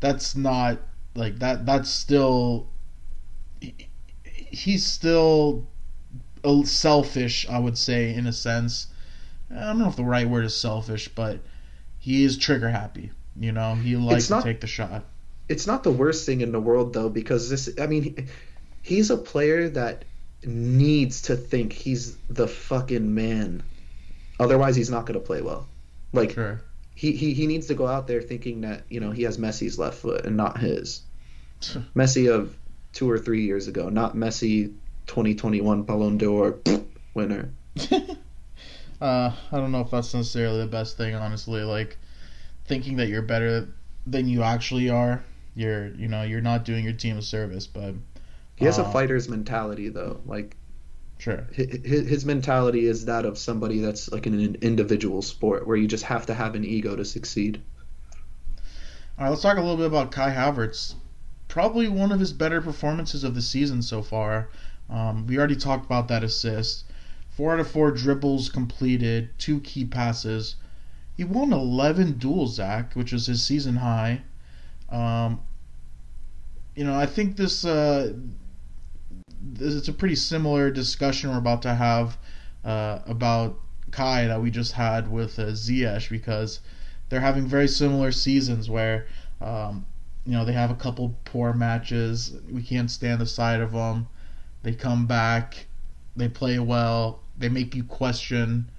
that's 0.00 0.34
not 0.34 0.78
like 1.14 1.38
that. 1.40 1.66
That's 1.66 1.90
still 1.90 2.68
he's 4.34 4.86
still 4.86 5.66
selfish. 6.64 7.48
I 7.48 7.58
would 7.58 7.78
say 7.78 8.14
in 8.14 8.26
a 8.26 8.32
sense. 8.32 8.88
I 9.50 9.60
don't 9.60 9.78
know 9.78 9.88
if 9.88 9.96
the 9.96 10.04
right 10.04 10.28
word 10.28 10.44
is 10.44 10.54
selfish, 10.54 11.08
but 11.08 11.40
he 11.98 12.24
is 12.24 12.36
trigger 12.36 12.68
happy. 12.68 13.10
You 13.38 13.52
know, 13.52 13.74
he 13.74 13.96
likes 13.96 14.30
not, 14.30 14.42
to 14.42 14.48
take 14.48 14.60
the 14.60 14.66
shot. 14.66 15.04
It's 15.48 15.66
not 15.66 15.84
the 15.84 15.90
worst 15.90 16.26
thing 16.26 16.40
in 16.40 16.52
the 16.52 16.60
world 16.60 16.92
though, 16.92 17.08
because 17.08 17.48
this. 17.48 17.70
I 17.80 17.86
mean, 17.86 18.28
he's 18.82 19.10
a 19.10 19.16
player 19.16 19.68
that 19.70 20.04
needs 20.44 21.22
to 21.22 21.36
think 21.36 21.72
he's 21.72 22.16
the 22.28 22.48
fucking 22.48 23.14
man. 23.14 23.62
Otherwise, 24.40 24.76
he's 24.76 24.90
not 24.90 25.06
going 25.06 25.18
to 25.18 25.24
play 25.24 25.42
well. 25.42 25.66
Like 26.12 26.32
sure. 26.32 26.62
he, 26.94 27.12
he 27.12 27.34
he 27.34 27.46
needs 27.46 27.66
to 27.66 27.74
go 27.74 27.86
out 27.86 28.06
there 28.06 28.22
thinking 28.22 28.62
that 28.62 28.82
you 28.88 29.00
know 29.00 29.10
he 29.10 29.22
has 29.24 29.38
Messi's 29.38 29.78
left 29.78 29.98
foot 29.98 30.24
and 30.24 30.36
not 30.36 30.58
his. 30.58 31.02
Messi 31.96 32.32
of 32.32 32.54
two 32.92 33.10
or 33.10 33.18
three 33.18 33.44
years 33.44 33.68
ago, 33.68 33.88
not 33.88 34.14
Messi 34.14 34.72
2021 35.08 35.82
Ballon 35.82 36.16
d'Or 36.16 36.58
winner. 37.14 37.50
uh, 37.90 37.96
I 39.00 39.56
don't 39.56 39.72
know 39.72 39.80
if 39.80 39.90
that's 39.90 40.14
necessarily 40.14 40.60
the 40.60 40.66
best 40.66 40.96
thing, 40.96 41.14
honestly. 41.14 41.62
Like 41.62 41.98
thinking 42.66 42.96
that 42.96 43.08
you're 43.08 43.22
better 43.22 43.68
than 44.06 44.28
you 44.28 44.42
actually 44.42 44.90
are. 44.90 45.24
You're 45.54 45.88
you 45.88 46.06
know 46.06 46.22
you're 46.22 46.40
not 46.40 46.64
doing 46.64 46.84
your 46.84 46.92
team 46.92 47.18
a 47.18 47.22
service, 47.22 47.66
but 47.66 47.94
he 48.58 48.64
has 48.64 48.78
uh, 48.78 48.84
a 48.84 48.92
fighter's 48.92 49.28
mentality, 49.28 49.88
though. 49.88 50.20
Like, 50.26 50.56
sure, 51.18 51.46
his, 51.52 52.08
his 52.08 52.24
mentality 52.24 52.86
is 52.86 53.04
that 53.04 53.24
of 53.24 53.38
somebody 53.38 53.80
that's 53.80 54.10
like 54.10 54.26
in 54.26 54.34
an 54.34 54.56
individual 54.62 55.22
sport 55.22 55.66
where 55.66 55.76
you 55.76 55.86
just 55.86 56.04
have 56.04 56.26
to 56.26 56.34
have 56.34 56.54
an 56.54 56.64
ego 56.64 56.96
to 56.96 57.04
succeed. 57.04 57.60
All 59.16 59.24
right, 59.24 59.30
let's 59.30 59.42
talk 59.42 59.56
a 59.56 59.60
little 59.60 59.76
bit 59.76 59.86
about 59.86 60.12
Kai 60.12 60.30
Havertz. 60.30 60.94
Probably 61.46 61.88
one 61.88 62.12
of 62.12 62.20
his 62.20 62.32
better 62.32 62.60
performances 62.60 63.24
of 63.24 63.34
the 63.34 63.42
season 63.42 63.80
so 63.82 64.02
far. 64.02 64.48
Um, 64.90 65.26
we 65.26 65.38
already 65.38 65.56
talked 65.56 65.84
about 65.84 66.08
that 66.08 66.24
assist. 66.24 66.84
Four 67.28 67.54
out 67.54 67.60
of 67.60 67.70
four 67.70 67.90
dribbles 67.90 68.48
completed, 68.48 69.30
two 69.38 69.60
key 69.60 69.84
passes. 69.84 70.56
He 71.16 71.24
won 71.24 71.52
11 71.52 72.18
duels, 72.18 72.56
Zach, 72.56 72.94
which 72.94 73.12
was 73.12 73.26
his 73.26 73.42
season 73.42 73.76
high. 73.76 74.22
Um, 74.88 75.40
you 76.74 76.84
know, 76.84 76.94
I 76.94 77.06
think 77.06 77.36
this 77.36 77.64
uh, 77.64 78.12
it's 79.58 79.88
a 79.88 79.92
pretty 79.92 80.14
similar 80.14 80.70
discussion 80.70 81.30
we're 81.30 81.38
about 81.38 81.62
to 81.62 81.74
have 81.74 82.18
uh, 82.64 83.00
about 83.06 83.58
Kai 83.90 84.26
that 84.26 84.40
we 84.40 84.50
just 84.50 84.72
had 84.72 85.10
with 85.10 85.38
uh, 85.38 85.54
because 86.10 86.60
they're 87.08 87.20
having 87.20 87.46
very 87.46 87.68
similar 87.68 88.12
seasons 88.12 88.68
where 88.68 89.06
um, 89.40 89.86
you 90.24 90.32
know 90.32 90.44
they 90.44 90.52
have 90.52 90.70
a 90.70 90.74
couple 90.74 91.16
poor 91.24 91.52
matches. 91.52 92.34
We 92.50 92.62
can't 92.62 92.90
stand 92.90 93.20
the 93.20 93.26
sight 93.26 93.60
of 93.60 93.72
them. 93.72 94.08
They 94.62 94.72
come 94.72 95.06
back, 95.06 95.66
they 96.16 96.28
play 96.28 96.58
well, 96.58 97.20
they 97.38 97.48
make 97.48 97.74
you 97.74 97.84
question. 97.84 98.70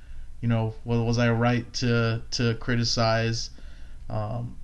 You 0.42 0.48
know, 0.48 0.74
well, 0.86 1.06
was 1.06 1.18
I 1.18 1.30
right 1.32 1.72
to 1.76 2.22
to 2.32 2.56
criticize? 2.56 3.50
Um, 4.10 4.56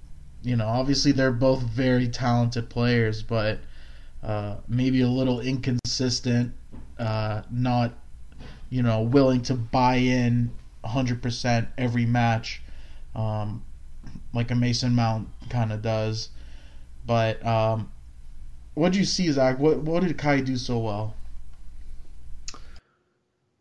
you 0.45 0.55
know, 0.55 0.67
obviously 0.67 1.11
they're 1.11 1.31
both 1.31 1.61
very 1.63 2.07
talented 2.07 2.69
players, 2.69 3.23
but 3.23 3.59
uh, 4.23 4.57
maybe 4.67 5.01
a 5.01 5.07
little 5.07 5.39
inconsistent, 5.39 6.53
uh, 6.99 7.41
not, 7.51 7.93
you 8.69 8.83
know, 8.83 9.01
willing 9.01 9.41
to 9.43 9.55
buy 9.55 9.95
in 9.95 10.51
100% 10.83 11.67
every 11.77 12.05
match, 12.05 12.61
um, 13.15 13.63
like 14.33 14.51
a 14.51 14.55
Mason 14.55 14.93
Mount 14.93 15.27
kind 15.49 15.71
of 15.71 15.81
does. 15.81 16.29
But 17.05 17.43
um, 17.45 17.91
what 18.75 18.91
did 18.91 18.99
you 18.99 19.05
see, 19.05 19.31
Zach? 19.31 19.57
What 19.57 19.79
what 19.79 20.03
did 20.03 20.17
Kai 20.17 20.41
do 20.41 20.57
so 20.57 20.79
well? 20.79 21.15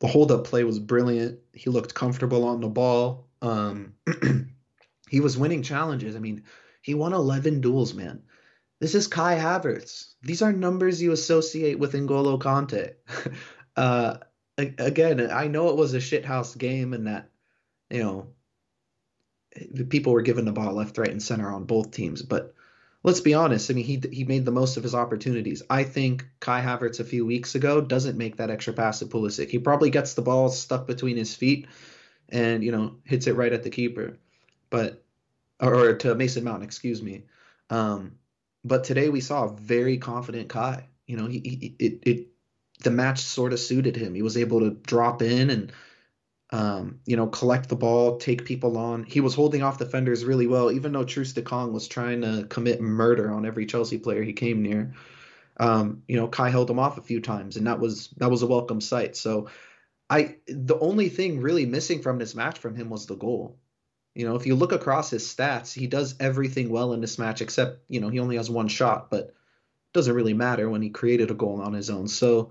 The 0.00 0.06
hold 0.08 0.30
up 0.30 0.44
play 0.44 0.64
was 0.64 0.78
brilliant. 0.78 1.38
He 1.52 1.70
looked 1.70 1.94
comfortable 1.94 2.44
on 2.44 2.60
the 2.60 2.68
ball. 2.68 3.26
Um, 3.40 3.94
he 5.08 5.20
was 5.20 5.38
winning 5.38 5.62
challenges. 5.62 6.16
I 6.16 6.18
mean, 6.18 6.42
he 6.82 6.94
won 6.94 7.14
11 7.14 7.60
duels, 7.60 7.94
man. 7.94 8.22
This 8.80 8.94
is 8.94 9.06
Kai 9.06 9.38
Havertz. 9.38 10.14
These 10.22 10.42
are 10.42 10.52
numbers 10.52 11.00
you 11.00 11.12
associate 11.12 11.78
with 11.78 11.92
N'Golo 11.92 12.38
Kante. 12.38 12.94
uh, 13.76 14.18
again, 14.58 15.30
I 15.30 15.46
know 15.46 15.68
it 15.70 15.76
was 15.76 15.94
a 15.94 15.98
shithouse 15.98 16.58
game 16.58 16.92
and 16.92 17.06
that, 17.06 17.30
you 17.88 18.02
know, 18.02 18.26
the 19.70 19.84
people 19.84 20.12
were 20.12 20.22
given 20.22 20.44
the 20.44 20.52
ball 20.52 20.74
left, 20.74 20.98
right, 20.98 21.10
and 21.10 21.22
center 21.22 21.50
on 21.50 21.64
both 21.64 21.92
teams. 21.92 22.22
But 22.22 22.53
let's 23.05 23.20
be 23.20 23.34
honest. 23.34 23.70
I 23.70 23.74
mean, 23.74 23.84
he 23.84 24.02
he 24.11 24.24
made 24.24 24.44
the 24.44 24.50
most 24.50 24.76
of 24.76 24.82
his 24.82 24.94
opportunities. 24.94 25.62
I 25.70 25.84
think 25.84 26.26
Kai 26.40 26.61
Havertz 26.61 26.98
a 26.98 27.05
few 27.05 27.24
weeks 27.24 27.55
ago 27.55 27.80
doesn't 27.80 28.18
make 28.18 28.38
that 28.38 28.50
extra 28.50 28.72
pass 28.72 28.98
to 28.98 29.07
Pulisic. 29.07 29.50
He 29.50 29.59
probably 29.59 29.90
gets 29.90 30.14
the 30.14 30.22
ball 30.22 30.48
stuck 30.48 30.86
between 30.88 31.16
his 31.16 31.34
feet, 31.34 31.68
and 32.30 32.64
you 32.64 32.72
know 32.72 32.96
hits 33.05 33.28
it 33.28 33.36
right 33.36 33.52
at 33.52 33.62
the 33.62 33.70
keeper, 33.70 34.18
but 34.70 35.05
or, 35.61 35.94
to 35.94 36.14
Mason 36.16 36.42
Mount, 36.42 36.64
excuse 36.64 37.00
me. 37.00 37.22
Um, 37.70 38.16
but 38.64 38.84
today 38.84 39.09
we 39.09 39.20
saw 39.20 39.44
a 39.44 39.57
very 39.57 39.98
confident 39.98 40.48
Kai. 40.48 40.88
You 41.07 41.16
know, 41.16 41.26
he, 41.26 41.38
he 41.38 41.76
it 41.78 42.02
it 42.02 42.26
the 42.82 42.90
match 42.90 43.20
sort 43.20 43.52
of 43.52 43.61
suited 43.61 43.94
him. 43.94 44.14
He 44.14 44.22
was 44.22 44.36
able 44.36 44.61
to 44.61 44.70
drop 44.70 45.22
in 45.22 45.50
and 45.50 45.72
um, 46.51 47.01
you 47.07 47.16
know, 47.16 47.26
collect 47.26 47.68
the 47.68 47.76
ball, 47.76 48.18
take 48.18 48.45
people 48.45 48.76
on. 48.76 49.05
He 49.05 49.20
was 49.20 49.34
holding 49.34 49.62
off 49.62 49.78
defenders 49.78 50.24
really 50.24 50.47
well, 50.47 50.70
even 50.70 50.92
though 50.92 51.05
Troost-Ekong 51.05 51.72
was 51.72 51.88
trying 51.88 52.20
to 52.20 52.47
commit 52.49 52.80
murder 52.80 53.32
on 53.32 53.47
every 53.47 53.66
Chelsea 53.66 53.99
player 53.99 54.22
he 54.22 54.32
came 54.32 54.62
near. 54.62 54.95
Um, 55.59 56.03
you 56.07 56.16
know, 56.16 56.28
Kai 56.28 56.51
held 56.51 56.70
him 56.70 56.78
off 56.78 56.99
a 56.99 57.03
few 57.03 57.20
times, 57.20 57.57
and 57.57 57.66
that 57.66 57.80
was 57.80 58.09
that 58.18 58.30
was 58.30 58.42
a 58.42 58.47
welcome 58.47 58.80
sight. 58.80 59.16
So, 59.16 59.49
I 60.11 60.36
the 60.47 60.78
only 60.78 61.09
thing 61.09 61.40
really 61.40 61.64
missing 61.64 62.03
from 62.03 62.18
this 62.18 62.34
match 62.34 62.59
from 62.59 62.74
him 62.74 62.90
was 62.90 63.07
the 63.07 63.16
goal. 63.16 63.59
You 64.14 64.28
know, 64.28 64.36
if 64.36 64.47
you 64.47 64.55
look 64.55 64.72
across 64.72 65.11
his 65.11 65.24
stats, 65.24 65.72
he 65.72 65.86
does 65.86 66.14
everything 66.20 66.70
well 66.70 66.92
in 66.92 67.01
this 67.01 67.18
match 67.18 67.40
except 67.40 67.80
you 67.88 68.01
know 68.01 68.09
he 68.11 68.18
only 68.18 68.36
has 68.36 68.51
one 68.51 68.68
shot, 68.68 69.11
but 69.11 69.32
doesn't 69.92 70.14
really 70.14 70.34
matter 70.34 70.68
when 70.68 70.82
he 70.82 70.90
created 70.90 71.30
a 71.30 71.34
goal 71.34 71.62
on 71.62 71.72
his 71.72 71.88
own. 71.88 72.09
So 72.09 72.51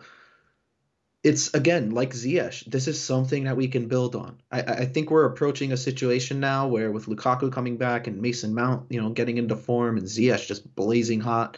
it's 1.23 1.53
again 1.53 1.91
like 1.91 2.11
Ziyech. 2.11 2.65
This 2.65 2.87
is 2.87 3.01
something 3.01 3.45
that 3.45 3.55
we 3.55 3.69
can 3.69 3.87
build 3.87 4.15
on. 4.15 4.41
I, 4.51 4.61
I 4.61 4.85
think 4.85 5.09
we're 5.09 5.25
approaching 5.25 5.71
a 5.71 5.77
situation 5.77 6.41
now 6.41 6.67
where 6.67 6.91
with 6.91 7.05
Lukaku 7.05 7.51
coming 7.51 7.77
back 7.77 8.07
and 8.07 8.21
Mason 8.21 8.53
Mount, 8.53 8.91
you 8.91 9.01
know, 9.01 9.09
getting 9.09 9.37
into 9.37 9.55
form 9.55 9.97
and 9.97 10.05
Ziyech 10.05 10.45
just 10.45 10.75
blazing 10.75 11.21
hot, 11.21 11.57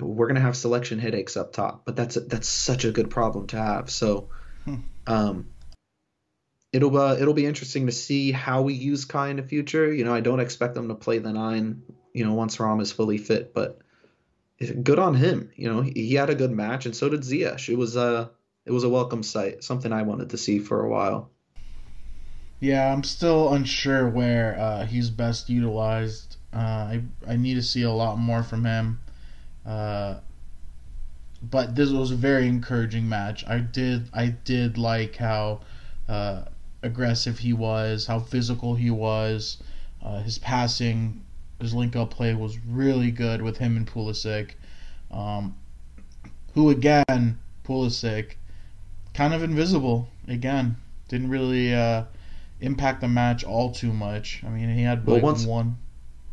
we're 0.00 0.26
gonna 0.26 0.40
have 0.40 0.56
selection 0.56 0.98
headaches 0.98 1.36
up 1.36 1.52
top. 1.52 1.84
But 1.84 1.94
that's 1.94 2.16
a, 2.16 2.20
that's 2.20 2.48
such 2.48 2.84
a 2.84 2.90
good 2.90 3.10
problem 3.10 3.46
to 3.48 3.58
have. 3.58 3.90
So, 3.90 4.30
hmm. 4.64 4.76
um, 5.06 5.50
it'll 6.72 6.96
uh, 6.98 7.14
it'll 7.14 7.34
be 7.34 7.46
interesting 7.46 7.86
to 7.86 7.92
see 7.92 8.32
how 8.32 8.62
we 8.62 8.74
use 8.74 9.04
Kai 9.04 9.28
in 9.28 9.36
the 9.36 9.44
future. 9.44 9.92
You 9.92 10.04
know, 10.04 10.14
I 10.14 10.20
don't 10.20 10.40
expect 10.40 10.74
them 10.74 10.88
to 10.88 10.96
play 10.96 11.18
the 11.18 11.32
nine. 11.32 11.82
You 12.12 12.24
know, 12.24 12.34
once 12.34 12.58
Rom 12.58 12.80
is 12.80 12.90
fully 12.90 13.18
fit, 13.18 13.54
but 13.54 13.78
good 14.82 14.98
on 14.98 15.14
him. 15.14 15.52
You 15.54 15.72
know, 15.72 15.82
he, 15.82 15.92
he 15.92 16.14
had 16.16 16.30
a 16.30 16.34
good 16.34 16.50
match, 16.50 16.86
and 16.86 16.96
so 16.96 17.08
did 17.08 17.20
Ziyech. 17.20 17.68
It 17.68 17.76
was 17.76 17.96
uh 17.96 18.30
it 18.68 18.72
was 18.72 18.84
a 18.84 18.88
welcome 18.88 19.22
sight, 19.22 19.64
something 19.64 19.94
I 19.94 20.02
wanted 20.02 20.28
to 20.30 20.36
see 20.36 20.58
for 20.58 20.84
a 20.84 20.88
while. 20.90 21.30
Yeah, 22.60 22.92
I'm 22.92 23.02
still 23.02 23.54
unsure 23.54 24.06
where 24.06 24.58
uh, 24.58 24.84
he's 24.84 25.08
best 25.08 25.48
utilized. 25.48 26.36
Uh, 26.52 26.58
I 26.58 27.02
I 27.26 27.36
need 27.36 27.54
to 27.54 27.62
see 27.62 27.82
a 27.82 27.90
lot 27.90 28.18
more 28.18 28.42
from 28.42 28.66
him. 28.66 29.00
Uh, 29.64 30.16
but 31.42 31.76
this 31.76 31.90
was 31.90 32.10
a 32.10 32.16
very 32.16 32.46
encouraging 32.46 33.08
match. 33.08 33.42
I 33.48 33.60
did 33.60 34.10
I 34.12 34.26
did 34.44 34.76
like 34.76 35.16
how 35.16 35.60
uh, 36.06 36.42
aggressive 36.82 37.38
he 37.38 37.54
was, 37.54 38.04
how 38.04 38.18
physical 38.18 38.74
he 38.74 38.90
was. 38.90 39.62
Uh, 40.02 40.20
his 40.20 40.38
passing, 40.38 41.24
his 41.58 41.72
link 41.72 41.96
up 41.96 42.10
play 42.10 42.34
was 42.34 42.58
really 42.66 43.12
good 43.12 43.40
with 43.40 43.56
him 43.56 43.78
and 43.78 43.86
Pulisic. 43.86 44.50
Um, 45.10 45.56
who 46.52 46.68
again, 46.68 47.38
Pulisic 47.64 48.34
kind 49.18 49.34
of 49.34 49.42
invisible 49.42 50.08
again. 50.28 50.76
Didn't 51.08 51.28
really 51.28 51.74
uh, 51.74 52.04
impact 52.60 53.00
the 53.00 53.08
match 53.08 53.42
all 53.42 53.72
too 53.72 53.92
much. 53.92 54.44
I 54.46 54.48
mean, 54.48 54.72
he 54.72 54.84
had 54.84 55.04
well, 55.04 55.20
once, 55.20 55.44
one. 55.44 55.76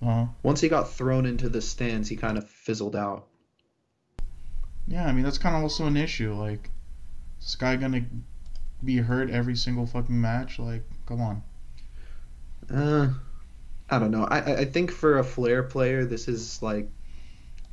Uh-huh. 0.04 0.28
Once 0.44 0.62
he 0.62 0.70
got 0.70 0.92
thrown 0.92 1.26
into 1.26 1.50
the 1.50 1.64
stands, 1.64 2.08
he 2.10 2.16
kind 2.16 2.38
of 2.38 2.48
fizzled 2.48 2.96
out. 2.96 3.26
Yeah, 4.88 5.08
I 5.08 5.14
mean 5.14 5.24
that's 5.24 5.40
kind 5.40 5.56
of 5.56 5.64
also 5.64 5.88
an 5.88 5.98
issue. 5.98 6.36
Like, 6.36 6.70
is 7.40 7.46
this 7.48 7.56
guy 7.56 7.76
gonna 7.76 8.06
be 8.84 8.98
hurt 8.98 9.32
every 9.32 9.56
single 9.56 9.88
fucking 9.88 10.22
match? 10.22 10.60
Like, 10.60 10.84
come 11.08 11.22
on. 11.22 11.42
Uh, 12.72 13.14
I 13.90 13.98
don't 13.98 14.12
know. 14.12 14.26
I 14.26 14.58
I 14.58 14.66
think 14.66 14.92
for 14.92 15.18
a 15.18 15.24
flair 15.24 15.64
player, 15.64 16.06
this 16.06 16.28
is 16.28 16.62
like, 16.62 16.88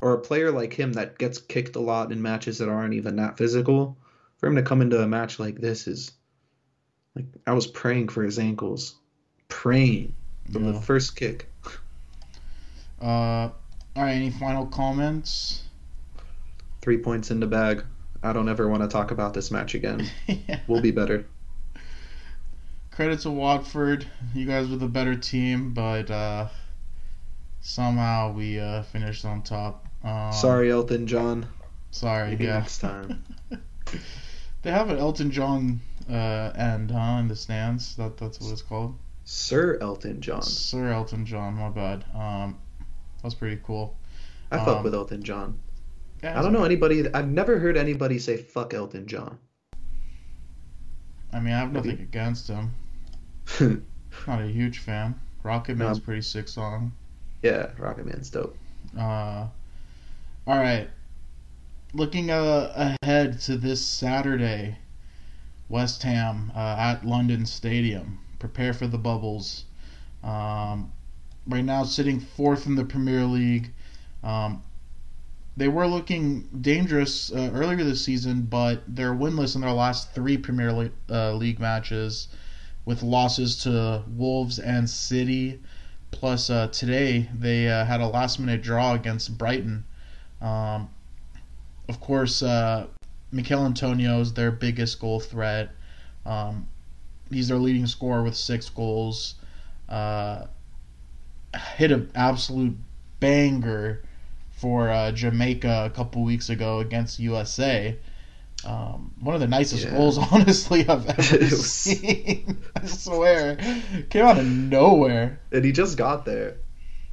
or 0.00 0.14
a 0.14 0.18
player 0.20 0.50
like 0.50 0.72
him 0.72 0.94
that 0.94 1.18
gets 1.18 1.38
kicked 1.38 1.76
a 1.76 1.80
lot 1.80 2.12
in 2.12 2.22
matches 2.22 2.56
that 2.58 2.70
aren't 2.70 2.94
even 2.94 3.16
that 3.16 3.36
physical 3.36 3.98
for 4.42 4.48
him 4.48 4.56
to 4.56 4.62
come 4.62 4.82
into 4.82 5.00
a 5.00 5.06
match 5.06 5.38
like 5.38 5.60
this 5.60 5.86
is 5.86 6.10
like 7.14 7.26
I 7.46 7.52
was 7.52 7.68
praying 7.68 8.08
for 8.08 8.24
his 8.24 8.40
ankles, 8.40 8.96
praying 9.48 10.16
from 10.52 10.64
yeah. 10.64 10.72
the 10.72 10.80
first 10.80 11.14
kick. 11.14 11.48
Uh, 13.00 13.04
all 13.04 13.52
right. 13.94 14.14
Any 14.14 14.30
final 14.30 14.66
comments? 14.66 15.62
Three 16.80 16.98
points 16.98 17.30
in 17.30 17.38
the 17.38 17.46
bag. 17.46 17.84
I 18.24 18.32
don't 18.32 18.48
ever 18.48 18.68
want 18.68 18.82
to 18.82 18.88
talk 18.88 19.12
about 19.12 19.32
this 19.32 19.52
match 19.52 19.76
again. 19.76 20.10
yeah. 20.26 20.58
We'll 20.66 20.82
be 20.82 20.90
better. 20.90 21.24
Credit 22.90 23.20
to 23.20 23.30
Watford. 23.30 24.04
You 24.34 24.44
guys 24.44 24.68
were 24.68 24.76
the 24.76 24.88
better 24.88 25.14
team, 25.14 25.72
but 25.72 26.10
uh, 26.10 26.48
somehow 27.60 28.32
we 28.32 28.58
uh, 28.58 28.82
finished 28.82 29.24
on 29.24 29.42
top. 29.42 29.86
Um, 30.02 30.32
sorry, 30.32 30.72
Elton 30.72 31.06
John. 31.06 31.46
Sorry. 31.92 32.30
Maybe 32.30 32.46
yeah. 32.46 32.58
Next 32.58 32.78
time. 32.78 33.22
They 34.62 34.70
have 34.70 34.90
an 34.90 34.98
Elton 34.98 35.30
John 35.30 35.80
uh, 36.08 36.52
end, 36.56 36.90
huh? 36.90 37.18
In 37.20 37.28
the 37.28 37.36
stands. 37.36 37.96
That 37.96 38.16
that's 38.16 38.40
what 38.40 38.52
it's 38.52 38.62
called. 38.62 38.96
Sir 39.24 39.78
Elton 39.80 40.20
John. 40.20 40.42
Sir 40.42 40.92
Elton 40.92 41.26
John. 41.26 41.54
My 41.54 41.68
bad. 41.68 42.04
Um, 42.14 42.58
that's 43.22 43.34
pretty 43.34 43.60
cool. 43.64 43.96
I 44.50 44.58
um, 44.58 44.64
fuck 44.64 44.84
with 44.84 44.94
Elton 44.94 45.22
John. 45.22 45.58
Yeah, 46.22 46.38
I 46.38 46.42
don't 46.42 46.52
know 46.52 46.64
anybody. 46.64 47.12
I've 47.12 47.28
never 47.28 47.58
heard 47.58 47.76
anybody 47.76 48.18
say 48.18 48.36
"fuck 48.36 48.72
Elton 48.72 49.06
John." 49.06 49.38
I 51.32 51.40
mean, 51.40 51.54
I 51.54 51.58
have 51.58 51.72
nothing 51.72 51.92
Maybe. 51.92 52.02
against 52.02 52.48
him. 52.48 52.74
Not 54.26 54.42
a 54.42 54.46
huge 54.46 54.78
fan. 54.78 55.18
Rocket 55.42 55.76
Man's 55.76 55.98
no. 55.98 56.04
pretty 56.04 56.22
sick 56.22 56.46
song. 56.46 56.92
Yeah, 57.42 57.70
Rocket 57.78 58.06
Man's 58.06 58.30
dope. 58.30 58.56
Uh, 58.96 59.46
all 60.46 60.58
right 60.58 60.88
looking 61.94 62.30
uh, 62.30 62.94
ahead 63.02 63.40
to 63.40 63.56
this 63.56 63.84
Saturday, 63.84 64.78
West 65.68 66.02
Ham 66.02 66.50
uh, 66.54 66.76
at 66.78 67.06
London 67.06 67.44
Stadium. 67.44 68.18
Prepare 68.38 68.72
for 68.72 68.86
the 68.86 68.98
bubbles. 68.98 69.64
Um, 70.22 70.92
right 71.46 71.64
now, 71.64 71.84
sitting 71.84 72.20
fourth 72.20 72.66
in 72.66 72.76
the 72.76 72.84
Premier 72.84 73.24
League. 73.24 73.72
Um, 74.22 74.62
they 75.56 75.68
were 75.68 75.86
looking 75.86 76.48
dangerous 76.62 77.30
uh, 77.30 77.50
earlier 77.52 77.84
this 77.84 78.02
season, 78.02 78.42
but 78.42 78.82
they're 78.88 79.14
winless 79.14 79.54
in 79.54 79.60
their 79.60 79.72
last 79.72 80.14
three 80.14 80.38
Premier 80.38 80.72
Le- 80.72 80.90
uh, 81.10 81.34
League 81.34 81.60
matches, 81.60 82.28
with 82.86 83.02
losses 83.02 83.62
to 83.64 84.02
Wolves 84.08 84.58
and 84.58 84.88
City. 84.88 85.60
Plus, 86.10 86.48
uh, 86.48 86.68
today 86.68 87.28
they 87.38 87.68
uh, 87.68 87.84
had 87.84 88.00
a 88.00 88.06
last-minute 88.06 88.62
draw 88.62 88.94
against 88.94 89.36
Brighton. 89.36 89.84
Um, 90.40 90.88
of 91.92 92.00
course, 92.00 92.42
uh, 92.42 92.86
Michail 93.32 93.66
Antonio 93.66 94.18
is 94.20 94.32
their 94.32 94.50
biggest 94.50 94.98
goal 94.98 95.20
threat. 95.20 95.72
Um, 96.24 96.66
he's 97.30 97.48
their 97.48 97.58
leading 97.58 97.86
scorer 97.86 98.22
with 98.22 98.34
six 98.34 98.70
goals. 98.70 99.34
Uh, 99.90 100.46
hit 101.76 101.92
an 101.92 102.10
absolute 102.14 102.78
banger 103.20 104.02
for 104.52 104.88
uh, 104.88 105.12
Jamaica 105.12 105.84
a 105.84 105.90
couple 105.90 106.24
weeks 106.24 106.48
ago 106.48 106.78
against 106.78 107.18
USA. 107.18 107.98
Um, 108.64 109.12
one 109.20 109.34
of 109.34 109.42
the 109.42 109.48
nicest 109.48 109.84
yeah. 109.84 109.90
goals, 109.90 110.16
honestly, 110.32 110.88
I've 110.88 111.06
ever 111.06 111.38
was... 111.40 111.70
seen. 111.70 112.56
I 112.74 112.86
swear, 112.86 113.56
came 114.08 114.24
out 114.24 114.38
of 114.38 114.46
nowhere. 114.46 115.40
And 115.50 115.62
he 115.62 115.72
just 115.72 115.98
got 115.98 116.24
there. 116.24 116.56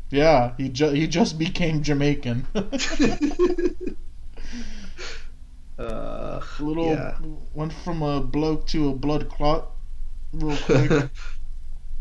Yeah, 0.10 0.54
he 0.58 0.70
just 0.70 0.96
he 0.96 1.06
just 1.06 1.38
became 1.38 1.84
Jamaican. 1.84 2.48
Little 6.60 6.88
yeah. 6.88 7.18
went 7.54 7.74
from 7.74 8.02
a 8.02 8.22
bloke 8.22 8.68
to 8.68 8.90
a 8.90 8.94
blood 8.94 9.30
clot, 9.30 9.72
real 10.34 10.58
quick. 10.66 11.10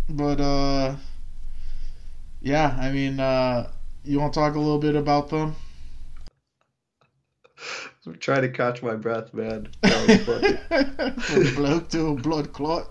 but 0.08 0.40
uh, 0.40 0.96
yeah, 2.40 2.76
I 2.80 2.90
mean, 2.90 3.20
uh, 3.20 3.70
you 4.04 4.20
want 4.20 4.32
to 4.34 4.40
talk 4.40 4.54
a 4.54 4.58
little 4.58 4.78
bit 4.78 4.96
about 4.96 5.28
them? 5.28 5.54
I'm 8.06 8.18
trying 8.18 8.42
to 8.42 8.48
catch 8.48 8.82
my 8.82 8.94
breath, 8.94 9.34
man. 9.34 9.68
from 9.82 11.54
bloke 11.54 11.88
to 11.90 12.08
a 12.08 12.14
blood 12.14 12.52
clot. 12.52 12.90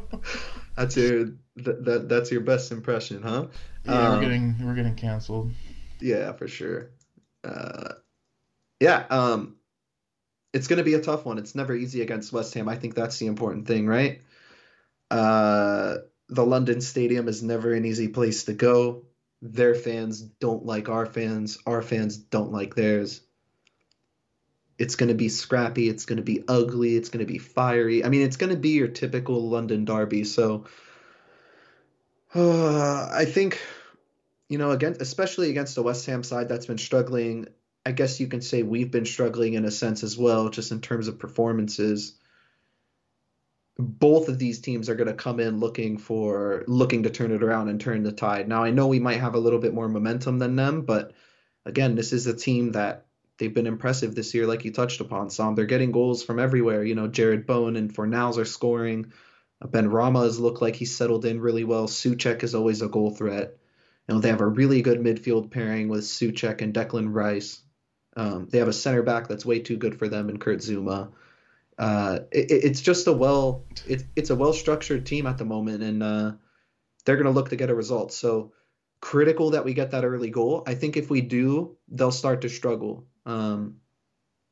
that's 0.76 0.96
your 0.96 1.26
that, 1.56 1.84
that 1.84 2.08
that's 2.08 2.32
your 2.32 2.40
best 2.40 2.72
impression, 2.72 3.22
huh? 3.22 3.46
Yeah, 3.84 4.08
um, 4.08 4.16
we're 4.16 4.22
getting 4.22 4.66
we're 4.66 4.74
getting 4.74 4.96
canceled. 4.96 5.52
Yeah, 6.00 6.32
for 6.32 6.48
sure. 6.48 6.90
Uh, 7.44 7.94
yeah. 8.80 9.04
Um, 9.10 9.56
it's 10.52 10.68
going 10.68 10.78
to 10.78 10.84
be 10.84 10.94
a 10.94 11.00
tough 11.00 11.24
one. 11.24 11.38
It's 11.38 11.54
never 11.54 11.74
easy 11.74 12.02
against 12.02 12.32
West 12.32 12.54
Ham. 12.54 12.68
I 12.68 12.76
think 12.76 12.94
that's 12.94 13.18
the 13.18 13.26
important 13.26 13.66
thing, 13.66 13.86
right? 13.86 14.20
Uh, 15.10 15.98
the 16.28 16.44
London 16.44 16.80
Stadium 16.80 17.28
is 17.28 17.42
never 17.42 17.72
an 17.72 17.84
easy 17.84 18.08
place 18.08 18.44
to 18.44 18.52
go. 18.54 19.04
their 19.42 19.74
fans 19.74 20.22
don't 20.22 20.64
like 20.64 20.88
our 20.88 21.04
fans, 21.04 21.58
our 21.66 21.82
fans 21.82 22.16
don't 22.16 22.52
like 22.52 22.76
theirs. 22.76 23.20
It's 24.78 24.94
going 24.94 25.08
to 25.08 25.14
be 25.14 25.28
scrappy, 25.28 25.88
it's 25.88 26.06
going 26.06 26.16
to 26.16 26.22
be 26.22 26.44
ugly, 26.46 26.96
it's 26.96 27.08
going 27.08 27.26
to 27.26 27.30
be 27.30 27.38
fiery. 27.38 28.04
I 28.04 28.08
mean, 28.08 28.22
it's 28.22 28.36
going 28.36 28.50
to 28.50 28.58
be 28.58 28.70
your 28.70 28.88
typical 28.88 29.48
London 29.48 29.84
derby. 29.84 30.24
So 30.24 30.64
uh, 32.34 33.08
I 33.12 33.24
think, 33.24 33.60
you 34.48 34.58
know, 34.58 34.70
again, 34.70 34.96
especially 35.00 35.50
against 35.50 35.74
the 35.74 35.82
West 35.82 36.06
Ham 36.06 36.22
side 36.22 36.48
that's 36.48 36.66
been 36.66 36.78
struggling, 36.78 37.48
I 37.84 37.92
guess 37.92 38.20
you 38.20 38.28
can 38.28 38.42
say 38.42 38.62
we've 38.62 38.90
been 38.90 39.06
struggling 39.06 39.54
in 39.54 39.64
a 39.64 39.70
sense 39.70 40.02
as 40.02 40.16
well, 40.16 40.48
just 40.50 40.70
in 40.70 40.80
terms 40.80 41.08
of 41.08 41.18
performances 41.18 42.16
both 43.78 44.28
of 44.28 44.38
these 44.38 44.60
teams 44.60 44.88
are 44.88 44.94
going 44.94 45.08
to 45.08 45.14
come 45.14 45.40
in 45.40 45.58
looking 45.58 45.98
for 45.98 46.64
looking 46.66 47.04
to 47.04 47.10
turn 47.10 47.32
it 47.32 47.42
around 47.42 47.68
and 47.68 47.80
turn 47.80 48.02
the 48.02 48.12
tide. 48.12 48.48
Now 48.48 48.64
I 48.64 48.70
know 48.70 48.86
we 48.86 49.00
might 49.00 49.20
have 49.20 49.34
a 49.34 49.40
little 49.40 49.58
bit 49.58 49.74
more 49.74 49.88
momentum 49.88 50.38
than 50.38 50.56
them, 50.56 50.82
but 50.82 51.12
again, 51.64 51.94
this 51.94 52.12
is 52.12 52.26
a 52.26 52.36
team 52.36 52.72
that 52.72 53.06
they've 53.38 53.52
been 53.52 53.66
impressive 53.66 54.14
this 54.14 54.34
year, 54.34 54.46
like 54.46 54.64
you 54.64 54.72
touched 54.72 55.00
upon. 55.00 55.30
Sam. 55.30 55.54
they're 55.54 55.64
getting 55.64 55.92
goals 55.92 56.22
from 56.22 56.38
everywhere. 56.38 56.84
You 56.84 56.94
know, 56.94 57.08
Jarrod 57.08 57.46
Bowen 57.46 57.76
and 57.76 57.92
Fornals 57.92 58.36
are 58.36 58.44
scoring. 58.44 59.12
Benrahma 59.64 60.24
has 60.24 60.40
looked 60.40 60.60
like 60.60 60.76
he's 60.76 60.94
settled 60.94 61.24
in 61.24 61.40
really 61.40 61.64
well. 61.64 61.86
Soucek 61.86 62.42
is 62.42 62.54
always 62.54 62.82
a 62.82 62.88
goal 62.88 63.10
threat. 63.10 63.56
You 64.08 64.14
know, 64.14 64.20
they 64.20 64.28
have 64.28 64.40
a 64.40 64.46
really 64.46 64.82
good 64.82 64.98
midfield 64.98 65.50
pairing 65.50 65.88
with 65.88 66.02
Soucek 66.02 66.60
and 66.60 66.74
Declan 66.74 67.14
Rice. 67.14 67.60
Um, 68.16 68.48
they 68.50 68.58
have 68.58 68.68
a 68.68 68.72
center 68.72 69.02
back 69.02 69.28
that's 69.28 69.46
way 69.46 69.60
too 69.60 69.76
good 69.76 69.98
for 69.98 70.08
them 70.08 70.28
in 70.28 70.38
Kurt 70.38 70.58
Zouma. 70.58 71.10
uh, 71.78 72.20
it, 72.30 72.50
it's 72.50 72.80
just 72.80 73.06
a 73.06 73.12
well 73.12 73.64
it, 73.86 74.04
it's 74.14 74.30
a 74.30 74.36
well 74.36 74.52
structured 74.52 75.06
team 75.06 75.26
at 75.26 75.38
the 75.38 75.44
moment, 75.44 75.82
and 75.82 76.02
uh, 76.02 76.32
they're 77.04 77.16
going 77.16 77.26
to 77.26 77.32
look 77.32 77.50
to 77.50 77.56
get 77.56 77.70
a 77.70 77.74
result. 77.74 78.12
So 78.12 78.52
critical 79.00 79.50
that 79.50 79.64
we 79.64 79.74
get 79.74 79.90
that 79.90 80.04
early 80.04 80.30
goal. 80.30 80.62
I 80.66 80.74
think 80.74 80.96
if 80.96 81.10
we 81.10 81.20
do, 81.22 81.76
they'll 81.88 82.12
start 82.12 82.42
to 82.42 82.48
struggle. 82.48 83.06
Um, 83.26 83.78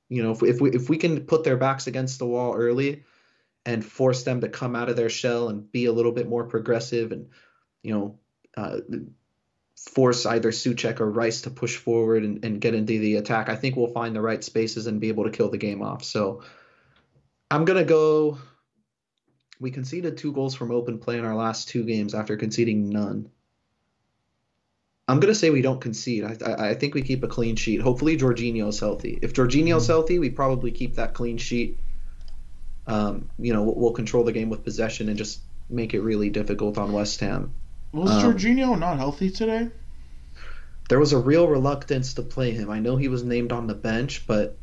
you 0.08 0.22
know, 0.22 0.32
if 0.32 0.42
we, 0.42 0.50
if 0.50 0.60
we 0.60 0.70
if 0.70 0.88
we 0.88 0.96
can 0.96 1.20
put 1.26 1.44
their 1.44 1.56
backs 1.56 1.86
against 1.86 2.18
the 2.18 2.26
wall 2.26 2.54
early 2.54 3.04
and 3.64 3.84
force 3.84 4.22
them 4.24 4.40
to 4.40 4.48
come 4.48 4.74
out 4.74 4.88
of 4.88 4.96
their 4.96 5.10
shell 5.10 5.48
and 5.50 5.70
be 5.70 5.84
a 5.84 5.92
little 5.92 6.12
bit 6.12 6.28
more 6.28 6.44
progressive 6.44 7.12
and 7.12 7.28
you 7.82 7.92
know 7.92 8.18
uh, 8.56 8.78
force 9.88 10.26
either 10.26 10.50
Soucek 10.50 11.00
or 11.00 11.10
Rice 11.10 11.42
to 11.42 11.50
push 11.50 11.76
forward 11.76 12.24
and, 12.24 12.44
and 12.44 12.60
get 12.60 12.74
into 12.74 12.98
the 12.98 13.16
attack, 13.16 13.48
I 13.48 13.56
think 13.56 13.76
we'll 13.76 13.92
find 13.92 14.14
the 14.14 14.20
right 14.20 14.42
spaces 14.42 14.86
and 14.86 15.00
be 15.00 15.08
able 15.08 15.24
to 15.24 15.30
kill 15.30 15.50
the 15.50 15.58
game 15.58 15.82
off. 15.82 16.04
So 16.04 16.42
I'm 17.50 17.64
gonna 17.64 17.84
go. 17.84 18.38
We 19.58 19.70
conceded 19.70 20.16
two 20.16 20.32
goals 20.32 20.54
from 20.54 20.70
open 20.70 20.98
play 20.98 21.18
in 21.18 21.24
our 21.24 21.34
last 21.34 21.68
two 21.68 21.84
games 21.84 22.14
after 22.14 22.36
conceding 22.36 22.88
none. 22.88 23.30
I'm 25.08 25.18
gonna 25.18 25.34
say 25.34 25.50
we 25.50 25.62
don't 25.62 25.80
concede. 25.80 26.24
I, 26.24 26.36
I, 26.44 26.68
I 26.70 26.74
think 26.74 26.94
we 26.94 27.02
keep 27.02 27.24
a 27.24 27.28
clean 27.28 27.56
sheet. 27.56 27.80
Hopefully 27.80 28.16
Jorginho's 28.16 28.78
healthy. 28.78 29.18
If 29.20 29.32
Jorginho's 29.32 29.84
mm-hmm. 29.84 29.92
healthy, 29.92 30.18
we 30.18 30.30
probably 30.30 30.70
keep 30.70 30.96
that 30.96 31.14
clean 31.14 31.36
sheet. 31.36 31.80
Um, 32.86 33.28
you 33.38 33.52
know, 33.52 33.62
we'll, 33.62 33.74
we'll, 33.74 33.92
control 33.92 34.24
the 34.24 34.32
game 34.32 34.48
with 34.50 34.64
possession 34.64 35.08
and 35.08 35.18
just 35.18 35.40
make 35.68 35.94
it 35.94 36.00
really 36.00 36.30
difficult 36.30 36.78
on 36.78 36.92
West 36.92 37.20
Ham. 37.20 37.52
Was 37.92 38.10
um, 38.10 38.34
Jorginho 38.34 38.78
not 38.78 38.98
healthy 38.98 39.30
today? 39.30 39.70
There 40.88 41.00
was 41.00 41.12
a 41.12 41.18
real 41.18 41.46
reluctance 41.46 42.14
to 42.14 42.22
play 42.22 42.50
him. 42.52 42.70
I 42.70 42.80
know 42.80 42.96
he 42.96 43.08
was 43.08 43.22
named 43.22 43.52
on 43.52 43.66
the 43.66 43.74
bench, 43.74 44.26
but 44.26 44.58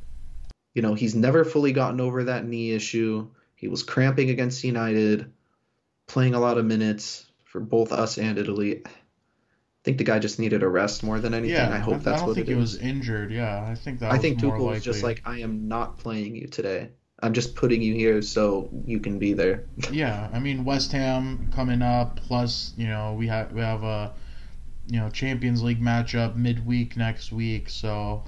you 0.74 0.82
know, 0.82 0.94
he's 0.94 1.16
never 1.16 1.44
fully 1.44 1.72
gotten 1.72 2.00
over 2.00 2.26
that 2.26 2.46
knee 2.46 2.72
issue. 2.72 3.28
He 3.56 3.68
was 3.68 3.82
cramping 3.84 4.30
against 4.30 4.64
United, 4.64 5.32
playing 6.06 6.36
a 6.36 6.40
lot 6.40 6.58
of 6.58 6.66
minutes 6.66 7.26
for 7.46 7.60
both 7.60 7.92
us 7.92 8.18
and 8.18 8.38
Italy. 8.38 8.84
I 8.86 8.90
think 9.84 9.98
the 9.98 10.04
guy 10.04 10.20
just 10.20 10.38
needed 10.38 10.64
a 10.64 10.68
rest 10.68 11.02
more 11.04 11.20
than 11.20 11.34
anything. 11.34 11.56
Yeah, 11.56 11.74
I 11.74 11.80
hope 11.80 11.96
I, 11.96 11.98
that's 11.98 12.08
I 12.08 12.18
don't 12.18 12.28
what 12.28 12.36
think 12.36 12.48
he 12.48 12.56
was 12.56 12.78
injured. 12.78 13.32
Yeah, 13.32 13.66
I 13.66 13.76
think 13.76 14.02
that. 14.02 14.12
I 14.12 14.18
think 14.18 14.40
Tuchel 14.40 14.60
was 14.60 14.84
just 14.84 15.02
like, 15.02 15.24
I 15.26 15.40
am 15.40 15.68
not 15.68 15.98
playing 15.98 16.36
you 16.36 16.48
today. 16.48 16.90
I'm 17.22 17.34
just 17.34 17.56
putting 17.56 17.82
you 17.82 17.96
here 17.96 18.22
so 18.22 18.70
you 18.86 19.00
can 19.00 19.18
be 19.18 19.34
there. 19.34 19.64
yeah, 19.92 20.30
I 20.32 20.40
mean 20.40 20.66
West 20.66 20.92
Ham 20.92 21.50
coming 21.54 21.82
up, 21.82 22.18
plus 22.18 22.74
you 22.78 22.88
know 22.88 23.16
we 23.18 23.28
have 23.28 23.52
we 23.52 23.62
have 23.62 23.84
a 23.84 24.14
you 24.88 25.00
know 25.00 25.10
Champions 25.10 25.64
League 25.64 25.82
matchup 25.82 26.36
midweek 26.36 26.96
next 26.96 27.32
week, 27.32 27.70
so 27.70 28.24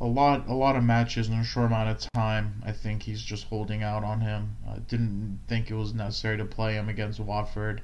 a 0.00 0.06
lot 0.06 0.48
a 0.48 0.54
lot 0.54 0.76
of 0.76 0.82
matches 0.82 1.28
in 1.28 1.34
a 1.34 1.44
short 1.44 1.66
amount 1.66 1.90
of 1.90 2.12
time. 2.12 2.62
I 2.64 2.72
think 2.72 3.02
he's 3.02 3.22
just 3.22 3.44
holding 3.44 3.82
out 3.82 4.04
on 4.04 4.20
him. 4.20 4.56
I 4.68 4.78
didn't 4.78 5.40
think 5.48 5.70
it 5.70 5.74
was 5.74 5.94
necessary 5.94 6.38
to 6.38 6.44
play 6.44 6.74
him 6.74 6.88
against 6.88 7.20
Watford. 7.20 7.82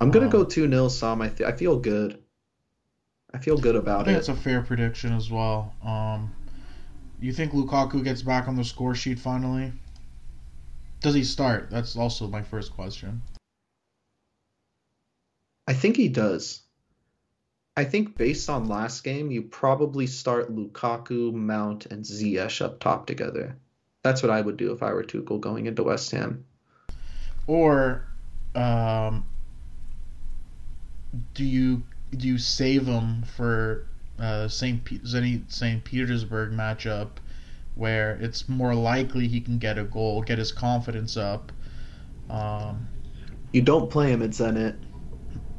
I'm 0.00 0.10
gonna 0.10 0.26
um, 0.26 0.32
go 0.32 0.44
two 0.44 0.68
0 0.68 0.88
Sam. 0.88 1.22
I 1.22 1.28
th- 1.28 1.48
I 1.48 1.56
feel 1.56 1.78
good. 1.78 2.22
I 3.32 3.38
feel 3.38 3.58
good 3.58 3.76
about 3.76 4.02
I 4.02 4.04
think 4.04 4.16
it. 4.16 4.20
It's 4.20 4.28
a 4.28 4.34
fair 4.34 4.62
prediction 4.62 5.12
as 5.12 5.30
well. 5.30 5.74
Um, 5.84 6.32
you 7.20 7.32
think 7.32 7.52
Lukaku 7.52 8.04
gets 8.04 8.22
back 8.22 8.48
on 8.48 8.56
the 8.56 8.64
score 8.64 8.94
sheet 8.94 9.18
finally? 9.18 9.72
Does 11.00 11.14
he 11.14 11.24
start? 11.24 11.70
That's 11.70 11.96
also 11.96 12.26
my 12.26 12.42
first 12.42 12.72
question. 12.72 13.22
I 15.66 15.74
think 15.74 15.96
he 15.96 16.08
does. 16.08 16.62
I 17.76 17.84
think 17.84 18.16
based 18.16 18.48
on 18.48 18.68
last 18.68 19.04
game, 19.04 19.30
you 19.30 19.42
probably 19.42 20.06
start 20.06 20.54
Lukaku, 20.54 21.32
Mount, 21.32 21.86
and 21.86 22.04
Ziyech 22.04 22.62
up 22.62 22.80
top 22.80 23.06
together. 23.06 23.56
That's 24.02 24.22
what 24.22 24.30
I 24.30 24.40
would 24.40 24.56
do 24.56 24.72
if 24.72 24.82
I 24.82 24.92
were 24.92 25.02
Tuchel 25.02 25.40
going 25.40 25.66
into 25.66 25.82
West 25.82 26.10
Ham. 26.12 26.44
Or, 27.46 28.06
um, 28.54 29.26
do 31.34 31.44
you 31.44 31.82
do 32.16 32.28
you 32.28 32.38
save 32.38 32.86
him 32.86 33.22
for 33.22 33.86
uh, 34.18 34.48
Saint 34.48 34.84
P- 34.84 35.00
Saint 35.04 35.84
Petersburg 35.84 36.52
matchup, 36.52 37.10
where 37.74 38.16
it's 38.20 38.48
more 38.48 38.74
likely 38.74 39.28
he 39.28 39.40
can 39.40 39.58
get 39.58 39.78
a 39.78 39.84
goal, 39.84 40.22
get 40.22 40.38
his 40.38 40.52
confidence 40.52 41.16
up? 41.16 41.52
Um, 42.28 42.88
you 43.52 43.62
don't 43.62 43.90
play 43.90 44.10
him 44.10 44.22
at 44.22 44.30
Zenit. 44.30 44.76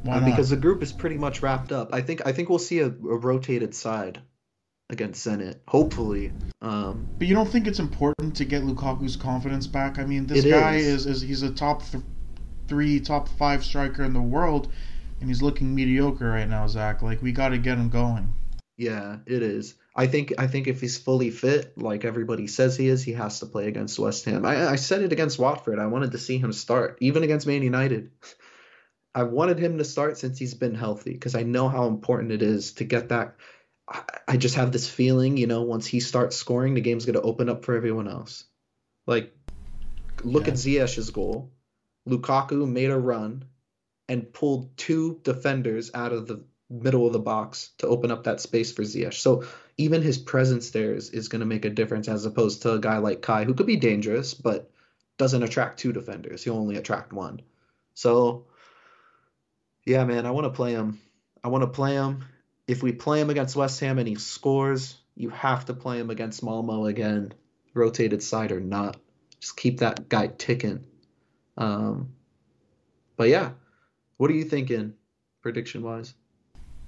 Why 0.02 0.20
not? 0.20 0.26
Because 0.26 0.50
the 0.50 0.56
group 0.56 0.82
is 0.82 0.92
pretty 0.92 1.16
much 1.16 1.42
wrapped 1.42 1.72
up. 1.72 1.92
I 1.92 2.00
think 2.00 2.26
I 2.26 2.32
think 2.32 2.48
we'll 2.48 2.58
see 2.58 2.80
a, 2.80 2.86
a 2.86 2.90
rotated 2.90 3.74
side 3.74 4.20
against 4.90 5.26
Zenit, 5.26 5.56
hopefully. 5.66 6.32
Um, 6.60 7.08
but 7.18 7.28
you 7.28 7.34
don't 7.34 7.48
think 7.48 7.66
it's 7.66 7.78
important 7.78 8.36
to 8.36 8.44
get 8.44 8.62
Lukaku's 8.62 9.16
confidence 9.16 9.66
back? 9.66 9.98
I 9.98 10.04
mean, 10.04 10.26
this 10.26 10.44
guy 10.44 10.76
is. 10.76 11.06
is. 11.06 11.06
is 11.06 11.22
he's 11.22 11.42
a 11.42 11.50
top 11.50 11.88
th- 11.90 12.02
three, 12.66 13.00
top 13.00 13.28
five 13.28 13.64
striker 13.64 14.02
in 14.04 14.12
the 14.12 14.20
world, 14.20 14.72
and 15.20 15.28
he's 15.28 15.42
looking 15.42 15.74
mediocre 15.74 16.28
right 16.28 16.48
now, 16.48 16.66
Zach. 16.66 17.02
Like 17.02 17.22
we 17.22 17.32
got 17.32 17.50
to 17.50 17.58
get 17.58 17.78
him 17.78 17.88
going. 17.88 18.34
Yeah, 18.78 19.16
it 19.26 19.42
is. 19.42 19.74
I 19.94 20.06
think 20.06 20.34
I 20.38 20.46
think 20.46 20.68
if 20.68 20.80
he's 20.80 20.96
fully 20.96 21.30
fit, 21.30 21.76
like 21.76 22.04
everybody 22.04 22.46
says 22.46 22.76
he 22.76 22.86
is, 22.86 23.02
he 23.02 23.12
has 23.14 23.40
to 23.40 23.46
play 23.46 23.66
against 23.66 23.98
West 23.98 24.24
Ham. 24.26 24.46
I, 24.46 24.68
I 24.68 24.76
said 24.76 25.02
it 25.02 25.12
against 25.12 25.38
Watford. 25.38 25.80
I 25.80 25.86
wanted 25.86 26.12
to 26.12 26.18
see 26.18 26.38
him 26.38 26.52
start, 26.52 26.96
even 27.00 27.24
against 27.24 27.48
Man 27.48 27.64
United. 27.64 28.12
I 29.16 29.24
wanted 29.24 29.58
him 29.58 29.78
to 29.78 29.84
start 29.84 30.16
since 30.16 30.38
he's 30.38 30.54
been 30.54 30.76
healthy 30.76 31.12
because 31.12 31.34
I 31.34 31.42
know 31.42 31.68
how 31.68 31.88
important 31.88 32.30
it 32.30 32.40
is 32.40 32.74
to 32.74 32.84
get 32.84 33.08
that. 33.08 33.34
I 34.28 34.36
just 34.36 34.54
have 34.54 34.70
this 34.70 34.88
feeling, 34.88 35.38
you 35.38 35.48
know, 35.48 35.62
once 35.62 35.86
he 35.86 35.98
starts 35.98 36.36
scoring, 36.36 36.74
the 36.74 36.80
game's 36.80 37.06
going 37.06 37.14
to 37.14 37.22
open 37.22 37.48
up 37.48 37.64
for 37.64 37.74
everyone 37.74 38.06
else. 38.06 38.44
Like, 39.06 39.34
look 40.22 40.46
yeah. 40.46 40.52
at 40.52 40.58
Ziyech's 40.58 41.10
goal. 41.10 41.50
Lukaku 42.06 42.70
made 42.70 42.90
a 42.90 42.98
run 42.98 43.46
and 44.08 44.32
pulled 44.32 44.76
two 44.76 45.20
defenders 45.24 45.90
out 45.94 46.12
of 46.12 46.28
the 46.28 46.44
middle 46.70 47.06
of 47.06 47.12
the 47.12 47.18
box 47.18 47.70
to 47.78 47.86
open 47.86 48.10
up 48.10 48.24
that 48.24 48.40
space 48.40 48.72
for 48.72 48.82
Ziyech. 48.82 49.14
So 49.14 49.44
even 49.76 50.02
his 50.02 50.18
presence 50.18 50.70
there 50.70 50.94
is, 50.94 51.10
is 51.10 51.28
going 51.28 51.40
to 51.40 51.46
make 51.46 51.64
a 51.64 51.70
difference 51.70 52.08
as 52.08 52.26
opposed 52.26 52.62
to 52.62 52.72
a 52.72 52.78
guy 52.78 52.98
like 52.98 53.22
Kai 53.22 53.44
who 53.44 53.54
could 53.54 53.66
be 53.66 53.76
dangerous 53.76 54.34
but 54.34 54.70
doesn't 55.16 55.42
attract 55.42 55.78
two 55.78 55.92
defenders. 55.92 56.44
He'll 56.44 56.56
only 56.56 56.76
attract 56.76 57.12
one. 57.12 57.40
So 57.94 58.46
yeah, 59.84 60.04
man, 60.04 60.26
I 60.26 60.30
want 60.30 60.44
to 60.44 60.50
play 60.50 60.72
him. 60.72 61.00
I 61.42 61.48
want 61.48 61.62
to 61.62 61.68
play 61.68 61.94
him. 61.94 62.24
If 62.66 62.82
we 62.82 62.92
play 62.92 63.20
him 63.20 63.30
against 63.30 63.56
West 63.56 63.80
Ham 63.80 63.98
and 63.98 64.06
he 64.06 64.16
scores, 64.16 64.96
you 65.14 65.30
have 65.30 65.64
to 65.66 65.74
play 65.74 65.98
him 65.98 66.10
against 66.10 66.42
Malmo 66.42 66.84
again, 66.84 67.32
rotated 67.72 68.22
side 68.22 68.52
or 68.52 68.60
not. 68.60 68.98
Just 69.40 69.56
keep 69.56 69.78
that 69.78 70.08
guy 70.08 70.26
ticking. 70.26 70.84
Um, 71.56 72.10
but 73.16 73.28
yeah, 73.28 73.52
what 74.18 74.30
are 74.30 74.34
you 74.34 74.44
thinking, 74.44 74.94
prediction 75.40 75.82
wise? 75.82 76.12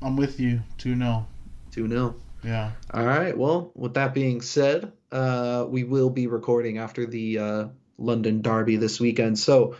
I'm 0.02 0.16
with 0.16 0.40
you. 0.40 0.60
2 0.78 0.96
0. 0.96 1.26
2 1.72 1.88
0. 1.88 2.14
Yeah. 2.42 2.72
All 2.92 3.04
right. 3.04 3.36
Well, 3.36 3.70
with 3.74 3.94
that 3.94 4.14
being 4.14 4.40
said, 4.40 4.92
uh, 5.12 5.66
we 5.68 5.84
will 5.84 6.10
be 6.10 6.26
recording 6.26 6.78
after 6.78 7.06
the 7.06 7.38
uh, 7.38 7.64
London 7.98 8.42
Derby 8.42 8.76
this 8.76 8.98
weekend. 8.98 9.38
So, 9.38 9.76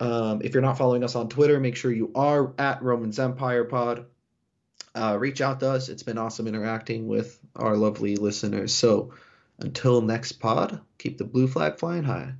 um, 0.00 0.42
if 0.42 0.54
you're 0.54 0.62
not 0.62 0.78
following 0.78 1.02
us 1.02 1.16
on 1.16 1.28
Twitter, 1.28 1.58
make 1.58 1.74
sure 1.76 1.90
you 1.90 2.12
are 2.14 2.52
at 2.58 2.82
Romans 2.82 3.18
Empire 3.18 3.64
Pod. 3.64 4.06
Uh, 4.94 5.16
reach 5.18 5.40
out 5.40 5.60
to 5.60 5.70
us. 5.70 5.88
It's 5.88 6.02
been 6.02 6.18
awesome 6.18 6.46
interacting 6.46 7.08
with 7.08 7.38
our 7.56 7.76
lovely 7.76 8.16
listeners. 8.16 8.72
So 8.72 9.12
until 9.58 10.00
next 10.00 10.32
pod, 10.32 10.80
keep 10.98 11.18
the 11.18 11.24
blue 11.24 11.48
flag 11.48 11.78
flying 11.78 12.04
high. 12.04 12.32